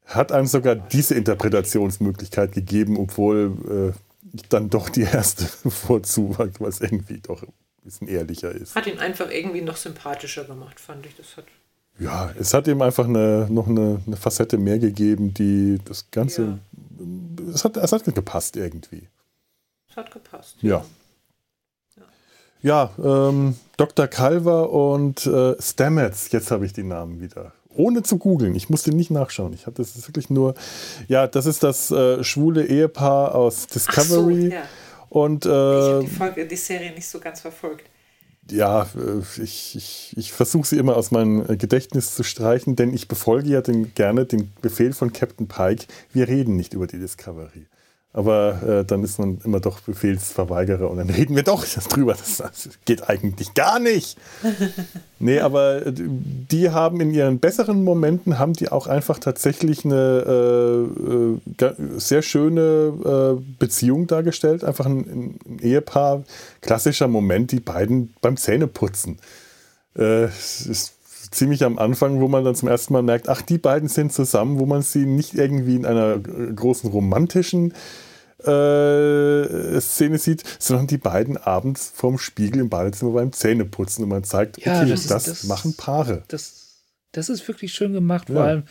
[0.05, 4.12] hat einem sogar diese Interpretationsmöglichkeit gegeben, obwohl äh,
[4.49, 7.53] dann doch die erste vorzuwagt, was irgendwie doch ein
[7.85, 8.75] bisschen ehrlicher ist.
[8.75, 11.17] Hat ihn einfach irgendwie noch sympathischer gemacht, fand ich.
[11.17, 11.45] Das hat
[11.99, 16.43] ja, es hat ihm einfach eine, noch eine, eine Facette mehr gegeben, die das Ganze.
[16.43, 17.53] Ja.
[17.55, 19.09] Es, hat, es hat gepasst irgendwie.
[19.89, 20.57] Es hat gepasst.
[20.63, 20.85] Ja.
[22.63, 24.07] Ja, ja ähm, Dr.
[24.07, 28.55] Calver und äh, Stamets, jetzt habe ich die Namen wieder ohne zu googeln.
[28.55, 29.53] Ich musste nicht nachschauen.
[29.53, 30.55] Ich habe das wirklich nur.
[31.09, 34.49] Ja, das ist das äh, schwule Ehepaar aus Discovery.
[34.49, 34.63] So, ja.
[35.09, 37.85] Und, äh, ich habe die, Folge, die Serie nicht so ganz verfolgt.
[38.51, 43.09] Ja, äh, ich, ich, ich versuche sie immer aus meinem Gedächtnis zu streichen, denn ich
[43.09, 47.67] befolge ja den, gerne den Befehl von Captain Pike, wir reden nicht über die Discovery.
[48.15, 52.13] Aber äh, dann ist man immer doch Befehlsverweigerer und dann reden wir doch drüber.
[52.13, 54.19] Das, das geht eigentlich gar nicht.
[55.19, 60.91] nee, aber äh, die haben in ihren besseren Momenten, haben die auch einfach tatsächlich eine
[61.59, 64.63] äh, äh sehr schöne äh, Beziehung dargestellt.
[64.63, 66.25] Einfach ein, ein, Ehepaar,
[66.61, 69.19] klassischer Moment, die beiden beim Zähneputzen.
[69.97, 70.95] Äh, ist
[71.33, 74.59] ziemlich am Anfang, wo man dann zum ersten Mal merkt, ach, die beiden sind zusammen,
[74.59, 77.73] wo man sie nicht irgendwie in einer großen romantischen
[78.45, 84.25] äh, Szene sieht, sondern die beiden abends vorm Spiegel im Badezimmer beim Zähneputzen und man
[84.25, 86.23] zeigt, okay, ja, das, das, das, machen Paare.
[86.29, 86.83] Das,
[87.13, 88.35] das ist wirklich schön gemacht, ja.
[88.35, 88.65] vor allem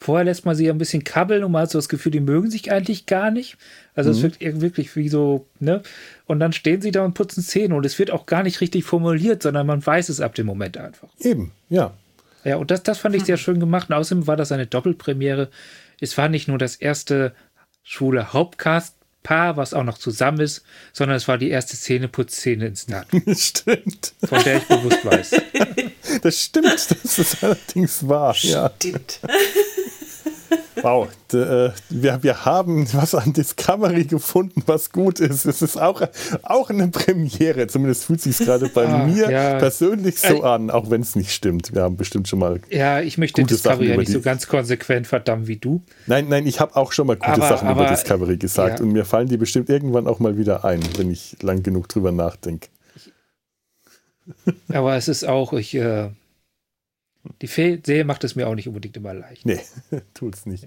[0.00, 2.50] Vorher lässt man sie ein bisschen kabbeln und man hat so das Gefühl, die mögen
[2.50, 3.56] sich eigentlich gar nicht.
[3.96, 4.16] Also mhm.
[4.16, 5.82] es wirkt wirklich wie so, ne?
[6.26, 8.84] Und dann stehen sie da und putzen Zähne und es wird auch gar nicht richtig
[8.84, 11.08] formuliert, sondern man weiß es ab dem Moment einfach.
[11.18, 11.94] Eben, ja.
[12.48, 13.40] Ja, und das, das fand ich sehr mhm.
[13.40, 13.90] schön gemacht.
[13.90, 15.50] Und außerdem war das eine Doppelpremiere.
[16.00, 17.34] Es war nicht nur das erste
[17.82, 20.64] schwule Hauptcast-Paar, was auch noch zusammen ist,
[20.94, 23.08] sondern es war die erste Szene-Putzszene in Snart.
[23.36, 24.14] Stimmt.
[24.24, 25.42] Von der ich bewusst weiß.
[26.22, 28.32] Das stimmt, das ist allerdings wahr.
[28.32, 29.20] Stimmt.
[29.22, 29.28] Ja.
[30.82, 35.44] Wow, äh, wir, wir haben was an Discovery gefunden, was gut ist.
[35.44, 36.02] Es ist auch,
[36.42, 37.66] auch eine Premiere.
[37.66, 39.58] Zumindest fühlt sich gerade bei ah, mir ja.
[39.58, 41.74] persönlich so an, auch wenn es nicht stimmt.
[41.74, 42.60] Wir haben bestimmt schon mal.
[42.70, 45.82] Ja, ich möchte Discovery ja nicht so ganz konsequent verdammen wie du.
[46.06, 48.84] Nein, nein, ich habe auch schon mal gute aber, Sachen aber, über Discovery gesagt ja.
[48.84, 52.12] und mir fallen die bestimmt irgendwann auch mal wieder ein, wenn ich lang genug drüber
[52.12, 52.68] nachdenke.
[54.68, 55.74] Aber es ist auch, ich.
[55.74, 56.10] Äh,
[57.42, 59.46] die Serie macht es mir auch nicht unbedingt immer leicht.
[59.46, 59.60] Nee,
[60.14, 60.66] tut es nicht.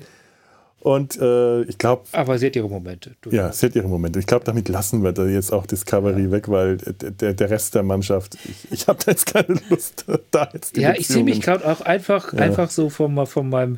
[0.82, 2.06] Und äh, ich glaube.
[2.12, 3.16] Aber sie hat ihre Momente.
[3.30, 4.20] Ja, sie hat ihre Momente.
[4.20, 6.32] Ich glaube, damit lassen wir da jetzt auch Discovery ja.
[6.32, 10.50] weg, weil der, der Rest der Mannschaft, ich, ich habe da jetzt keine Lust, da
[10.52, 12.40] jetzt die Ja, ich sehe mich gerade auch einfach, ja.
[12.40, 13.78] einfach so von, von meinem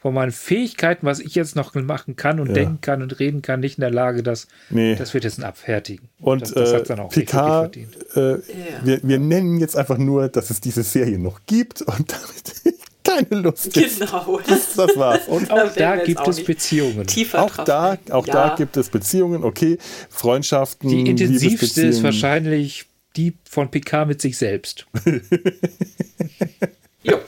[0.00, 2.54] von meinen Fähigkeiten, was ich jetzt noch machen kann und ja.
[2.54, 4.94] denken kann und reden kann, nicht in der Lage, das, nee.
[4.94, 6.08] das wird jetzt abfertigen.
[6.20, 8.38] Und das, das äh, dann auch Picard, äh,
[8.82, 13.42] wir, wir nennen jetzt einfach nur, dass es diese Serie noch gibt und damit keine
[13.42, 14.40] Lust Genau.
[14.46, 15.28] Das, das war's.
[15.28, 17.06] Und auch da gibt es Beziehungen.
[17.34, 18.32] auch da, auch ja.
[18.32, 19.78] da gibt es Beziehungen, okay,
[20.08, 20.88] Freundschaften.
[20.88, 22.86] Die intensivste ist wahrscheinlich
[23.16, 24.86] die von Picard mit sich selbst.
[27.02, 27.18] jo.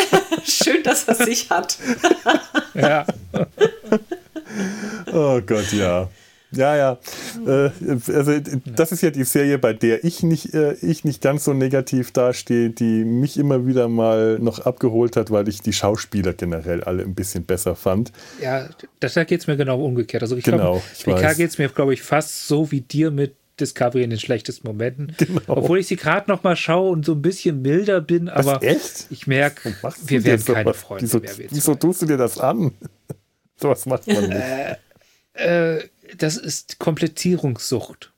[0.44, 1.78] Schön, dass er sich hat.
[2.74, 3.06] ja.
[5.12, 6.08] oh Gott, ja.
[6.54, 6.98] Ja, ja.
[7.46, 7.70] Äh,
[8.12, 11.54] also das ist ja die Serie, bei der ich nicht, äh, ich nicht ganz so
[11.54, 16.84] negativ dastehe, die mich immer wieder mal noch abgeholt hat, weil ich die Schauspieler generell
[16.84, 18.12] alle ein bisschen besser fand.
[18.42, 18.68] Ja,
[19.00, 20.22] das geht es mir genau umgekehrt.
[20.22, 23.34] Also ich genau, glaube, PK geht es mir, glaube ich, fast so wie dir mit
[23.60, 25.16] Discovery in den schlechtesten Momenten.
[25.22, 25.40] Genau.
[25.46, 29.06] Obwohl ich sie gerade noch mal schaue und so ein bisschen milder bin, aber echt?
[29.10, 29.74] ich merke,
[30.06, 31.32] wir werden keine Freunde wieso, mehr.
[31.50, 32.72] Wieso tust du dir das an?
[33.56, 34.40] so was macht man nicht.
[35.34, 38.12] Äh, äh, das ist Komplettierungssucht.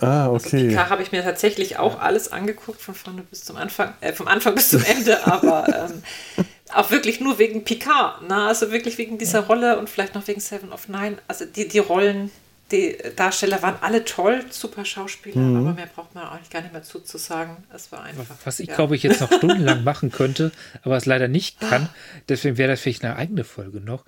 [0.00, 0.56] Ah, also okay.
[0.56, 4.12] Also PK habe ich mir tatsächlich auch alles angeguckt, von vorne bis zum Anfang, äh,
[4.12, 8.46] vom Anfang bis zum Ende, aber ähm, auch wirklich nur wegen Picard, ne?
[8.46, 11.18] also wirklich wegen dieser Rolle und vielleicht noch wegen Seven of Nine.
[11.26, 12.30] Also die, die Rollen,
[12.70, 15.56] die Darsteller waren alle toll, super Schauspieler, mhm.
[15.56, 17.56] aber mehr braucht man eigentlich gar nicht mehr zuzusagen.
[17.74, 18.24] Es war einfach.
[18.44, 18.74] Was ich ja.
[18.74, 21.88] glaube ich jetzt noch stundenlang machen könnte, aber es leider nicht kann,
[22.28, 24.04] deswegen wäre das vielleicht eine eigene Folge noch.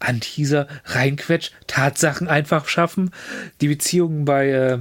[0.00, 3.10] An dieser reinquetsch, Tatsachen einfach schaffen,
[3.60, 4.78] die Beziehungen bei äh,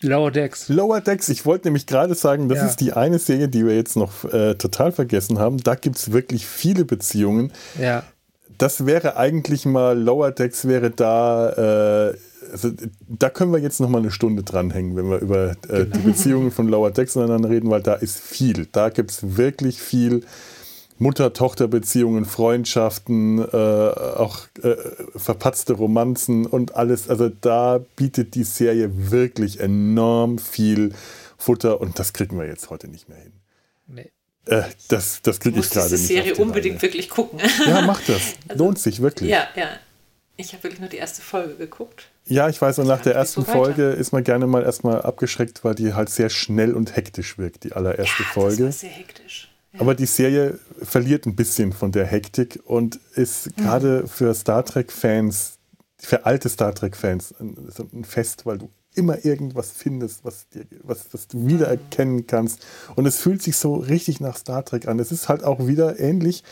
[0.00, 0.68] Lower Decks.
[0.68, 2.66] Lower Decks, ich wollte nämlich gerade sagen, das ja.
[2.66, 5.58] ist die eine Serie, die wir jetzt noch äh, total vergessen haben.
[5.58, 7.52] Da gibt es wirklich viele Beziehungen.
[7.80, 8.04] Ja
[8.58, 12.16] das wäre eigentlich mal, Lower Decks wäre da, äh,
[12.50, 12.70] also,
[13.08, 15.96] da können wir jetzt noch mal eine Stunde dranhängen, wenn wir über äh, genau.
[15.96, 18.66] die Beziehungen von Lower Decks miteinander reden, weil da ist viel.
[18.72, 20.24] Da gibt es wirklich viel
[20.98, 24.76] Mutter-Tochter-Beziehungen, Freundschaften, äh, auch äh,
[25.14, 27.08] verpatzte Romanzen und alles.
[27.08, 30.92] Also da bietet die Serie wirklich enorm viel
[31.36, 33.32] Futter und das kriegen wir jetzt heute nicht mehr hin.
[33.86, 34.10] Nee.
[34.48, 35.94] Äh, das das kriege ich gerade nicht.
[35.94, 36.82] Ich muss die Serie unbedingt Reihe.
[36.82, 37.40] wirklich gucken.
[37.66, 38.20] Ja, mach das.
[38.48, 39.30] Also, Lohnt sich wirklich.
[39.30, 39.68] Ja, ja.
[40.36, 42.08] Ich habe wirklich nur die erste Folge geguckt.
[42.24, 45.64] Ja, ich weiß, und nach der ersten so Folge ist man gerne mal erstmal abgeschreckt,
[45.64, 48.66] weil die halt sehr schnell und hektisch wirkt, die allererste ja, Folge.
[48.66, 49.50] Das war sehr hektisch.
[49.72, 49.80] Ja.
[49.80, 53.62] Aber die Serie verliert ein bisschen von der Hektik und ist mhm.
[53.62, 55.58] gerade für Star Trek-Fans,
[55.98, 61.28] für alte Star Trek-Fans, ein Fest, weil du immer irgendwas findest, was, dir, was, was
[61.28, 62.66] du wiedererkennen kannst.
[62.96, 64.98] Und es fühlt sich so richtig nach Star Trek an.
[64.98, 66.44] Es ist halt auch wieder ähnlich.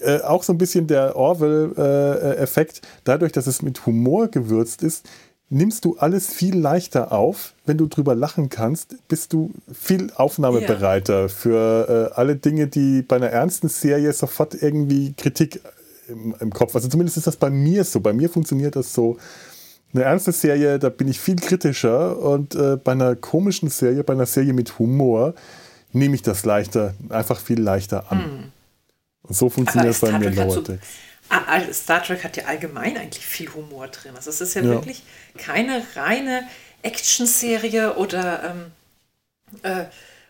[0.00, 5.06] Äh, auch so ein bisschen der Orwell-Effekt, äh, dadurch, dass es mit Humor gewürzt ist,
[5.48, 7.54] nimmst du alles viel leichter auf.
[7.64, 11.28] Wenn du drüber lachen kannst, bist du viel aufnahmebereiter ja.
[11.28, 15.60] für äh, alle Dinge, die bei einer ernsten Serie sofort irgendwie Kritik
[16.08, 16.74] im, im Kopf.
[16.74, 18.00] Also zumindest ist das bei mir so.
[18.00, 19.16] Bei mir funktioniert das so.
[19.94, 24.12] Eine ernste Serie, da bin ich viel kritischer und äh, bei einer komischen Serie, bei
[24.12, 25.34] einer Serie mit Humor,
[25.92, 28.24] nehme ich das leichter, einfach viel leichter an.
[28.24, 28.52] Hm.
[29.22, 30.62] Und so funktioniert es bei mir Lower.
[31.28, 34.12] Ah, ah, Star Trek hat ja allgemein eigentlich viel Humor drin.
[34.14, 34.68] Also es ist ja, ja.
[34.68, 35.02] wirklich
[35.36, 36.44] keine reine
[36.82, 38.72] Action-Serie oder, ähm,
[39.62, 39.86] äh,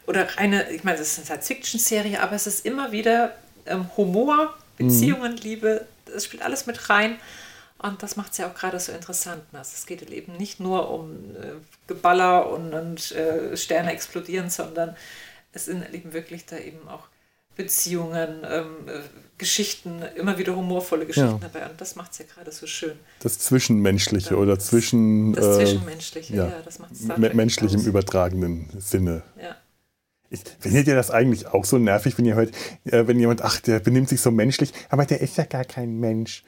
[0.06, 3.32] oder reine, ich meine, es ist eine Science-Fiction-Serie, aber es ist immer wieder
[3.66, 5.38] ähm, Humor, Beziehungen, mhm.
[5.38, 7.16] Liebe, es spielt alles mit rein.
[7.78, 9.42] Und das macht es ja auch gerade so interessant.
[9.52, 11.52] Also es geht eben nicht nur um äh,
[11.86, 14.96] Geballer und, und äh, Sterne explodieren, sondern
[15.52, 17.08] es sind eben wirklich da eben auch
[17.56, 19.00] Beziehungen, ähm, äh,
[19.38, 21.48] Geschichten, immer wieder humorvolle Geschichten ja.
[21.52, 21.68] dabei.
[21.68, 22.96] Und das macht es ja gerade so schön.
[23.20, 25.32] Das Zwischenmenschliche ja, oder zwischen.
[25.32, 29.22] Das äh, Zwischenmenschliche, ja, ja das macht es Menschlich im übertragenen Sinne.
[29.40, 29.56] Ja.
[30.28, 32.50] Ich, findet ihr das eigentlich auch so nervig, wenn ihr hört,
[32.84, 35.98] äh, wenn jemand, ach, der benimmt sich so menschlich, aber der ist ja gar kein
[35.98, 36.42] Mensch.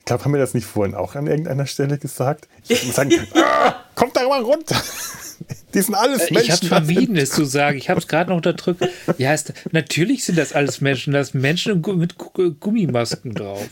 [0.00, 2.48] Ich glaube, haben wir das nicht vorhin auch an irgendeiner Stelle gesagt?
[2.68, 4.76] Ich muss sagen, ah, kommt da mal runter.
[5.74, 6.46] Die sind alles Menschen.
[6.46, 7.78] Ich habe vermieden, es zu sagen.
[7.78, 8.86] Ich habe es gerade noch unterdrückt.
[9.18, 11.12] Ja, ist, natürlich sind das alles Menschen.
[11.12, 13.64] Das sind Menschen mit Gummimasken drauf.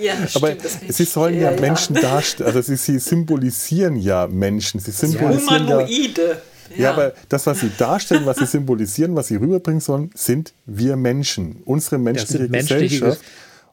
[0.00, 4.78] Ja, aber stimmt, sie sollen ja, ja Menschen darstellen, also sie, sie, symbolisieren ja Menschen.
[4.80, 6.42] Sie symbolisieren Humanoide.
[6.70, 6.76] Ja.
[6.76, 10.96] ja, aber das, was sie darstellen, was sie symbolisieren, was sie rüberbringen sollen, sind wir
[10.96, 11.62] Menschen.
[11.64, 13.20] Unsere menschliche Gesellschaft.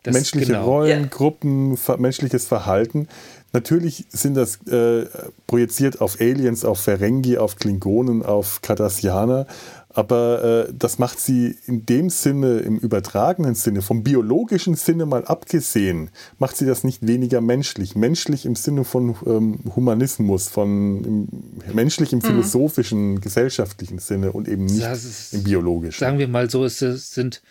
[0.03, 0.65] Das menschliche genau.
[0.65, 1.07] Rollen, ja.
[1.07, 3.07] Gruppen, menschliches Verhalten.
[3.53, 5.05] Natürlich sind das äh,
[5.47, 9.45] projiziert auf Aliens, auf Ferengi, auf Klingonen, auf Cardassianer,
[9.93, 15.23] aber äh, das macht sie in dem Sinne, im übertragenen Sinne, vom biologischen Sinne mal
[15.25, 16.09] abgesehen,
[16.39, 17.95] macht sie das nicht weniger menschlich.
[17.95, 21.27] Menschlich im Sinne von ähm, Humanismus, von im,
[21.73, 22.23] menschlich im mhm.
[22.23, 25.99] philosophischen, gesellschaftlichen Sinne und eben nicht ist, im biologischen.
[25.99, 27.43] Sagen wir mal so, es sind,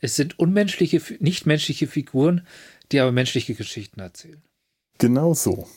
[0.00, 2.46] es sind unmenschliche, nichtmenschliche Figuren,
[2.90, 4.42] die aber menschliche Geschichten erzählen.
[4.98, 5.68] Genau so.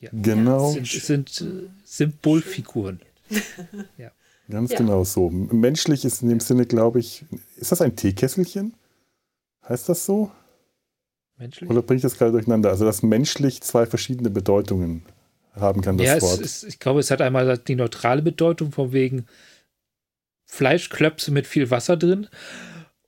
[0.00, 0.10] Ja.
[0.12, 0.74] Genau.
[0.76, 3.00] Es sind, sind äh, Symbolfiguren.
[3.98, 4.10] ja.
[4.50, 4.78] Ganz ja.
[4.78, 5.30] genau so.
[5.30, 7.24] Menschlich ist in dem Sinne, glaube ich,
[7.56, 8.74] ist das ein Teekesselchen?
[9.66, 10.30] Heißt das so?
[11.38, 11.70] Menschlich?
[11.70, 12.70] Oder bringe ich das gerade durcheinander?
[12.70, 15.04] Also, dass menschlich zwei verschiedene Bedeutungen
[15.54, 16.40] haben kann, das ja, Wort.
[16.40, 19.26] Ist, ich glaube, es hat einmal die neutrale Bedeutung von wegen
[20.46, 22.28] Fleischklöpse mit viel Wasser drin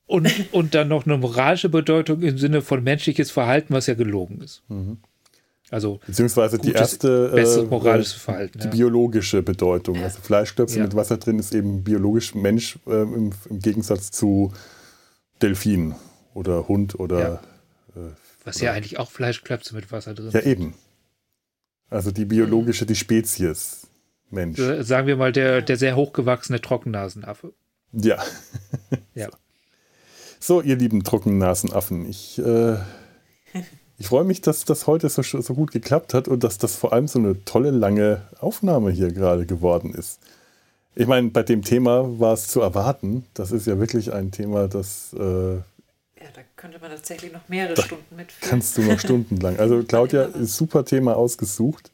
[0.06, 4.40] und, und dann noch eine moralische Bedeutung im Sinne von menschliches Verhalten, was ja gelogen
[4.40, 4.62] ist.
[4.68, 4.98] Mhm.
[5.70, 8.58] Also Beziehungsweise gutes, die erste äh, moralisches Verhalten.
[8.58, 8.70] Die ja.
[8.70, 9.96] biologische Bedeutung.
[10.02, 10.84] Also Fleischklöpse ja.
[10.84, 14.52] mit Wasser drin ist eben biologisch Mensch äh, im, im, Gegensatz zu
[15.40, 15.94] Delfin
[16.34, 17.18] oder Hund oder.
[17.96, 18.00] Ja.
[18.00, 18.10] Äh,
[18.44, 20.74] Was ja eigentlich auch Fleischklöpse mit Wasser drin Ja, eben.
[21.88, 23.86] Also die biologische, die Spezies
[24.30, 24.58] Mensch.
[24.58, 27.54] Sagen wir mal der, der sehr hochgewachsene Trockennasenaffe.
[27.92, 28.22] Ja.
[29.14, 29.28] ja.
[30.46, 32.38] So, ihr lieben Trockennasenaffen, ich.
[32.38, 32.76] Äh,
[33.96, 36.92] ich freue mich, dass das heute so, so gut geklappt hat und dass das vor
[36.92, 40.20] allem so eine tolle, lange Aufnahme hier gerade geworden ist.
[40.96, 43.24] Ich meine, bei dem Thema war es zu erwarten.
[43.32, 45.14] Das ist ja wirklich ein Thema, das.
[45.18, 45.62] Äh, ja,
[46.34, 48.50] da könnte man tatsächlich noch mehrere Stunden mitführen.
[48.50, 49.58] Kannst du noch stundenlang.
[49.58, 51.90] Also, Claudia, super Thema ausgesucht.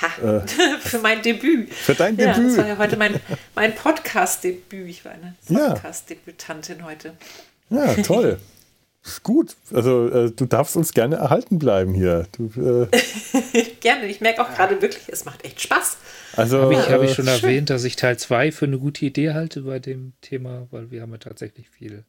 [0.00, 0.48] Ha, äh,
[0.80, 1.74] für mein Debüt.
[1.74, 2.52] Für dein ja, Debüt.
[2.52, 3.20] Das war ja heute mein,
[3.54, 4.88] mein Podcast-Debüt.
[4.88, 7.12] Ich war eine Podcast-Debütantin heute.
[7.70, 8.38] Ja, toll.
[9.22, 12.26] Gut, also äh, du darfst uns gerne erhalten bleiben hier.
[12.36, 12.86] Du, äh
[13.80, 15.96] gerne, ich merke auch gerade wirklich, es macht echt Spaß.
[16.36, 17.34] Also habe ich, hab ich schon schön.
[17.34, 21.00] erwähnt, dass ich Teil 2 für eine gute Idee halte bei dem Thema, weil wir
[21.00, 22.04] haben ja tatsächlich viel.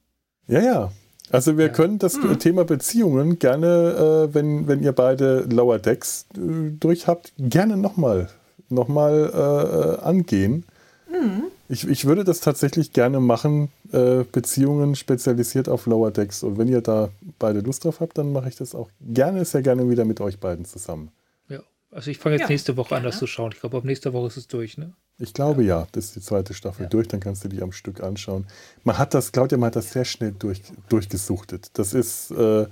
[0.47, 0.91] Ja, ja.
[1.29, 1.71] Also wir ja.
[1.71, 2.37] können das hm.
[2.39, 8.27] Thema Beziehungen gerne, äh, wenn, wenn ihr beide Lower Decks äh, durch habt, gerne nochmal
[8.71, 10.65] noch mal, äh, äh, angehen.
[11.09, 11.43] Mhm.
[11.71, 16.43] Ich, ich würde das tatsächlich gerne machen, äh, Beziehungen spezialisiert auf Lower Decks.
[16.43, 19.61] Und wenn ihr da beide Lust drauf habt, dann mache ich das auch gerne, sehr
[19.61, 21.11] gerne wieder mit euch beiden zusammen.
[21.47, 23.05] Ja, also ich fange jetzt ja, nächste Woche gerne.
[23.05, 23.51] an, das zu schauen.
[23.53, 24.91] Ich glaube, ab nächster Woche ist es durch, ne?
[25.17, 26.89] Ich glaube ja, ja das ist die zweite Staffel ja.
[26.89, 28.47] durch, dann kannst du die am Stück anschauen.
[28.83, 31.69] Man hat das, Claudia, man hat das sehr schnell durch, durchgesuchtet.
[31.75, 32.65] Das ist, äh,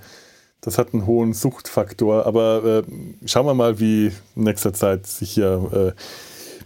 [0.60, 5.30] das hat einen hohen Suchtfaktor, aber äh, schauen wir mal, wie in nächster Zeit sich
[5.30, 6.00] hier äh,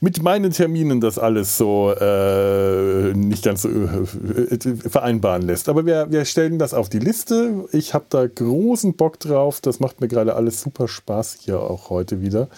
[0.00, 5.68] mit meinen Terminen das alles so äh, nicht ganz so äh, vereinbaren lässt.
[5.68, 7.66] Aber wir, wir stellen das auf die Liste.
[7.72, 9.60] Ich habe da großen Bock drauf.
[9.60, 12.48] Das macht mir gerade alles super Spaß hier auch heute wieder.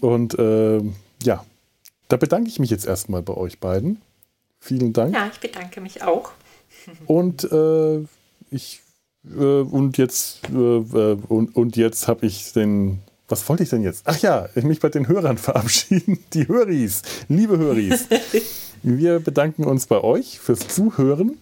[0.00, 0.80] Und äh,
[1.22, 1.44] ja,
[2.08, 4.00] da bedanke ich mich jetzt erstmal bei euch beiden.
[4.60, 5.14] Vielen Dank.
[5.14, 6.30] Ja, ich bedanke mich auch.
[7.06, 8.04] Und äh,
[8.50, 8.82] ich
[9.24, 13.00] äh, und jetzt äh, und, und jetzt habe ich den
[13.32, 14.02] was wollte ich denn jetzt?
[14.04, 16.18] Ach ja, mich bei den Hörern verabschieden.
[16.34, 18.06] Die Höris, liebe Höris.
[18.82, 21.38] Wir bedanken uns bei euch fürs Zuhören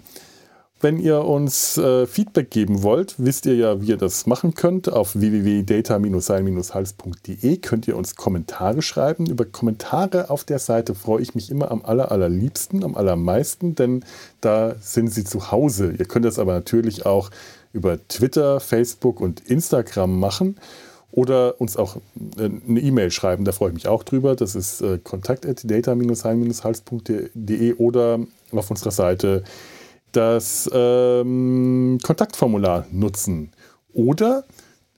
[0.81, 4.93] Wenn ihr uns äh, Feedback geben wollt, wisst ihr ja, wie ihr das machen könnt.
[4.93, 9.27] Auf www.data-sein-hals.de könnt ihr uns Kommentare schreiben.
[9.27, 14.05] Über Kommentare auf der Seite freue ich mich immer am aller, allerliebsten, am allermeisten, denn
[14.41, 15.93] da sind sie zu Hause.
[15.99, 17.33] Ihr könnt das aber natürlich auch
[17.73, 20.55] über Twitter, Facebook und Instagram machen
[21.21, 21.97] oder uns auch
[22.39, 24.35] äh, eine E-Mail schreiben, da freue ich mich auch drüber.
[24.37, 28.21] Das ist äh, kontakt.data-sein-hals.de oder
[28.53, 29.45] auf unserer Seite
[30.13, 33.53] das ähm, Kontaktformular nutzen.
[33.93, 34.45] Oder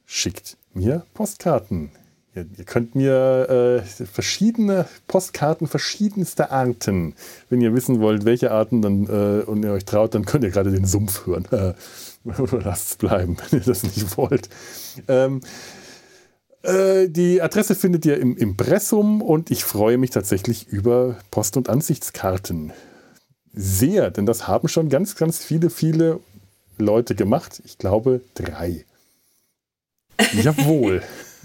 [0.07, 1.90] schickt mir Postkarten.
[2.36, 7.16] Ihr, ihr könnt mir äh, verschiedene Postkarten verschiedenster Arten,
[7.51, 10.51] wenn ihr wissen wollt, welche Arten dann äh, und ihr euch traut, dann könnt ihr
[10.51, 11.49] gerade den Sumpf hören.
[12.24, 14.49] Oder lasst es bleiben, wenn ihr das nicht wollt.
[15.09, 15.40] Ähm,
[16.62, 21.68] äh, die Adresse findet ihr im Impressum und ich freue mich tatsächlich über Post- und
[21.68, 22.72] Ansichtskarten
[23.55, 26.20] sehr, denn das haben schon ganz, ganz viele, viele
[26.78, 27.60] Leute gemacht.
[27.64, 28.84] Ich glaube drei.
[30.32, 31.02] Jawohl.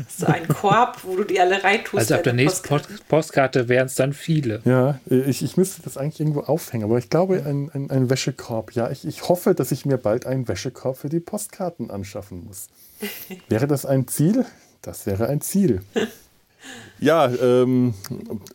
[0.08, 1.98] so ein Korb, wo du die alle reintust.
[1.98, 4.62] Also ab der nächsten Postkarte, Postkarte wären es dann viele.
[4.64, 8.74] Ja, ich, ich müsste das eigentlich irgendwo aufhängen, aber ich glaube ein, ein, ein Wäschekorb.
[8.74, 12.68] Ja, ich, ich hoffe, dass ich mir bald einen Wäschekorb für die Postkarten anschaffen muss.
[13.50, 14.46] Wäre das ein Ziel?
[14.82, 15.82] Das wäre ein Ziel.
[17.00, 17.94] Ja, ähm,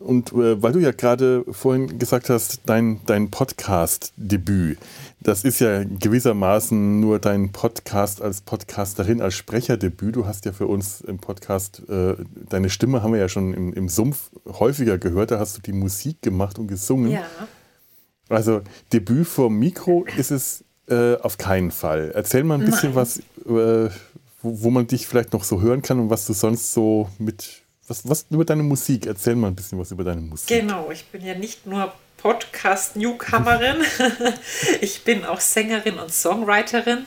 [0.01, 4.77] und äh, weil du ja gerade vorhin gesagt hast, dein, dein Podcast-Debüt,
[5.21, 10.17] das ist ja gewissermaßen nur dein Podcast als Podcasterin, als Sprecherdebüt.
[10.17, 12.15] Du hast ja für uns im Podcast, äh,
[12.49, 15.71] deine Stimme haben wir ja schon im, im Sumpf häufiger gehört, da hast du die
[15.71, 17.11] Musik gemacht und gesungen.
[17.11, 17.23] Ja.
[18.27, 22.11] Also Debüt vor Mikro ist es äh, auf keinen Fall.
[22.13, 22.95] Erzähl mal ein bisschen Nein.
[22.95, 23.89] was, äh,
[24.43, 27.63] wo, wo man dich vielleicht noch so hören kann und was du sonst so mit
[27.87, 29.05] was, was über deine Musik?
[29.05, 30.47] Erzähl mal ein bisschen was über deine Musik.
[30.47, 33.83] Genau, ich bin ja nicht nur Podcast-Newcomerin,
[34.81, 37.05] ich bin auch Sängerin und Songwriterin.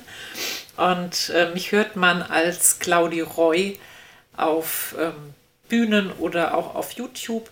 [0.76, 3.78] Und äh, mich hört man als Claudie Roy
[4.36, 5.34] auf ähm,
[5.68, 7.48] Bühnen oder auch auf YouTube.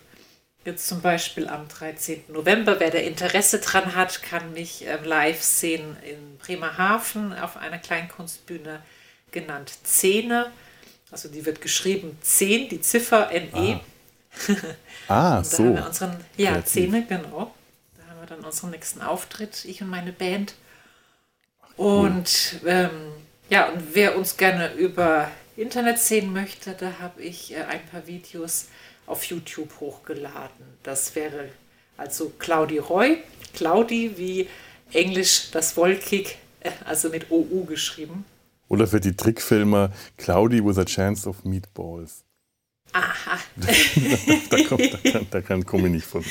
[0.63, 2.25] Jetzt zum Beispiel am 13.
[2.27, 2.79] November.
[2.79, 8.81] Wer da Interesse dran hat, kann mich äh, live sehen in Bremerhaven auf einer Kleinkunstbühne
[9.35, 10.51] genannt Szene.
[11.11, 13.79] Also die wird geschrieben 10, die Ziffer NE.
[15.07, 15.59] Ah, ah so.
[15.59, 16.69] Haben wir unseren, ja, Kreativ.
[16.71, 17.53] Szene, genau.
[17.97, 20.55] Da haben wir dann unseren nächsten Auftritt, ich und meine Band.
[21.77, 23.11] Und ähm,
[23.49, 28.07] ja, und wer uns gerne über Internet sehen möchte, da habe ich äh, ein paar
[28.07, 28.69] Videos
[29.05, 30.65] auf YouTube hochgeladen.
[30.83, 31.49] Das wäre
[31.97, 33.19] also Claudi Roy.
[33.53, 34.49] Claudi wie
[34.91, 38.25] Englisch das Wolkig, äh, also mit OU geschrieben.
[38.67, 42.25] Oder für die Trickfilmer Cloudy with a Chance of Meatballs.
[42.95, 43.39] Aha.
[44.49, 46.23] da, kommt, da, kann, da kann Kommi nicht von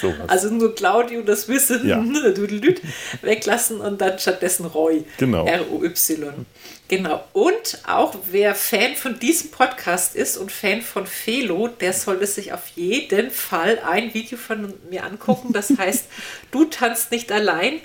[0.00, 0.28] sowas.
[0.28, 2.02] Also nur Claudio das Wissen ja.
[3.22, 5.04] weglassen und dann stattdessen Roy.
[5.18, 5.44] Genau.
[5.44, 6.46] R-O-Y.
[6.88, 7.22] Genau.
[7.34, 12.52] Und auch wer Fan von diesem Podcast ist und Fan von Felo, der sollte sich
[12.54, 15.52] auf jeden Fall ein Video von mir angucken.
[15.52, 16.06] Das heißt,
[16.50, 17.80] du tanzt nicht allein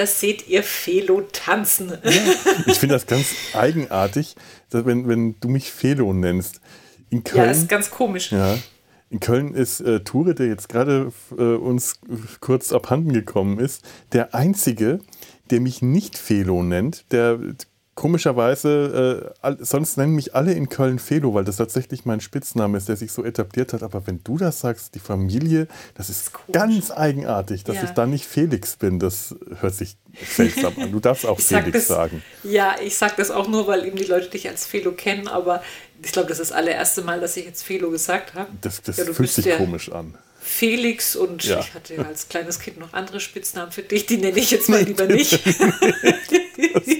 [0.00, 1.90] das seht ihr Felo tanzen.
[1.90, 2.10] Ja,
[2.66, 4.34] ich finde das ganz eigenartig,
[4.70, 6.62] dass, wenn, wenn du mich Felo nennst.
[7.10, 8.32] In Köln, ja, ist ganz komisch.
[8.32, 8.56] Ja,
[9.10, 12.00] in Köln ist äh, Ture, der jetzt gerade äh, uns
[12.40, 13.82] kurz abhanden gekommen ist,
[14.12, 15.00] der einzige,
[15.50, 17.38] der mich nicht Felo nennt, der
[18.00, 22.88] komischerweise, äh, sonst nennen mich alle in Köln Felo, weil das tatsächlich mein Spitzname ist,
[22.88, 23.82] der sich so etabliert hat.
[23.82, 25.68] Aber wenn du das sagst, die Familie,
[25.98, 26.50] das ist Komisch.
[26.50, 27.84] ganz eigenartig, dass ja.
[27.84, 29.00] ich da nicht Felix bin.
[29.00, 29.98] Das hört sich
[30.34, 30.92] seltsam an.
[30.92, 32.22] Du darfst auch Felix das, sagen.
[32.42, 35.28] Ja, ich sage das auch nur, weil eben die Leute dich als Felo kennen.
[35.28, 35.62] Aber
[36.02, 38.48] ich glaube, das ist das allererste Mal, dass ich jetzt Felo gesagt habe.
[38.62, 40.14] Das, das ja, fühlt sich komisch an.
[40.40, 41.60] Felix und ja.
[41.60, 44.82] ich hatte als kleines Kind noch andere Spitznamen für dich, die nenne ich jetzt mal
[44.82, 45.38] lieber nicht.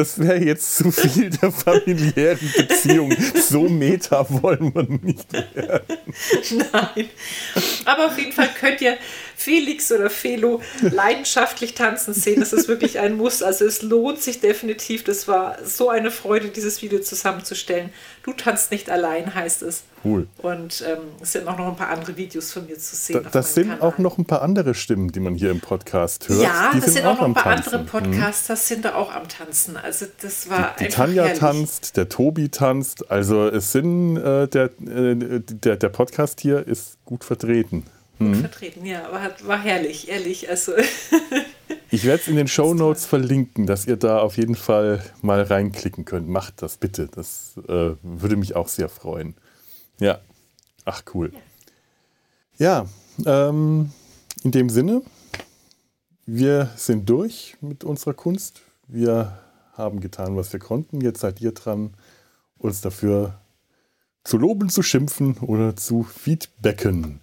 [0.00, 3.14] das wäre jetzt zu viel der familiären Beziehung.
[3.34, 5.98] So meta wollen wir nicht werden.
[6.72, 7.10] Nein.
[7.84, 8.96] Aber auf jeden Fall könnt ihr
[9.40, 12.40] Felix oder Felo leidenschaftlich tanzen sehen.
[12.40, 13.42] Das ist wirklich ein Muss.
[13.42, 15.02] Also es lohnt sich definitiv.
[15.02, 17.90] Das war so eine Freude, dieses Video zusammenzustellen.
[18.22, 19.84] Du tanzt nicht allein, heißt es.
[20.04, 20.28] Cool.
[20.38, 23.22] Und ähm, es sind auch noch ein paar andere Videos von mir zu sehen.
[23.22, 23.80] Da, das sind Kanal.
[23.80, 26.42] auch noch ein paar andere Stimmen, die man hier im Podcast hört.
[26.42, 27.74] Ja, die das sind, sind auch, noch ein paar Tanzen.
[27.74, 28.74] andere Podcasters, mhm.
[28.74, 29.76] sind da auch am Tanzen.
[29.78, 31.38] Also das war Die, die Tanja herrlich.
[31.38, 33.10] tanzt, der Tobi tanzt.
[33.10, 37.84] Also es sind äh, der, äh, der, der Podcast hier ist gut vertreten.
[38.20, 38.40] Gut mhm.
[38.40, 40.48] vertreten, ja, aber hat, war herrlich, ehrlich.
[40.48, 40.72] Also
[41.90, 45.42] ich werde es in den Show Notes verlinken, dass ihr da auf jeden Fall mal
[45.42, 46.28] reinklicken könnt.
[46.28, 47.08] Macht das bitte.
[47.12, 49.34] Das äh, würde mich auch sehr freuen.
[49.98, 50.20] Ja.
[50.84, 51.32] Ach, cool.
[52.58, 52.86] Ja,
[53.24, 53.90] ja ähm,
[54.44, 55.02] in dem Sinne
[56.32, 58.62] wir sind durch mit unserer Kunst.
[58.86, 59.36] Wir
[59.72, 61.00] haben getan, was wir konnten.
[61.00, 61.94] Jetzt seid ihr dran,
[62.56, 63.40] uns dafür
[64.22, 67.18] zu loben, zu schimpfen oder zu feedbacken.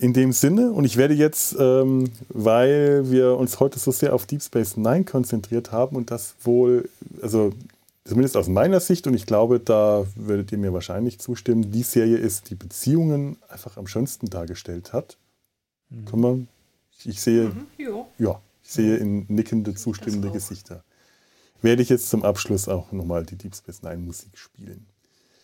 [0.00, 4.24] In dem Sinne, und ich werde jetzt, ähm, weil wir uns heute so sehr auf
[4.24, 6.88] Deep Space Nine konzentriert haben und das wohl,
[7.20, 7.52] also
[8.06, 12.16] zumindest aus meiner Sicht, und ich glaube, da werdet ihr mir wahrscheinlich zustimmen, die Serie
[12.16, 15.18] ist, die Beziehungen einfach am schönsten dargestellt hat.
[15.90, 16.04] Mhm.
[16.06, 16.48] Kann man,
[17.04, 17.66] ich sehe, mhm,
[18.16, 20.82] ja, ich sehe in nickende, zustimmende Gesichter.
[21.60, 24.86] Werde ich jetzt zum Abschluss auch nochmal die Deep Space Nine Musik spielen.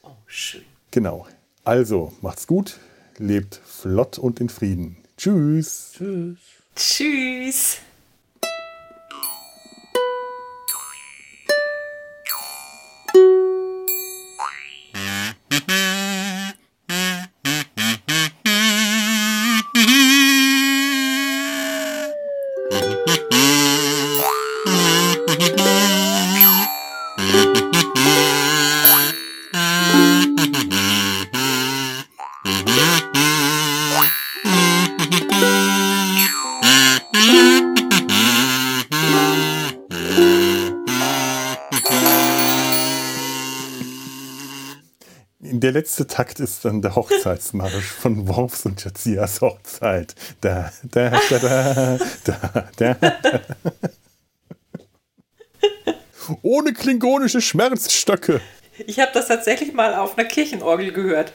[0.02, 0.62] Oh, schön.
[0.92, 1.26] Genau.
[1.62, 2.80] Also, macht's gut,
[3.18, 4.96] lebt flott und in Frieden.
[5.16, 5.92] Tschüss.
[5.96, 6.38] Tschüss.
[6.74, 7.78] Tschüss.
[45.86, 50.16] Letzte Takt ist dann der Hochzeitsmarsch von Worfs und Jazias Hochzeit.
[50.40, 53.40] Da, da, da, da, da, da, da.
[56.42, 58.40] Ohne klingonische Schmerzstöcke.
[58.84, 61.32] Ich habe das tatsächlich mal auf einer Kirchenorgel gehört.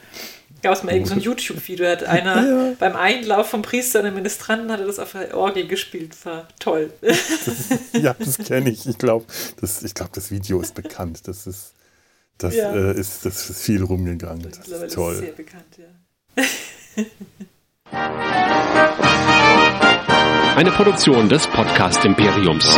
[0.61, 2.73] Gab es mal irgendein so YouTube-Video, hat einer ja.
[2.77, 6.13] beim Einlauf vom Priester und dem Ministranten hat er das auf der Orgel gespielt.
[6.25, 6.91] War toll.
[6.99, 7.13] Das,
[7.93, 8.85] ja, das kenne ich.
[8.85, 9.25] Ich glaube,
[9.61, 11.21] das, glaub, das Video ist bekannt.
[11.29, 11.73] Das ist
[12.43, 12.73] das, ja.
[12.73, 14.43] äh, ist, das ist viel rumgegangen.
[14.43, 15.13] Das ist toll.
[15.13, 15.85] Ist sehr bekannt, ja.
[20.55, 22.77] Eine Produktion des Podcast Imperiums.